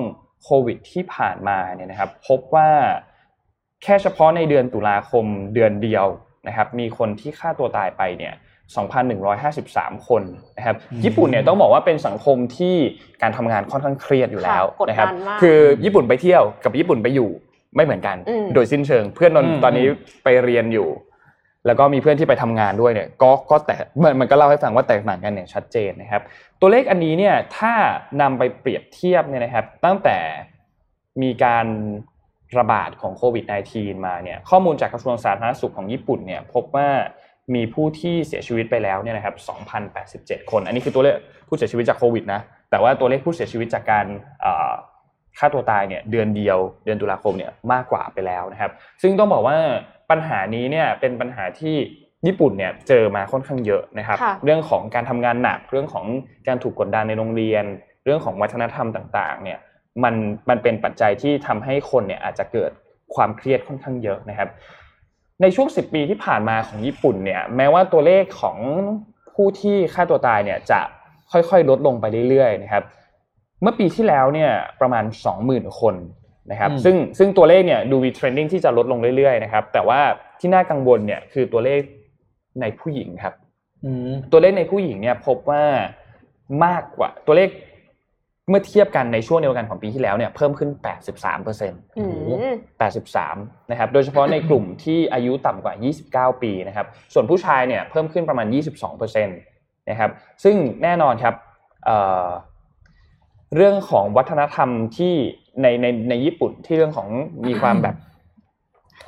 [0.43, 2.69] โควิดที่ผ่านมาเนี่ยนะครับ พบว่า
[3.83, 6.07] แค่เฉพาะในเดือนตุลาคมเดือนเดียว
[6.47, 8.35] นะครับ มีคนที่ฆ่าตัวตายไปเนี่ย
[9.21, 10.23] 2,153 คน
[10.57, 12.77] นะครับญี่ปุ่นเนี่ยต้องบอกว่าเป็นสังคมที่
[13.23, 17.31] การทำงานค่อนข้างเครียดอยู่แล้วค่ะกดดันนะครับมากคือญี่ปุ่นไปเที่ยวกับญี่ปุ่นไปอยู่
[17.77, 19.87] ไม่เหมือนกันอืมโดยสิ้นเชิง เพื่อนนนท์อืมตอนนี้
[20.25, 20.89] ไปเรียนอยู่
[21.67, 26.23] แล้วก็มีเพื่อนที่ไปทำงานด้วยเนี่ย ก็ก็แต่มันมันก็เล่าให้ฟังว่าแตกต่างกันอย่างชัดเจนนะครับ
[26.61, 27.73] ตัวเลขอันนี้เนี่ยถ้า
[28.21, 30.19] นำไปเปรียบเทียบเนี่ยนะครับ ตั้งแต่
[31.23, 31.67] มีการ
[32.59, 33.45] ระบาดของโควิด
[33.75, 36.89] -19 มาเนี่ยข้อมูลจากกระทรวงสาธารณสุขของญี่ปุ่นเนี่ยพบว่า
[37.55, 39.35] มีผู้ที่เสียชีวิตไปแล้วเนี่ยนะครับ
[39.93, 41.15] 2,087 คน อันนี้คือตัวเลข
[41.49, 42.41] ผู้เสียชีวิตจากโควิดนะ
[42.71, 44.07] แต่ว่าตัวเลขผู้เสียชีวิตจากการ
[45.37, 48.73] เอ่อฆ่าตัวตายเนี่ยเดือนเดียวเดือนตุลาคมเนี่ยมากกว่าไปแล้วนะครับ
[49.03, 49.57] ซึ่งต้องบอกว่า
[50.11, 51.77] ปัญหานี้เนี่ยเป็นปัญหาที่
[52.27, 56.07] ญี่ปุ่นเนี่ยเจอมาค่อนข้างเยอะนะครับค่ะเรื่องของการทำงานหนักเรื่องของ
[56.49, 57.65] การถูกกดดันในโรงเรียน
[58.05, 59.59] เรื่องของวัฒนธรรมต่างๆเนี่ย
[60.05, 60.15] มัน
[60.49, 62.71] มันเป็นปัจจัยที่ทำให้คนเนี่ยอาจจะเกิด
[63.15, 64.49] ความเครียดค่อนข้างเยอะนะครับ
[65.43, 68.59] ในช่วง 10 ปีที่ผ่านมาของญี่ปุ่นเนี่ยแม้ว่าตัวเลขของ
[69.35, 70.81] ผู้ที่ฆ่าตัวตายเนี่ยจะ
[71.33, 72.85] ค่อยๆ ลดลงไปเรื่อยๆนะครับ
[73.63, 74.51] เมื่อปีที่แล้วเนี่ย
[74.81, 75.05] ประมาณ
[75.43, 75.95] 20,000 คน
[76.51, 80.01] นะครับอืมซึ่งซึ่งตัวเลขเนี่ยดูมีเทรนดิ้งที่จะลดลงเรื่อยๆนะครับแต่ว่า
[80.41, 81.81] ที่น่ากังวลเนี่ยคือตัวเลข
[82.61, 83.35] ในผู้หญิงครับ
[83.85, 85.63] อืมตัวเลขในผู้หญิงเนี่ยพบว่า
[86.65, 87.51] มากกว่าตัวเลข
[88.49, 90.71] เมื่อเทียบกันในช่วงเดียวกันของปีที่แล้วเนี่ยเพิ่มขึ้น
[91.17, 92.05] 83เปอร์เซ็นต์อื
[92.51, 92.53] ม
[93.07, 99.39] 83นะครับโดยเฉพาะในกลุ่มที่อายุต่ำกว่า 29 ปีนะครับส่วนผู้ชายเนี่ยเพิ่มขึ้นประมาณ 22เปอร์เซ็นต์
[99.91, 100.11] นะครับ
[100.45, 101.35] ซึ่งแน่นอนครับ
[103.51, 105.15] เอ่อเรื่องของวัฒนธรรมที่
[105.63, 107.09] ในในในญี่ปุ่นที่เรื่องของ
[107.47, 107.97] มีความแบบ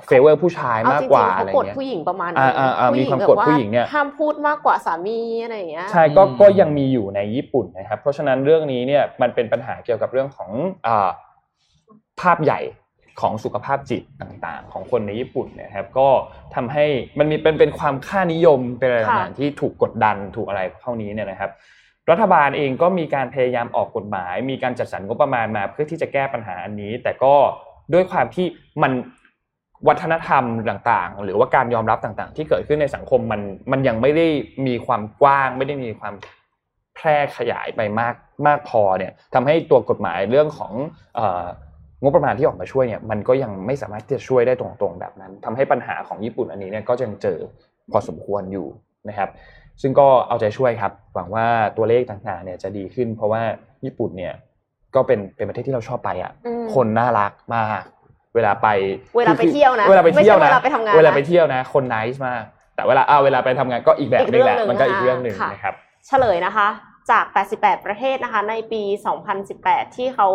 [0.06, 10.50] เฟเวอร์ผู้ชายเอามากจริกว่างๆอะเขาไรกดเงี้ยผู้หญิงประมาณอ่าอ่าอ่ามีความกดผู้หญิงเนี่ยห้ามพูดมากกว่าสามีอะไรอย่างเงี้ยใช่ก็อืมก็ยังมีอยู่ในญี่ปุ่นนะครับ เพราะฉะนั้นเรื่องนี้เนี่ยมันเป็นปัญหาเกี่ยวกับเรื่องของ
[10.86, 11.08] อ่า
[12.20, 12.60] ภาพใหญ่
[13.20, 16.08] ของสุขภาพจิตต่างๆ ของคนในญี่ปุ่นเนะครับ ก็
[16.54, 16.86] ทำให้
[17.18, 21.50] มันมีเป็นเป็นความค่านิยมเป็นอะไรค่ะต่างๆที่ถูกกดดันถูกอะไรเท่านี้เนี่ยนะครับ
[22.10, 27.34] รัฐบาลเองก็มีการพยายามออกกฎหมาย มีการจัดสรรงบประมาณมาเพื่อที่จะแก้ปัญหาอันนี้ แต่ก็
[27.92, 28.46] ด้วยความที่
[28.82, 28.92] มัน
[29.88, 33.40] วัฒนธรรมต่างๆ หรือว่าการยอมรับต่างๆ ที่เกิดขึ้นในสังคมมัน
[33.72, 34.26] มันยังไม่ได้
[34.66, 36.14] มีความกว้าง ไม่ได้มีความ
[36.94, 38.14] แพร่ขยายไปมาก
[38.46, 40.72] มากพอเนี่ยทำให้ตัวกฎหมายเรื่องของ
[42.02, 47.38] งบประมาณที่ออกมาช่วยเนี่ยมันก็ยังไม่สามารถที่จะช่วยได้ตรงๆแบบนั้นทำให้ปัญหาของญี่ปุ่นอันนี้เนี่ยก็ยังเจอ
[47.92, 48.66] พอสมควรอยู่
[49.08, 49.28] นะครับ
[49.82, 53.42] ซึ่งก็เอาใจช่วยครับ หวังว่าตัวเลขต่างๆเนี่ยจะดีขึ้น เพราะว่า
[53.84, 54.34] ญี่ปุ่นเนี่ย
[54.94, 57.82] ก็เป็นเป็นประเทศที่เราชอบไปอะอืมคนน่ารักมาก
[58.34, 58.68] เวลาไป
[59.18, 62.42] เวลาไปเที่ยวนะ เวลาไปเที่ยวนะไม่ใช่เวลาไปทำงานนะเวลาไปเที่ยวนะ คนนิสมาก
[62.74, 65.74] แต่เวลาอ่าเวลาไปทำงานก็อีกแบบนึงแหละอีกเรื่องหนึ่งมันก็อีกเรื่องหนึ่งค่ะนะครับ
[66.06, 66.68] เฉลยนะคะ
[67.10, 67.24] จาก
[67.56, 68.82] 88 ประเทศนะคะ ในปี
[69.38, 70.28] 2018 ที่เขา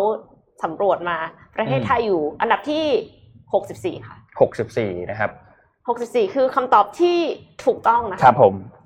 [0.64, 1.18] สำรวจมา
[1.56, 4.16] ประเทศอืมไทยอยู่อันดับที่ 64 ค่ะ
[4.62, 5.30] 64 นะครับ
[5.88, 7.18] 64 คือคำตอบที่
[7.64, 8.77] ถูกต้องนะคะครับผมหก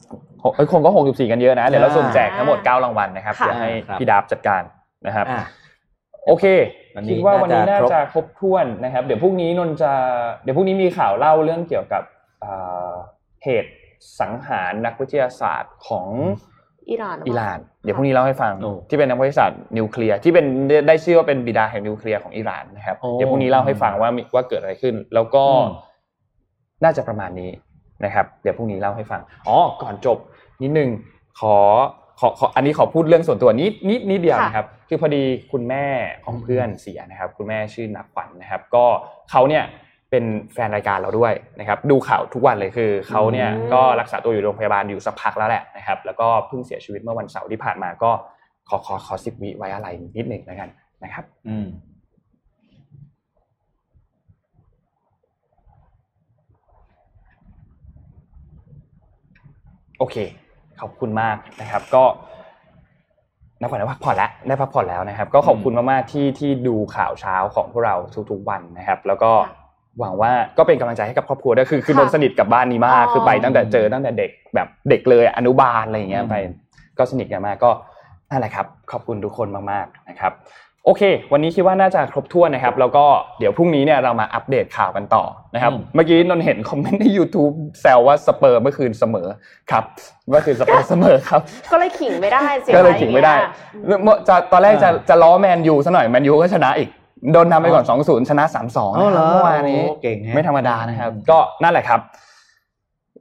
[0.54, 4.62] เอ้ยคนก็ 64 กันเยอะนะ เดี๋ยวเราอ่าสุ่มแจกทั้งหมด 9 รางวัลนะครับค่ะเดี๋ยวให้ครับพี่ดาบจัดการ
[5.06, 5.42] นะครับอะ
[6.26, 6.44] โอเค
[6.96, 9.92] วันนี้คิดว่าวันนี้น่าน่าจะจะครบถ้วนนะครับ เดี๋ยวพรุ่งนี้นนท์จะ
[10.42, 12.02] เดี๋ยวพรุ่งนี้มีข่าวเล่าเรื่องเกี่ยวกับ
[12.44, 12.92] อ่า
[13.44, 13.72] เหตุ
[14.20, 16.06] สังหารนักวิทยาศาสตร์ของ
[16.90, 20.46] อิหร่านอิหร่าน เดี๋ยวพรุ่งนี้เล่าให้ฟังโอ้ที่เป็นนักวิทยาศาสตร์นิวเคลียร์ที่เป็น
[20.88, 25.70] ได้ชื่อว่าเป็นบิดาแห่งนิวเคลียร์ของอิหร่านนะครับโอ้เดี๋ยวพรุ่งนี้เล่าให้ฟังว่ามีว่าเกิดอะไรขึ้น แล้วก็อืม
[26.84, 27.50] น่าจะประมาณนี้
[28.04, 30.18] นะครับเดี๋ยวพรุ่งนี้เล่าให้ฟังอ๋อก่อนจบ
[30.62, 30.88] นิดนึง
[31.40, 31.56] ขอ
[32.20, 35.22] ขอขออันนี้ขอพูดเรื่องส่วนตัวนิดนิดนิดเดียวนะครับ คือพอดี
[35.52, 35.84] คุณแม่
[36.24, 38.84] ของเพื่อนเสียนะครับ คุณแม่ชื่อนักขวัญนะครับ ก็
[39.30, 39.64] เขาเนี่ย
[40.10, 48.10] เป็นแฟนรายการเราด้วยนะครับ ดูข่าวทุกวันเลยคือเขาเนี่ยอืมก็รักษาตัวอยู่โรงพยาบาลอยู่สักพักแล้วแหละนะครับ แล้วก็เพิ่งเสียชีวิตเมื่อวันเสาร์ที่ผ่านมาก็
[48.68, 50.68] ขอขอขอสิบวิไว้อะไรนิดหนึ่งแล้วกัน
[51.04, 51.66] นะครับ อืม
[60.02, 60.18] โอเค
[60.80, 62.04] ขอบคุณมากนะครับ ก็
[63.60, 67.96] นักผ่อนได้พักผ่อนแล้วได้พักผ่อนแล้วนะครับ ก็ขอบคุณมากๆที่ที่ดูข่าวเช้าของพวกเรา
[68.30, 69.30] ทุกๆวันนะครับ แล้วก็
[70.00, 76.36] หวังว่าก็เป็นกำลังใจให้กับครอบครัวด้วยคือคือค่ะนนท์สนิทกับบ้านนี้มากอ๋อคือไปตั้งแต่เจอตั้งแต่เด็กแบบเด็กเลยอนุบาลอะไรอย่างเงี้ยอืมไป
[76.98, 77.70] ก็สนิทกันมากก็
[78.30, 80.32] นั่นแหละครับ ขอบคุณทุกคนมากๆนะครับ
[80.84, 81.02] โอเค
[81.32, 83.04] วันนี้คิดว่าน่าจะครบถ้วนนะครับ แล้วก็
[83.38, 85.24] เดี๋ยวพรุ่งนี้เนี่ยเรามาอัปเดตข่าวกันต่อ
[85.54, 89.28] นะครับอืมเมื่อกี้นนท์เห็นคอมเมนต์ใน YouTube แซวว่าสเปอร์เมื่อคืนเสมอ
[89.70, 89.84] ครับ
[90.28, 91.40] เมื่อคืนสเปอร์เสมอครับ
[91.72, 93.50] ก็เลยขิงไม่ได้สิก็เลยขิงไม่ได้อะ
[93.90, 96.88] รเมื่อจะตอนแรกจะอ่าจะล้อแมนยูซะหน่อยแมนยูก็ชนะอีก
[97.32, 102.00] โดนนำไปก่อน 2-0 ชนะ 3-2อ๋อเหรอเมื่อวานนี้โอ้เก่งฮะไม่ธรรมดานะครับ ก็นั่นแหละครับ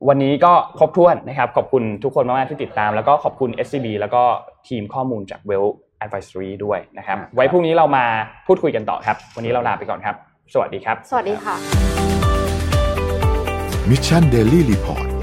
[0.07, 4.23] วันนี้ก็ครบถ้วนนะครับ ขอบคุณทุกคนมากๆที่ติดตาม แล้วก็ขอบคุณ SCB แล้วก็
[4.67, 5.67] ทีมข้อมูลจาก Wealth
[6.03, 8.05] Advisory ด้วยนะครับอ่าไว้พรุ่งนี้เรามา
[8.47, 10.15] พูดคุยกันต่อครับ วันนี้เราลาไปก่อนครับ
[10.53, 11.55] สวัสดีครับ สวัสดีค่ะ
[13.89, 15.20] มิชชั